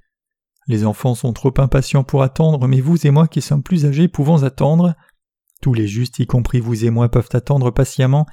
Les 0.69 0.85
enfants 0.85 1.15
sont 1.15 1.33
trop 1.33 1.53
impatients 1.59 2.05
pour 2.05 2.23
attendre, 2.23 2.69
mais 2.69 2.81
vous 2.81 3.07
et 3.07 3.11
moi 3.11 3.27
qui 3.27 3.41
sommes 3.41 3.63
plus 3.63 3.87
âgés 3.87 4.07
pouvons 4.07 4.45
attendre. 4.45 4.95
Tous 5.61 5.75
les 5.75 5.89
justes, 5.89 6.19
y 6.21 6.27
compris 6.27 6.61
vous 6.61 6.85
et 6.85 6.91
moi, 6.91 7.09
peuvent 7.09 7.31
attendre 7.33 7.71
patiemment. 7.71 8.27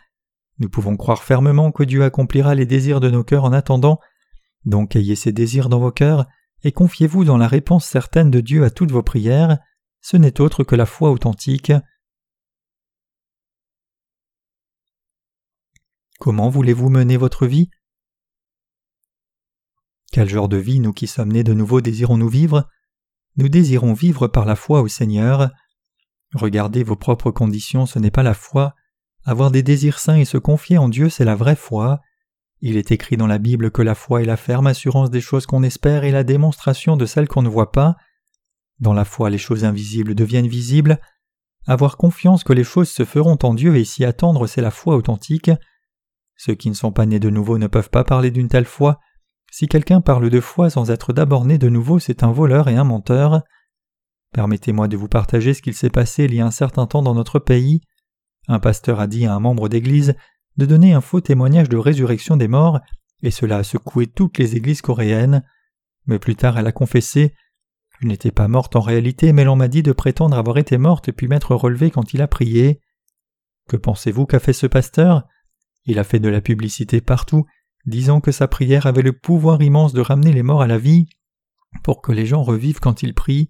Nous 0.60 0.70
pouvons 0.70 0.98
croire 0.98 1.24
fermement 1.24 1.72
que 1.72 1.84
Dieu 1.84 2.04
accomplira 2.04 2.54
les 2.54 2.66
désirs 2.66 3.00
de 3.00 3.10
nos 3.10 3.24
cœurs 3.24 3.46
en 3.46 3.54
attendant. 3.54 4.00
Donc 4.66 4.96
ayez 4.96 5.16
ces 5.16 5.32
désirs 5.32 5.70
dans 5.70 5.80
vos 5.80 5.92
cœurs 5.92 6.28
et 6.66 6.72
confiez-vous 6.72 7.26
dans 7.26 7.38
la 7.38 7.48
réponse 7.48 7.86
certaine 7.86 8.32
de 8.32 8.42
Dieu 8.42 8.64
à 8.64 8.72
toutes 8.72 8.90
vos 8.90 9.04
prières. 9.04 9.60
Ce 10.02 10.18
n'est 10.18 10.42
autre 10.42 10.64
que 10.64 10.76
la 10.76 10.88
foi 10.88 11.12
authentique. 11.12 11.72
Comment 16.20 16.50
voulez-vous 16.50 16.90
mener 16.90 17.18
votre 17.18 17.46
vie? 17.46 17.70
Quel 20.12 20.28
genre 20.28 20.50
de 20.50 20.58
vie 20.58 20.80
nous 20.80 20.92
qui 20.92 21.06
sommes 21.06 21.34
nés 21.34 21.44
de 21.44 21.54
nouveau 21.54 21.82
désirons-nous 21.82 22.30
vivre? 22.30 22.68
Nous 23.36 23.48
désirons 23.48 23.94
vivre 23.94 24.28
par 24.28 24.46
la 24.46 24.56
foi 24.56 24.82
au 24.82 24.88
Seigneur. 24.88 25.52
Regardez 26.34 26.84
vos 26.84 26.96
propres 26.96 27.30
conditions, 27.30 27.86
ce 27.86 28.00
n'est 28.00 28.10
pas 28.10 28.24
la 28.24 28.34
foi. 28.34 28.74
Avoir 29.24 29.52
des 29.52 29.62
désirs 29.62 30.00
saints 30.00 30.18
et 30.18 30.26
se 30.26 30.40
confier 30.40 30.80
en 30.80 30.90
Dieu, 30.90 31.12
c'est 31.12 31.26
la 31.26 31.36
vraie 31.36 31.56
foi. 31.56 32.02
Il 32.62 32.78
est 32.78 32.92
écrit 32.92 33.18
dans 33.18 33.28
la 33.28 33.38
Bible 33.38 33.72
que 33.72 33.82
la 33.82 33.96
foi 33.96 34.22
est 34.22 34.26
la 34.26 34.38
ferme 34.38 34.68
assurance 34.68 35.12
des 35.12 35.22
choses 35.22 35.46
qu'on 35.46 35.64
espère 35.64 36.04
et 36.04 36.12
la 36.12 36.24
démonstration 36.24 36.98
de 36.98 37.06
celles 37.06 37.28
qu'on 37.28 37.42
ne 37.42 37.50
voit 37.50 37.72
pas. 37.72 37.96
Dans 38.80 38.94
la 38.94 39.06
foi, 39.06 39.30
les 39.30 39.38
choses 39.38 39.66
invisibles 39.66 40.16
deviennent 40.16 40.48
visibles. 40.48 41.00
Avoir 41.68 41.98
confiance 41.98 42.44
que 42.44 42.54
les 42.54 42.64
choses 42.64 42.90
se 42.90 43.06
feront 43.06 43.38
en 43.44 43.54
Dieu 43.54 43.76
et 43.76 43.86
s'y 43.86 44.06
attendre, 44.06 44.48
c'est 44.48 44.62
la 44.62 44.72
foi 44.72 44.96
authentique. 44.96 45.52
Ceux 46.38 46.56
qui 46.56 46.70
ne 46.70 46.76
sont 46.76 46.92
pas 46.92 47.06
nés 47.06 47.20
de 47.20 47.30
nouveau 47.30 47.58
ne 47.58 47.68
peuvent 47.68 47.90
pas 47.90 48.04
parler 48.04 48.32
d'une 48.32 48.50
telle 48.50 48.66
foi. 48.66 49.00
Si 49.52 49.68
quelqu'un 49.68 50.02
parle 50.02 50.30
de 50.30 50.42
foi 50.42 50.70
sans 50.70 50.92
être 50.92 51.14
d'abord 51.14 51.46
né 51.46 51.58
de 51.58 51.70
nouveau, 51.70 52.00
c'est 52.00 52.24
un 52.24 52.32
voleur 52.32 52.68
et 52.68 52.76
un 52.76 52.84
menteur. 52.84 53.42
Permettez-moi 54.34 54.88
de 54.88 54.98
vous 54.98 55.08
partager 55.08 55.54
ce 55.54 55.62
qu'il 55.62 55.74
s'est 55.74 55.90
passé 55.90 56.26
il 56.26 56.34
y 56.34 56.42
a 56.42 56.46
un 56.46 56.52
certain 56.52 56.88
temps 56.88 57.02
dans 57.02 57.16
notre 57.16 57.40
pays. 57.40 57.82
Un 58.48 58.60
pasteur 58.60 59.00
a 59.00 59.08
dit 59.08 59.26
à 59.26 59.34
un 59.34 59.40
membre 59.40 59.70
d'Église 59.70 60.16
de 60.58 60.66
donner 60.66 60.94
un 60.94 61.02
faux 61.02 61.22
témoignage 61.22 61.70
de 61.70 61.78
résurrection 61.78 62.38
des 62.38 62.48
morts, 62.48 62.80
et 63.24 63.32
cela 63.32 63.58
a 63.58 63.64
secoué 63.64 64.08
toutes 64.08 64.38
les 64.38 64.56
églises 64.56 64.82
coréennes. 64.82 65.44
Mais 66.06 66.20
plus 66.20 66.36
tard 66.36 66.58
elle 66.58 66.68
a 66.68 66.72
confessé 66.72 67.34
Je 68.00 68.08
n'étais 68.08 68.32
pas 68.32 68.48
morte 68.48 68.76
en 68.76 68.82
réalité, 68.82 69.34
mais 69.34 69.44
l'on 69.44 69.56
m'a 69.56 69.68
dit 69.68 69.84
de 69.84 69.92
prétendre 69.92 70.38
avoir 70.38 70.58
été 70.58 70.78
morte 70.78 71.12
puis 71.12 71.28
m'être 71.28 71.56
relevée 71.56 71.92
quand 71.92 72.14
il 72.14 72.22
a 72.22 72.28
prié. 72.28 72.82
Que 73.68 73.78
pensez-vous 73.78 74.26
qu'a 74.26 74.40
fait 74.40 74.54
ce 74.54 74.68
pasteur? 74.68 75.24
Il 75.86 76.00
a 76.00 76.04
fait 76.04 76.20
de 76.20 76.30
la 76.30 76.42
publicité 76.42 77.02
partout, 77.02 77.46
disant 77.86 78.22
que 78.22 78.32
sa 78.32 78.48
prière 78.48 78.86
avait 78.86 79.02
le 79.02 79.14
pouvoir 79.14 79.62
immense 79.62 79.94
de 79.94 80.02
ramener 80.02 80.34
les 80.34 80.44
morts 80.44 80.62
à 80.62 80.68
la 80.68 80.78
vie, 80.78 81.08
pour 81.84 82.02
que 82.02 82.12
les 82.12 82.26
gens 82.26 82.44
revivent 82.44 82.80
quand 82.80 83.04
ils 83.04 83.14
prient. 83.14 83.50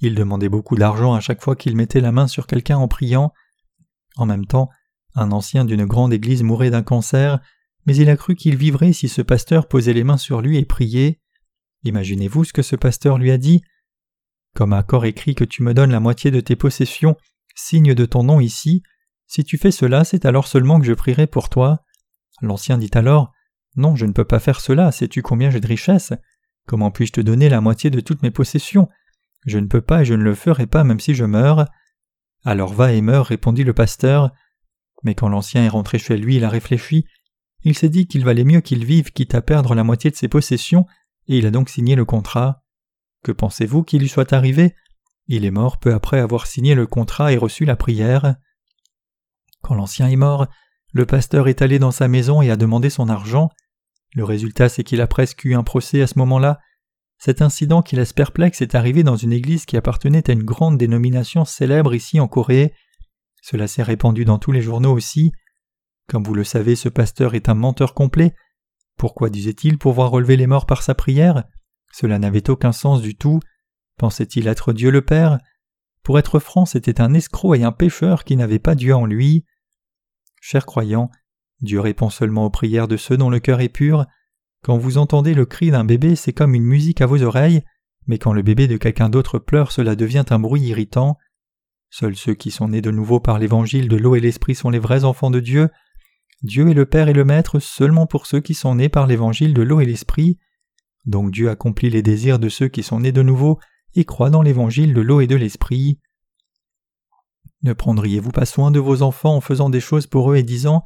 Il 0.00 0.14
demandait 0.14 0.48
beaucoup 0.48 0.76
d'argent 0.76 1.14
à 1.14 1.20
chaque 1.20 1.42
fois 1.42 1.56
qu'il 1.56 1.76
mettait 1.76 2.00
la 2.00 2.12
main 2.12 2.26
sur 2.26 2.46
quelqu'un 2.46 2.76
en 2.76 2.88
priant. 2.88 3.32
En 4.16 4.26
même 4.26 4.46
temps, 4.46 4.70
un 5.14 5.32
ancien 5.32 5.64
d'une 5.64 5.84
grande 5.84 6.12
église 6.12 6.42
mourait 6.42 6.70
d'un 6.70 6.82
cancer, 6.82 7.40
mais 7.86 7.96
il 7.96 8.08
a 8.08 8.16
cru 8.16 8.34
qu'il 8.34 8.56
vivrait 8.56 8.92
si 8.92 9.08
ce 9.08 9.22
pasteur 9.22 9.68
posait 9.68 9.92
les 9.92 10.04
mains 10.04 10.16
sur 10.16 10.40
lui 10.40 10.58
et 10.58 10.64
priait. 10.64 11.20
Imaginez-vous 11.84 12.44
ce 12.44 12.52
que 12.52 12.62
ce 12.62 12.76
pasteur 12.76 13.18
lui 13.18 13.30
a 13.30 13.38
dit. 13.38 13.62
Comme 14.54 14.80
corps 14.86 15.04
écrit 15.04 15.34
que 15.34 15.44
tu 15.44 15.62
me 15.62 15.74
donnes 15.74 15.90
la 15.90 16.00
moitié 16.00 16.30
de 16.30 16.40
tes 16.40 16.56
possessions, 16.56 17.16
signe 17.54 17.94
de 17.94 18.04
ton 18.06 18.22
nom 18.22 18.40
ici. 18.40 18.82
Si 19.26 19.44
tu 19.44 19.58
fais 19.58 19.70
cela, 19.70 20.04
c'est 20.04 20.24
alors 20.26 20.46
seulement 20.46 20.78
que 20.80 20.86
je 20.86 20.92
prierai 20.92 21.26
pour 21.26 21.48
toi. 21.48 21.84
L'ancien 22.40 22.78
dit 22.78 22.90
alors 22.94 23.32
Non, 23.76 23.96
je 23.96 24.06
ne 24.06 24.12
peux 24.12 24.24
pas 24.24 24.38
faire 24.38 24.60
cela, 24.60 24.92
sais-tu 24.92 25.22
combien 25.22 25.50
j'ai 25.50 25.60
de 25.60 25.66
richesses? 25.66 26.12
Comment 26.66 26.90
puis-je 26.90 27.12
te 27.12 27.20
donner 27.20 27.48
la 27.48 27.60
moitié 27.60 27.90
de 27.90 28.00
toutes 28.00 28.22
mes 28.22 28.30
possessions? 28.30 28.88
Je 29.44 29.58
ne 29.58 29.66
peux 29.66 29.82
pas 29.82 30.02
et 30.02 30.04
je 30.04 30.14
ne 30.14 30.22
le 30.22 30.34
ferai 30.34 30.66
pas 30.66 30.84
même 30.84 31.00
si 31.00 31.14
je 31.14 31.24
meurs. 31.24 31.66
Alors 32.44 32.72
va 32.72 32.92
et 32.92 33.02
meurs, 33.02 33.26
répondit 33.26 33.64
le 33.64 33.74
pasteur. 33.74 34.30
Mais 35.04 35.14
quand 35.14 35.28
l'ancien 35.28 35.64
est 35.64 35.68
rentré 35.68 35.98
chez 35.98 36.16
lui, 36.16 36.36
il 36.36 36.44
a 36.44 36.48
réfléchi. 36.48 37.06
Il 37.62 37.76
s'est 37.76 37.88
dit 37.88 38.06
qu'il 38.06 38.24
valait 38.24 38.44
mieux 38.44 38.60
qu'il 38.60 38.84
vive 38.84 39.12
quitte 39.12 39.34
à 39.34 39.42
perdre 39.42 39.74
la 39.74 39.84
moitié 39.84 40.10
de 40.10 40.16
ses 40.16 40.28
possessions, 40.28 40.86
et 41.28 41.38
il 41.38 41.46
a 41.46 41.50
donc 41.50 41.68
signé 41.68 41.94
le 41.94 42.04
contrat. 42.04 42.64
Que 43.22 43.32
pensez-vous 43.32 43.84
qu'il 43.84 44.00
lui 44.00 44.08
soit 44.08 44.32
arrivé? 44.32 44.74
Il 45.26 45.44
est 45.44 45.50
mort 45.50 45.78
peu 45.78 45.94
après 45.94 46.18
avoir 46.18 46.46
signé 46.46 46.74
le 46.74 46.86
contrat 46.86 47.32
et 47.32 47.36
reçu 47.36 47.64
la 47.64 47.76
prière. 47.76 48.34
Quand 49.62 49.74
l'ancien 49.74 50.08
est 50.08 50.16
mort, 50.16 50.46
le 50.92 51.06
pasteur 51.06 51.48
est 51.48 51.62
allé 51.62 51.78
dans 51.78 51.90
sa 51.90 52.08
maison 52.08 52.42
et 52.42 52.50
a 52.50 52.56
demandé 52.56 52.90
son 52.90 53.08
argent. 53.08 53.48
Le 54.12 54.24
résultat, 54.24 54.68
c'est 54.68 54.84
qu'il 54.84 55.00
a 55.00 55.06
presque 55.06 55.44
eu 55.44 55.54
un 55.54 55.62
procès 55.62 56.02
à 56.02 56.06
ce 56.06 56.18
moment-là, 56.18 56.60
cet 57.18 57.40
incident 57.40 57.80
qui 57.80 57.96
laisse 57.96 58.12
perplexe 58.12 58.60
est 58.60 58.74
arrivé 58.74 59.02
dans 59.02 59.16
une 59.16 59.32
église 59.32 59.64
qui 59.64 59.78
appartenait 59.78 60.28
à 60.28 60.34
une 60.34 60.42
grande 60.42 60.76
dénomination 60.76 61.44
célèbre 61.44 61.94
ici 61.94 62.20
en 62.20 62.28
Corée. 62.28 62.74
Cela 63.46 63.66
s'est 63.66 63.82
répandu 63.82 64.24
dans 64.24 64.38
tous 64.38 64.52
les 64.52 64.62
journaux 64.62 64.94
aussi. 64.94 65.30
Comme 66.08 66.24
vous 66.24 66.32
le 66.32 66.44
savez, 66.44 66.76
ce 66.76 66.88
pasteur 66.88 67.34
est 67.34 67.50
un 67.50 67.54
menteur 67.54 67.92
complet. 67.92 68.34
Pourquoi 68.96 69.28
disait-il 69.28 69.76
pouvoir 69.76 70.10
relever 70.10 70.38
les 70.38 70.46
morts 70.46 70.64
par 70.64 70.82
sa 70.82 70.94
prière? 70.94 71.44
Cela 71.92 72.18
n'avait 72.18 72.48
aucun 72.48 72.72
sens 72.72 73.02
du 73.02 73.16
tout. 73.16 73.40
Pensait-il 73.98 74.46
être 74.46 74.72
Dieu 74.72 74.90
le 74.90 75.04
Père? 75.04 75.40
Pour 76.02 76.18
être 76.18 76.38
franc, 76.38 76.64
c'était 76.64 77.02
un 77.02 77.12
escroc 77.12 77.56
et 77.56 77.64
un 77.64 77.70
pécheur 77.70 78.24
qui 78.24 78.36
n'avait 78.36 78.58
pas 78.58 78.74
Dieu 78.74 78.94
en 78.94 79.04
lui. 79.04 79.44
Chers 80.40 80.64
croyants, 80.64 81.10
Dieu 81.60 81.80
répond 81.80 82.08
seulement 82.08 82.46
aux 82.46 82.50
prières 82.50 82.88
de 82.88 82.96
ceux 82.96 83.18
dont 83.18 83.28
le 83.28 83.40
cœur 83.40 83.60
est 83.60 83.68
pur. 83.68 84.06
Quand 84.62 84.78
vous 84.78 84.96
entendez 84.96 85.34
le 85.34 85.44
cri 85.44 85.70
d'un 85.70 85.84
bébé, 85.84 86.16
c'est 86.16 86.32
comme 86.32 86.54
une 86.54 86.64
musique 86.64 87.02
à 87.02 87.06
vos 87.06 87.22
oreilles, 87.22 87.62
mais 88.06 88.16
quand 88.16 88.32
le 88.32 88.40
bébé 88.40 88.68
de 88.68 88.78
quelqu'un 88.78 89.10
d'autre 89.10 89.38
pleure, 89.38 89.70
cela 89.70 89.96
devient 89.96 90.24
un 90.30 90.38
bruit 90.38 90.62
irritant. 90.62 91.18
Seuls 91.96 92.16
ceux 92.16 92.34
qui 92.34 92.50
sont 92.50 92.70
nés 92.70 92.80
de 92.80 92.90
nouveau 92.90 93.20
par 93.20 93.38
l'évangile 93.38 93.86
de 93.86 93.94
l'eau 93.94 94.16
et 94.16 94.20
l'esprit 94.20 94.56
sont 94.56 94.68
les 94.68 94.80
vrais 94.80 95.04
enfants 95.04 95.30
de 95.30 95.38
Dieu. 95.38 95.68
Dieu 96.42 96.68
est 96.68 96.74
le 96.74 96.86
Père 96.86 97.06
et 97.06 97.12
le 97.12 97.24
Maître 97.24 97.60
seulement 97.60 98.08
pour 98.08 98.26
ceux 98.26 98.40
qui 98.40 98.52
sont 98.52 98.74
nés 98.74 98.88
par 98.88 99.06
l'évangile 99.06 99.54
de 99.54 99.62
l'eau 99.62 99.78
et 99.78 99.84
l'esprit. 99.84 100.36
Donc 101.06 101.30
Dieu 101.30 101.50
accomplit 101.50 101.90
les 101.90 102.02
désirs 102.02 102.40
de 102.40 102.48
ceux 102.48 102.66
qui 102.66 102.82
sont 102.82 102.98
nés 102.98 103.12
de 103.12 103.22
nouveau 103.22 103.60
et 103.94 104.04
croient 104.04 104.30
dans 104.30 104.42
l'évangile 104.42 104.92
de 104.92 105.00
l'eau 105.00 105.20
et 105.20 105.28
de 105.28 105.36
l'esprit. 105.36 106.00
Ne 107.62 107.74
prendriez-vous 107.74 108.32
pas 108.32 108.44
soin 108.44 108.72
de 108.72 108.80
vos 108.80 109.02
enfants 109.02 109.36
en 109.36 109.40
faisant 109.40 109.70
des 109.70 109.78
choses 109.78 110.08
pour 110.08 110.32
eux 110.32 110.36
et 110.36 110.42
disant 110.42 110.82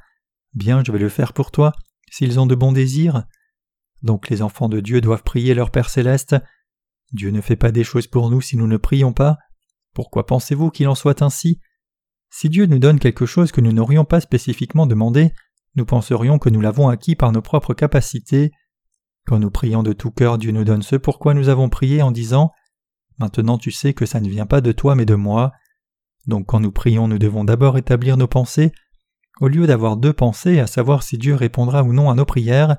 Bien, 0.53 0.85
je 0.85 0.92
vais 0.92 0.99
le 0.99 1.09
faire 1.09 1.33
pour 1.33 1.51
toi, 1.51 1.73
s'ils 2.11 2.38
ont 2.38 2.47
de 2.47 2.55
bons 2.55 2.73
désirs 2.73 3.25
Donc 4.03 4.29
les 4.29 4.42
enfants 4.42 4.68
de 4.68 4.81
Dieu 4.81 5.01
doivent 5.01 5.23
prier 5.23 5.55
leur 5.55 5.71
Père 5.71 5.88
céleste. 5.88 6.37
Dieu 7.12 7.31
ne 7.31 7.40
fait 7.40 7.57
pas 7.57 7.73
des 7.73 7.83
choses 7.83 8.09
pour 8.09 8.29
nous 8.29 8.42
si 8.42 8.59
nous 8.59 8.66
ne 8.66 8.77
prions 8.77 9.14
pas. 9.14 9.38
Pourquoi 9.99 10.25
pensez-vous 10.27 10.71
qu'il 10.71 10.87
en 10.87 10.95
soit 10.95 11.23
ainsi? 11.23 11.59
Si 12.31 12.49
Dieu 12.49 12.67
nous 12.67 12.79
donne 12.79 13.01
quelque 13.01 13.27
chose 13.27 13.51
que 13.51 13.61
nous 13.61 13.73
n'aurions 13.73 14.05
pas 14.05 14.21
spécifiquement 14.21 14.87
demandé, 14.87 15.33
nous 15.75 15.87
penserions 15.87 16.39
que 16.39 16.49
nous 16.49 16.61
l'avons 16.61 16.89
acquis 16.89 17.17
par 17.17 17.33
nos 17.33 17.43
propres 17.43 17.75
capacités. 17.75 18.53
Quand 19.27 19.41
nous 19.41 19.51
prions 19.51 19.83
de 19.83 19.93
tout 19.93 20.13
cœur, 20.13 20.39
Dieu 20.39 20.53
nous 20.53 20.63
donne 20.63 20.83
ce 20.83 20.95
pourquoi 20.95 21.35
nous 21.35 21.49
avons 21.49 21.69
prié 21.69 22.01
en 22.01 22.13
disant 22.13 22.53
Maintenant 23.19 23.59
tu 23.59 23.73
sais 23.73 23.93
que 23.93 24.07
ça 24.07 24.21
ne 24.21 24.29
vient 24.29 24.47
pas 24.47 24.61
de 24.61 24.71
toi 24.71 24.95
mais 24.95 25.05
de 25.05 25.17
moi. 25.17 25.51
Donc 26.29 26.47
quand 26.47 26.61
nous 26.61 26.71
prions, 26.71 27.09
nous 27.09 27.19
devons 27.19 27.43
d'abord 27.43 27.77
établir 27.77 28.17
nos 28.17 28.29
pensées. 28.29 28.71
Au 29.41 29.49
lieu 29.49 29.67
d'avoir 29.67 29.97
deux 29.97 30.13
pensées, 30.13 30.61
à 30.61 30.69
savoir 30.69 31.03
si 31.03 31.19
Dieu 31.19 31.35
répondra 31.35 31.83
ou 31.83 31.93
non 31.93 32.09
à 32.09 32.15
nos 32.15 32.25
prières, 32.25 32.77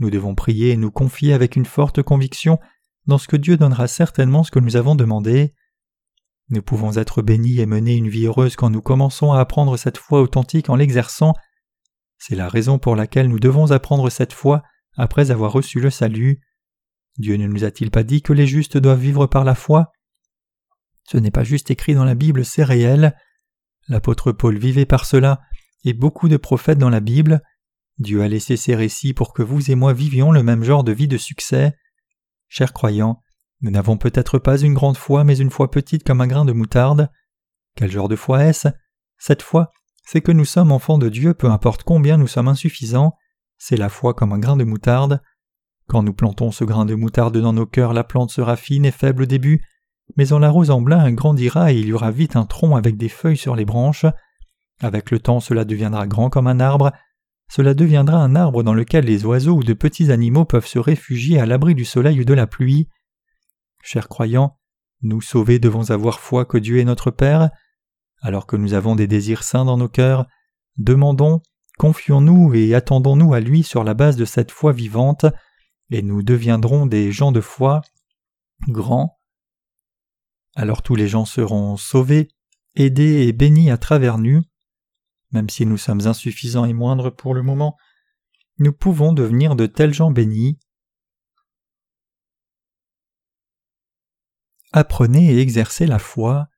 nous 0.00 0.10
devons 0.10 0.34
prier 0.34 0.70
et 0.70 0.76
nous 0.76 0.90
confier 0.90 1.32
avec 1.32 1.54
une 1.54 1.64
forte 1.64 2.02
conviction 2.02 2.58
dans 3.06 3.18
ce 3.18 3.28
que 3.28 3.36
Dieu 3.36 3.56
donnera 3.56 3.86
certainement 3.86 4.42
ce 4.42 4.50
que 4.50 4.58
nous 4.58 4.74
avons 4.74 4.96
demandé. 4.96 5.54
Nous 6.48 6.62
pouvons 6.62 6.96
être 6.96 7.22
bénis 7.22 7.60
et 7.60 7.66
mener 7.66 7.94
une 7.94 8.08
vie 8.08 8.26
heureuse 8.26 8.54
quand 8.54 8.70
nous 8.70 8.82
commençons 8.82 9.32
à 9.32 9.40
apprendre 9.40 9.76
cette 9.76 9.98
foi 9.98 10.20
authentique 10.20 10.70
en 10.70 10.76
l'exerçant. 10.76 11.34
C'est 12.18 12.36
la 12.36 12.48
raison 12.48 12.78
pour 12.78 12.94
laquelle 12.94 13.28
nous 13.28 13.40
devons 13.40 13.72
apprendre 13.72 14.10
cette 14.10 14.32
foi 14.32 14.62
après 14.96 15.30
avoir 15.30 15.52
reçu 15.52 15.80
le 15.80 15.90
salut. 15.90 16.40
Dieu 17.18 17.36
ne 17.36 17.46
nous 17.46 17.64
a-t-il 17.64 17.90
pas 17.90 18.04
dit 18.04 18.22
que 18.22 18.32
les 18.32 18.46
justes 18.46 18.76
doivent 18.76 19.00
vivre 19.00 19.26
par 19.26 19.44
la 19.44 19.54
foi? 19.54 19.92
Ce 21.04 21.16
n'est 21.16 21.30
pas 21.30 21.44
juste 21.44 21.70
écrit 21.70 21.94
dans 21.94 22.04
la 22.04 22.14
Bible, 22.14 22.44
c'est 22.44 22.64
réel. 22.64 23.16
L'apôtre 23.88 24.32
Paul 24.32 24.58
vivait 24.58 24.86
par 24.86 25.04
cela, 25.04 25.40
et 25.84 25.92
beaucoup 25.92 26.28
de 26.28 26.36
prophètes 26.36 26.78
dans 26.78 26.90
la 26.90 27.00
Bible. 27.00 27.42
Dieu 27.98 28.22
a 28.22 28.28
laissé 28.28 28.56
ces 28.56 28.74
récits 28.74 29.14
pour 29.14 29.32
que 29.32 29.42
vous 29.42 29.70
et 29.70 29.74
moi 29.74 29.92
vivions 29.92 30.32
le 30.32 30.42
même 30.42 30.64
genre 30.64 30.84
de 30.84 30.92
vie 30.92 31.08
de 31.08 31.16
succès. 31.16 31.76
Chers 32.48 32.72
croyants, 32.72 33.22
nous 33.60 33.70
n'avons 33.70 33.96
peut-être 33.96 34.38
pas 34.38 34.58
une 34.58 34.74
grande 34.74 34.96
foi, 34.96 35.24
mais 35.24 35.38
une 35.38 35.50
foi 35.50 35.70
petite 35.70 36.04
comme 36.04 36.20
un 36.20 36.26
grain 36.26 36.44
de 36.44 36.52
moutarde. 36.52 37.10
Quel 37.74 37.90
genre 37.90 38.08
de 38.08 38.16
foi 38.16 38.44
est-ce? 38.44 38.68
Cette 39.18 39.42
foi, 39.42 39.72
c'est 40.04 40.20
que 40.20 40.32
nous 40.32 40.44
sommes 40.44 40.72
enfants 40.72 40.98
de 40.98 41.08
Dieu, 41.08 41.34
peu 41.34 41.50
importe 41.50 41.82
combien 41.82 42.16
nous 42.16 42.26
sommes 42.26 42.48
insuffisants. 42.48 43.14
C'est 43.58 43.76
la 43.76 43.88
foi 43.88 44.14
comme 44.14 44.32
un 44.32 44.38
grain 44.38 44.56
de 44.56 44.64
moutarde. 44.64 45.22
Quand 45.88 46.02
nous 46.02 46.12
plantons 46.12 46.50
ce 46.50 46.64
grain 46.64 46.84
de 46.84 46.94
moutarde 46.94 47.38
dans 47.38 47.52
nos 47.52 47.66
cœurs, 47.66 47.92
la 47.92 48.04
plante 48.04 48.30
sera 48.30 48.56
fine 48.56 48.84
et 48.84 48.90
faible 48.90 49.22
au 49.22 49.26
début, 49.26 49.62
mais 50.16 50.32
en 50.32 50.38
l'arrosant 50.38 50.80
bien, 50.80 51.04
elle 51.04 51.14
grandira 51.14 51.72
et 51.72 51.78
il 51.78 51.86
y 51.86 51.92
aura 51.92 52.10
vite 52.10 52.36
un 52.36 52.44
tronc 52.44 52.76
avec 52.76 52.96
des 52.96 53.08
feuilles 53.08 53.36
sur 53.36 53.56
les 53.56 53.64
branches. 53.64 54.06
Avec 54.80 55.10
le 55.10 55.18
temps, 55.18 55.40
cela 55.40 55.64
deviendra 55.64 56.06
grand 56.06 56.28
comme 56.28 56.46
un 56.46 56.60
arbre. 56.60 56.92
Cela 57.50 57.74
deviendra 57.74 58.18
un 58.18 58.36
arbre 58.36 58.62
dans 58.62 58.74
lequel 58.74 59.06
les 59.06 59.24
oiseaux 59.24 59.56
ou 59.56 59.64
de 59.64 59.72
petits 59.72 60.10
animaux 60.10 60.44
peuvent 60.44 60.66
se 60.66 60.78
réfugier 60.78 61.40
à 61.40 61.46
l'abri 61.46 61.74
du 61.74 61.84
soleil 61.84 62.20
ou 62.20 62.24
de 62.24 62.34
la 62.34 62.46
pluie. 62.46 62.88
Chers 63.88 64.08
croyants, 64.08 64.58
nous 65.02 65.20
sauvés 65.20 65.60
devons 65.60 65.92
avoir 65.92 66.18
foi 66.18 66.44
que 66.44 66.58
Dieu 66.58 66.80
est 66.80 66.84
notre 66.84 67.12
Père. 67.12 67.50
Alors 68.20 68.48
que 68.48 68.56
nous 68.56 68.74
avons 68.74 68.96
des 68.96 69.06
désirs 69.06 69.44
saints 69.44 69.64
dans 69.64 69.76
nos 69.76 69.88
cœurs, 69.88 70.26
demandons, 70.76 71.40
confions-nous 71.78 72.52
et 72.54 72.74
attendons-nous 72.74 73.32
à 73.32 73.38
lui 73.38 73.62
sur 73.62 73.84
la 73.84 73.94
base 73.94 74.16
de 74.16 74.24
cette 74.24 74.50
foi 74.50 74.72
vivante 74.72 75.24
et 75.90 76.02
nous 76.02 76.24
deviendrons 76.24 76.86
des 76.86 77.12
gens 77.12 77.30
de 77.30 77.40
foi 77.40 77.80
grands. 78.66 79.20
Alors 80.56 80.82
tous 80.82 80.96
les 80.96 81.06
gens 81.06 81.24
seront 81.24 81.76
sauvés, 81.76 82.26
aidés 82.74 83.28
et 83.28 83.32
bénis 83.32 83.70
à 83.70 83.78
travers 83.78 84.18
nous. 84.18 84.42
Même 85.30 85.48
si 85.48 85.64
nous 85.64 85.78
sommes 85.78 86.08
insuffisants 86.08 86.64
et 86.64 86.72
moindres 86.72 87.14
pour 87.14 87.34
le 87.34 87.42
moment, 87.44 87.76
nous 88.58 88.72
pouvons 88.72 89.12
devenir 89.12 89.54
de 89.54 89.66
tels 89.66 89.94
gens 89.94 90.10
bénis. 90.10 90.58
Apprenez 94.76 95.32
et 95.32 95.40
exercez 95.40 95.86
la 95.86 95.98
foi. 95.98 96.48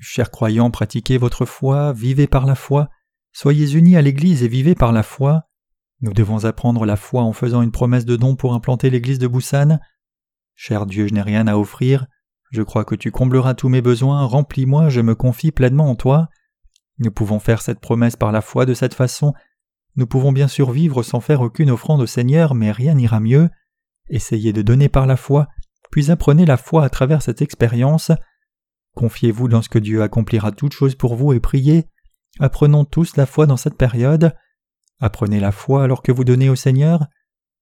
Chers 0.00 0.30
croyants, 0.30 0.70
pratiquez 0.70 1.18
votre 1.18 1.44
foi, 1.44 1.92
vivez 1.92 2.28
par 2.28 2.46
la 2.46 2.54
foi, 2.54 2.90
soyez 3.32 3.74
unis 3.74 3.96
à 3.96 4.02
l'Église 4.02 4.44
et 4.44 4.48
vivez 4.48 4.76
par 4.76 4.92
la 4.92 5.02
foi. 5.02 5.48
Nous 6.00 6.12
devons 6.12 6.44
apprendre 6.44 6.86
la 6.86 6.94
foi 6.94 7.22
en 7.22 7.32
faisant 7.32 7.60
une 7.60 7.72
promesse 7.72 8.04
de 8.04 8.14
don 8.14 8.36
pour 8.36 8.54
implanter 8.54 8.88
l'église 8.88 9.18
de 9.18 9.26
Boussan. 9.26 9.80
Cher 10.54 10.86
Dieu, 10.86 11.08
je 11.08 11.12
n'ai 11.12 11.22
rien 11.22 11.48
à 11.48 11.56
offrir. 11.56 12.06
Je 12.52 12.62
crois 12.62 12.84
que 12.84 12.94
tu 12.94 13.10
combleras 13.10 13.54
tous 13.54 13.68
mes 13.68 13.82
besoins, 13.82 14.24
remplis-moi, 14.24 14.90
je 14.90 15.00
me 15.00 15.16
confie 15.16 15.50
pleinement 15.50 15.90
en 15.90 15.96
toi. 15.96 16.28
Nous 16.98 17.10
pouvons 17.10 17.40
faire 17.40 17.62
cette 17.62 17.80
promesse 17.80 18.14
par 18.14 18.30
la 18.30 18.42
foi 18.42 18.64
de 18.64 18.74
cette 18.74 18.94
façon. 18.94 19.34
Nous 19.96 20.06
pouvons 20.06 20.30
bien 20.30 20.46
sûr 20.46 20.70
vivre 20.70 21.02
sans 21.02 21.18
faire 21.18 21.40
aucune 21.40 21.72
offrande 21.72 22.00
au 22.00 22.06
Seigneur, 22.06 22.54
mais 22.54 22.70
rien 22.70 22.94
n'ira 22.94 23.18
mieux. 23.18 23.50
Essayez 24.08 24.52
de 24.52 24.62
donner 24.62 24.88
par 24.88 25.08
la 25.08 25.16
foi, 25.16 25.48
puis 25.90 26.10
apprenez 26.10 26.46
la 26.46 26.56
foi 26.56 26.84
à 26.84 26.88
travers 26.88 27.22
cette 27.22 27.42
expérience. 27.42 28.10
Confiez-vous 28.94 29.48
dans 29.48 29.62
ce 29.62 29.68
que 29.68 29.78
Dieu 29.78 30.02
accomplira 30.02 30.52
toutes 30.52 30.72
choses 30.72 30.94
pour 30.94 31.14
vous 31.14 31.32
et 31.32 31.40
priez. 31.40 31.86
Apprenons 32.40 32.84
tous 32.84 33.16
la 33.16 33.26
foi 33.26 33.46
dans 33.46 33.56
cette 33.56 33.76
période. 33.76 34.34
Apprenez 35.00 35.40
la 35.40 35.52
foi 35.52 35.84
alors 35.84 36.02
que 36.02 36.12
vous 36.12 36.24
donnez 36.24 36.48
au 36.48 36.56
Seigneur. 36.56 37.06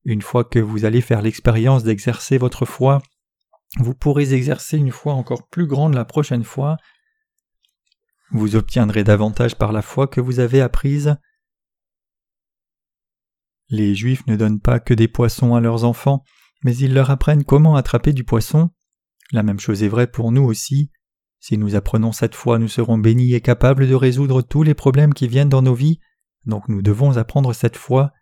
Une 0.04 0.22
fois 0.22 0.44
que 0.44 0.58
vous 0.58 0.84
allez 0.84 1.00
faire 1.00 1.22
l'expérience 1.22 1.84
d'exercer 1.84 2.38
votre 2.38 2.64
foi, 2.64 3.02
vous 3.78 3.94
pourrez 3.94 4.32
exercer 4.32 4.78
une 4.78 4.92
foi 4.92 5.12
encore 5.12 5.48
plus 5.48 5.66
grande 5.66 5.94
la 5.94 6.04
prochaine 6.04 6.44
fois. 6.44 6.76
Vous 8.30 8.56
obtiendrez 8.56 9.04
davantage 9.04 9.56
par 9.56 9.72
la 9.72 9.82
foi 9.82 10.06
que 10.06 10.20
vous 10.20 10.40
avez 10.40 10.60
apprise. 10.60 11.16
Les 13.68 13.94
Juifs 13.94 14.26
ne 14.26 14.36
donnent 14.36 14.60
pas 14.60 14.80
que 14.80 14.94
des 14.94 15.08
poissons 15.08 15.54
à 15.54 15.60
leurs 15.60 15.84
enfants, 15.84 16.24
mais 16.66 16.76
ils 16.78 16.92
leur 16.92 17.10
apprennent 17.10 17.44
comment 17.44 17.76
attraper 17.76 18.12
du 18.12 18.24
poisson. 18.24 18.70
La 19.30 19.44
même 19.44 19.60
chose 19.60 19.84
est 19.84 19.88
vraie 19.88 20.08
pour 20.08 20.32
nous 20.32 20.42
aussi. 20.42 20.90
Si 21.38 21.58
nous 21.58 21.76
apprenons 21.76 22.10
cette 22.10 22.34
foi, 22.34 22.58
nous 22.58 22.66
serons 22.66 22.98
bénis 22.98 23.34
et 23.34 23.40
capables 23.40 23.86
de 23.86 23.94
résoudre 23.94 24.42
tous 24.42 24.64
les 24.64 24.74
problèmes 24.74 25.14
qui 25.14 25.28
viennent 25.28 25.48
dans 25.48 25.62
nos 25.62 25.74
vies, 25.74 26.00
donc 26.44 26.68
nous 26.68 26.82
devons 26.82 27.18
apprendre 27.18 27.52
cette 27.52 27.76
foi. 27.76 28.12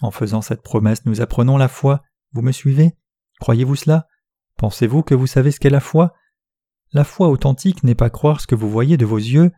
En 0.00 0.10
faisant 0.10 0.40
cette 0.40 0.62
promesse, 0.62 1.04
nous 1.04 1.20
apprenons 1.20 1.58
la 1.58 1.68
foi. 1.68 2.02
Vous 2.32 2.40
me 2.40 2.50
suivez? 2.50 2.92
Croyez-vous 3.40 3.76
cela? 3.76 4.08
Pensez-vous 4.56 5.02
que 5.02 5.14
vous 5.14 5.26
savez 5.26 5.50
ce 5.50 5.60
qu'est 5.60 5.68
la 5.68 5.80
foi? 5.80 6.14
La 6.92 7.04
foi 7.04 7.28
authentique 7.28 7.84
n'est 7.84 7.94
pas 7.94 8.08
croire 8.08 8.40
ce 8.40 8.46
que 8.46 8.54
vous 8.54 8.70
voyez 8.70 8.96
de 8.96 9.04
vos 9.04 9.18
yeux. 9.18 9.52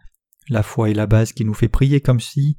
La 0.49 0.65
foi 0.65 0.91
est 0.91 0.95
la 0.95 1.07
base 1.07 1.33
qui 1.33 1.45
nous 1.45 1.55
fait 1.55 1.69
prier 1.69 2.01
comme 2.01 2.21
si. 2.21 2.59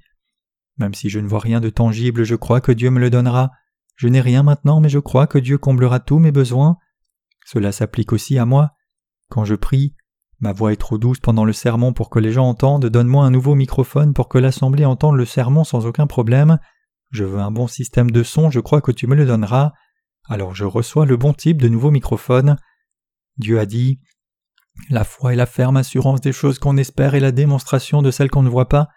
Même 0.78 0.94
si 0.94 1.10
je 1.10 1.20
ne 1.20 1.28
vois 1.28 1.40
rien 1.40 1.60
de 1.60 1.70
tangible, 1.70 2.24
je 2.24 2.36
crois 2.36 2.62
que 2.62 2.72
Dieu 2.72 2.92
me 2.92 3.02
le 3.02 3.10
donnera. 3.10 3.52
Je 3.96 4.08
n'ai 4.08 4.22
rien 4.22 4.44
maintenant, 4.44 4.80
mais 4.82 4.90
je 4.90 5.00
crois 5.00 5.28
que 5.28 5.38
Dieu 5.38 5.58
comblera 5.58 6.00
tous 6.00 6.20
mes 6.20 6.32
besoins. 6.32 6.78
Cela 7.46 7.72
s'applique 7.72 8.14
aussi 8.14 8.38
à 8.38 8.46
moi. 8.46 8.72
Quand 9.30 9.46
je 9.46 9.56
prie, 9.56 9.96
Ma 10.40 10.52
voix 10.52 10.74
est 10.74 10.78
trop 10.78 10.98
douce 10.98 11.20
pendant 11.20 11.46
le 11.46 11.54
sermon 11.54 11.94
pour 11.94 12.10
que 12.10 12.20
les 12.20 12.32
gens 12.32 12.48
entendent, 12.48 12.88
donne-moi 12.88 13.26
un 13.26 13.32
nouveau 13.32 13.56
microphone 13.56 14.14
pour 14.14 14.28
que 14.28 14.38
l'assemblée 14.38 14.86
entende 14.86 15.16
le 15.16 15.26
sermon 15.26 15.64
sans 15.64 15.86
aucun 15.86 16.08
problème. 16.08 16.60
Je 17.12 17.24
veux 17.24 17.40
un 17.40 17.52
bon 17.52 17.68
système 17.68 18.12
de 18.12 18.22
son, 18.22 18.52
je 18.52 18.60
crois 18.60 18.82
que 18.82 18.92
tu 18.92 19.08
me 19.08 19.16
le 19.16 19.26
donneras. 19.26 19.72
Alors 20.28 20.54
je 20.54 20.66
reçois 20.66 21.06
le 21.06 21.16
bon 21.16 21.34
type 21.34 21.62
de 21.62 21.70
nouveau 21.70 21.90
microphone. 21.90 22.58
Dieu 23.38 23.60
a 23.60 23.66
dit 23.66 24.02
La 24.90 25.06
foi 25.06 25.34
est 25.34 25.38
la 25.38 25.46
ferme 25.46 25.78
assurance 25.78 26.20
des 26.20 26.34
choses 26.34 26.60
qu'on 26.60 26.78
espère 26.78 27.16
et 27.16 27.22
la 27.22 27.32
démonstration 27.32 28.02
de 28.02 28.12
celles 28.12 28.30
qu'on 28.30 28.44
ne 28.44 28.50
voit 28.50 28.70
pas. 28.70 28.90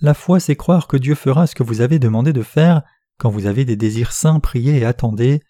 La 0.00 0.14
foi, 0.14 0.38
c'est 0.38 0.56
croire 0.56 0.86
que 0.86 0.96
Dieu 0.96 1.14
fera 1.14 1.46
ce 1.46 1.54
que 1.54 1.62
vous 1.62 1.80
avez 1.80 1.98
demandé 1.98 2.32
de 2.32 2.42
faire 2.42 2.82
quand 3.20 3.30
vous 3.30 3.44
avez 3.44 3.66
des 3.66 3.76
désirs 3.76 4.12
saints, 4.12 4.40
priez 4.40 4.78
et 4.78 4.86
attendez. 4.86 5.42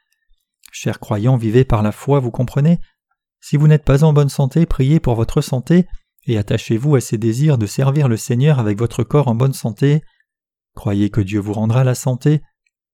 Chers 0.73 0.99
croyants, 0.99 1.37
vivez 1.37 1.65
par 1.65 1.83
la 1.83 1.93
foi, 1.93 2.19
vous 2.19 2.33
comprenez? 2.33 2.81
Si 3.41 3.57
vous 3.57 3.69
n'êtes 3.69 3.85
pas 3.85 4.03
en 4.03 4.13
bonne 4.13 4.29
santé, 4.29 4.67
priez 4.67 4.99
pour 4.99 5.15
votre 5.15 5.41
santé 5.41 5.87
et 6.27 6.37
attachez-vous 6.37 6.97
à 6.97 7.01
ces 7.01 7.17
désirs 7.17 7.59
de 7.59 7.67
servir 7.67 8.09
le 8.09 8.17
Seigneur 8.17 8.59
avec 8.59 8.77
votre 8.77 9.05
corps 9.05 9.29
en 9.29 9.37
bonne 9.37 9.53
santé. 9.53 10.03
Croyez 10.75 11.11
que 11.11 11.21
Dieu 11.21 11.39
vous 11.39 11.53
rendra 11.53 11.85
la 11.85 11.95
santé. 11.95 12.43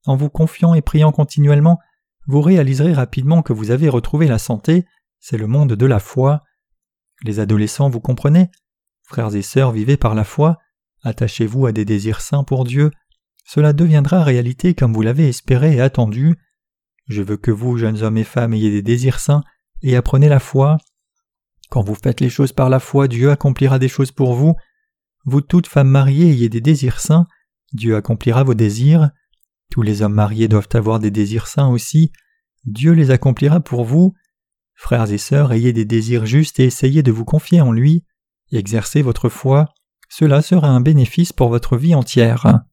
En 0.05 0.15
vous 0.15 0.29
confiant 0.29 0.75
et 0.75 0.83
priant 0.83 1.11
continuellement, 1.11 1.79
vous 2.27 2.43
réaliserez 2.43 2.93
rapidement 2.93 3.41
que 3.41 3.55
vous 3.55 3.71
avez 3.71 3.89
retrouvé 3.89 4.27
la 4.27 4.39
santé, 4.39 4.85
c'est 5.21 5.39
le 5.39 5.47
monde 5.47 5.73
de 5.73 5.87
la 5.87 6.01
foi. 6.01 6.43
Les 7.25 7.41
adolescents, 7.41 7.89
vous 7.89 8.01
comprenez? 8.01 8.51
Frères 9.05 9.35
et 9.35 9.43
sœurs, 9.43 9.73
vivez 9.73 9.97
par 9.97 10.15
la 10.15 10.25
foi. 10.25 10.59
Attachez-vous 11.03 11.65
à 11.65 11.73
des 11.73 11.87
désirs 11.87 12.21
saints 12.21 12.45
pour 12.45 12.65
Dieu, 12.65 12.91
cela 13.47 13.73
deviendra 13.73 14.25
réalité 14.25 14.75
comme 14.75 14.93
vous 14.93 15.03
l'avez 15.03 15.29
espéré 15.29 15.77
et 15.77 15.81
attendu. 15.81 16.37
Je 17.07 17.23
veux 17.23 17.37
que 17.37 17.53
vous, 17.53 17.79
jeunes 17.79 18.03
hommes 18.03 18.19
et 18.19 18.25
femmes, 18.25 18.53
ayez 18.53 18.71
des 18.71 18.83
désirs 18.83 19.21
saints 19.21 19.45
et 19.83 19.95
apprenez 19.95 20.29
la 20.29 20.41
foi. 20.41 20.79
Quand 21.71 21.83
vous 21.83 21.95
faites 21.95 22.21
les 22.21 22.29
choses 22.29 22.53
par 22.53 22.69
la 22.69 22.81
foi, 22.81 23.07
Dieu 23.07 23.31
accomplira 23.31 23.79
des 23.79 23.89
choses 23.89 24.11
pour 24.11 24.35
vous. 24.35 24.55
Vous 25.25 25.41
toutes 25.41 25.69
femmes 25.69 25.89
mariées 25.89 26.31
ayez 26.31 26.49
des 26.49 26.61
désirs 26.61 26.99
saints, 26.99 27.27
Dieu 27.73 27.95
accomplira 27.95 28.43
vos 28.43 28.55
désirs. 28.55 29.11
Tous 29.71 29.83
les 29.83 30.03
hommes 30.03 30.15
mariés 30.15 30.49
doivent 30.49 30.69
avoir 30.75 30.99
des 30.99 31.13
désirs 31.13 31.47
saints 31.47 31.69
aussi, 31.69 32.13
Dieu 32.65 32.93
les 32.93 33.13
accomplira 33.13 33.61
pour 33.61 33.85
vous. 33.85 34.13
Frères 34.75 35.11
et 35.11 35.19
sœurs, 35.19 35.53
ayez 35.53 35.73
des 35.73 35.85
désirs 35.85 36.27
justes 36.27 36.59
et 36.59 36.65
essayez 36.65 37.03
de 37.05 37.13
vous 37.13 37.25
confier 37.25 37.61
en 37.61 37.71
lui. 37.71 38.05
Exercez 38.51 39.03
votre 39.03 39.29
foi, 39.29 39.67
cela 40.09 40.43
sera 40.43 40.69
un 40.69 40.81
bénéfice 40.81 41.33
pour 41.33 41.49
votre 41.49 41.77
vie 41.77 41.95
entière. 41.95 42.65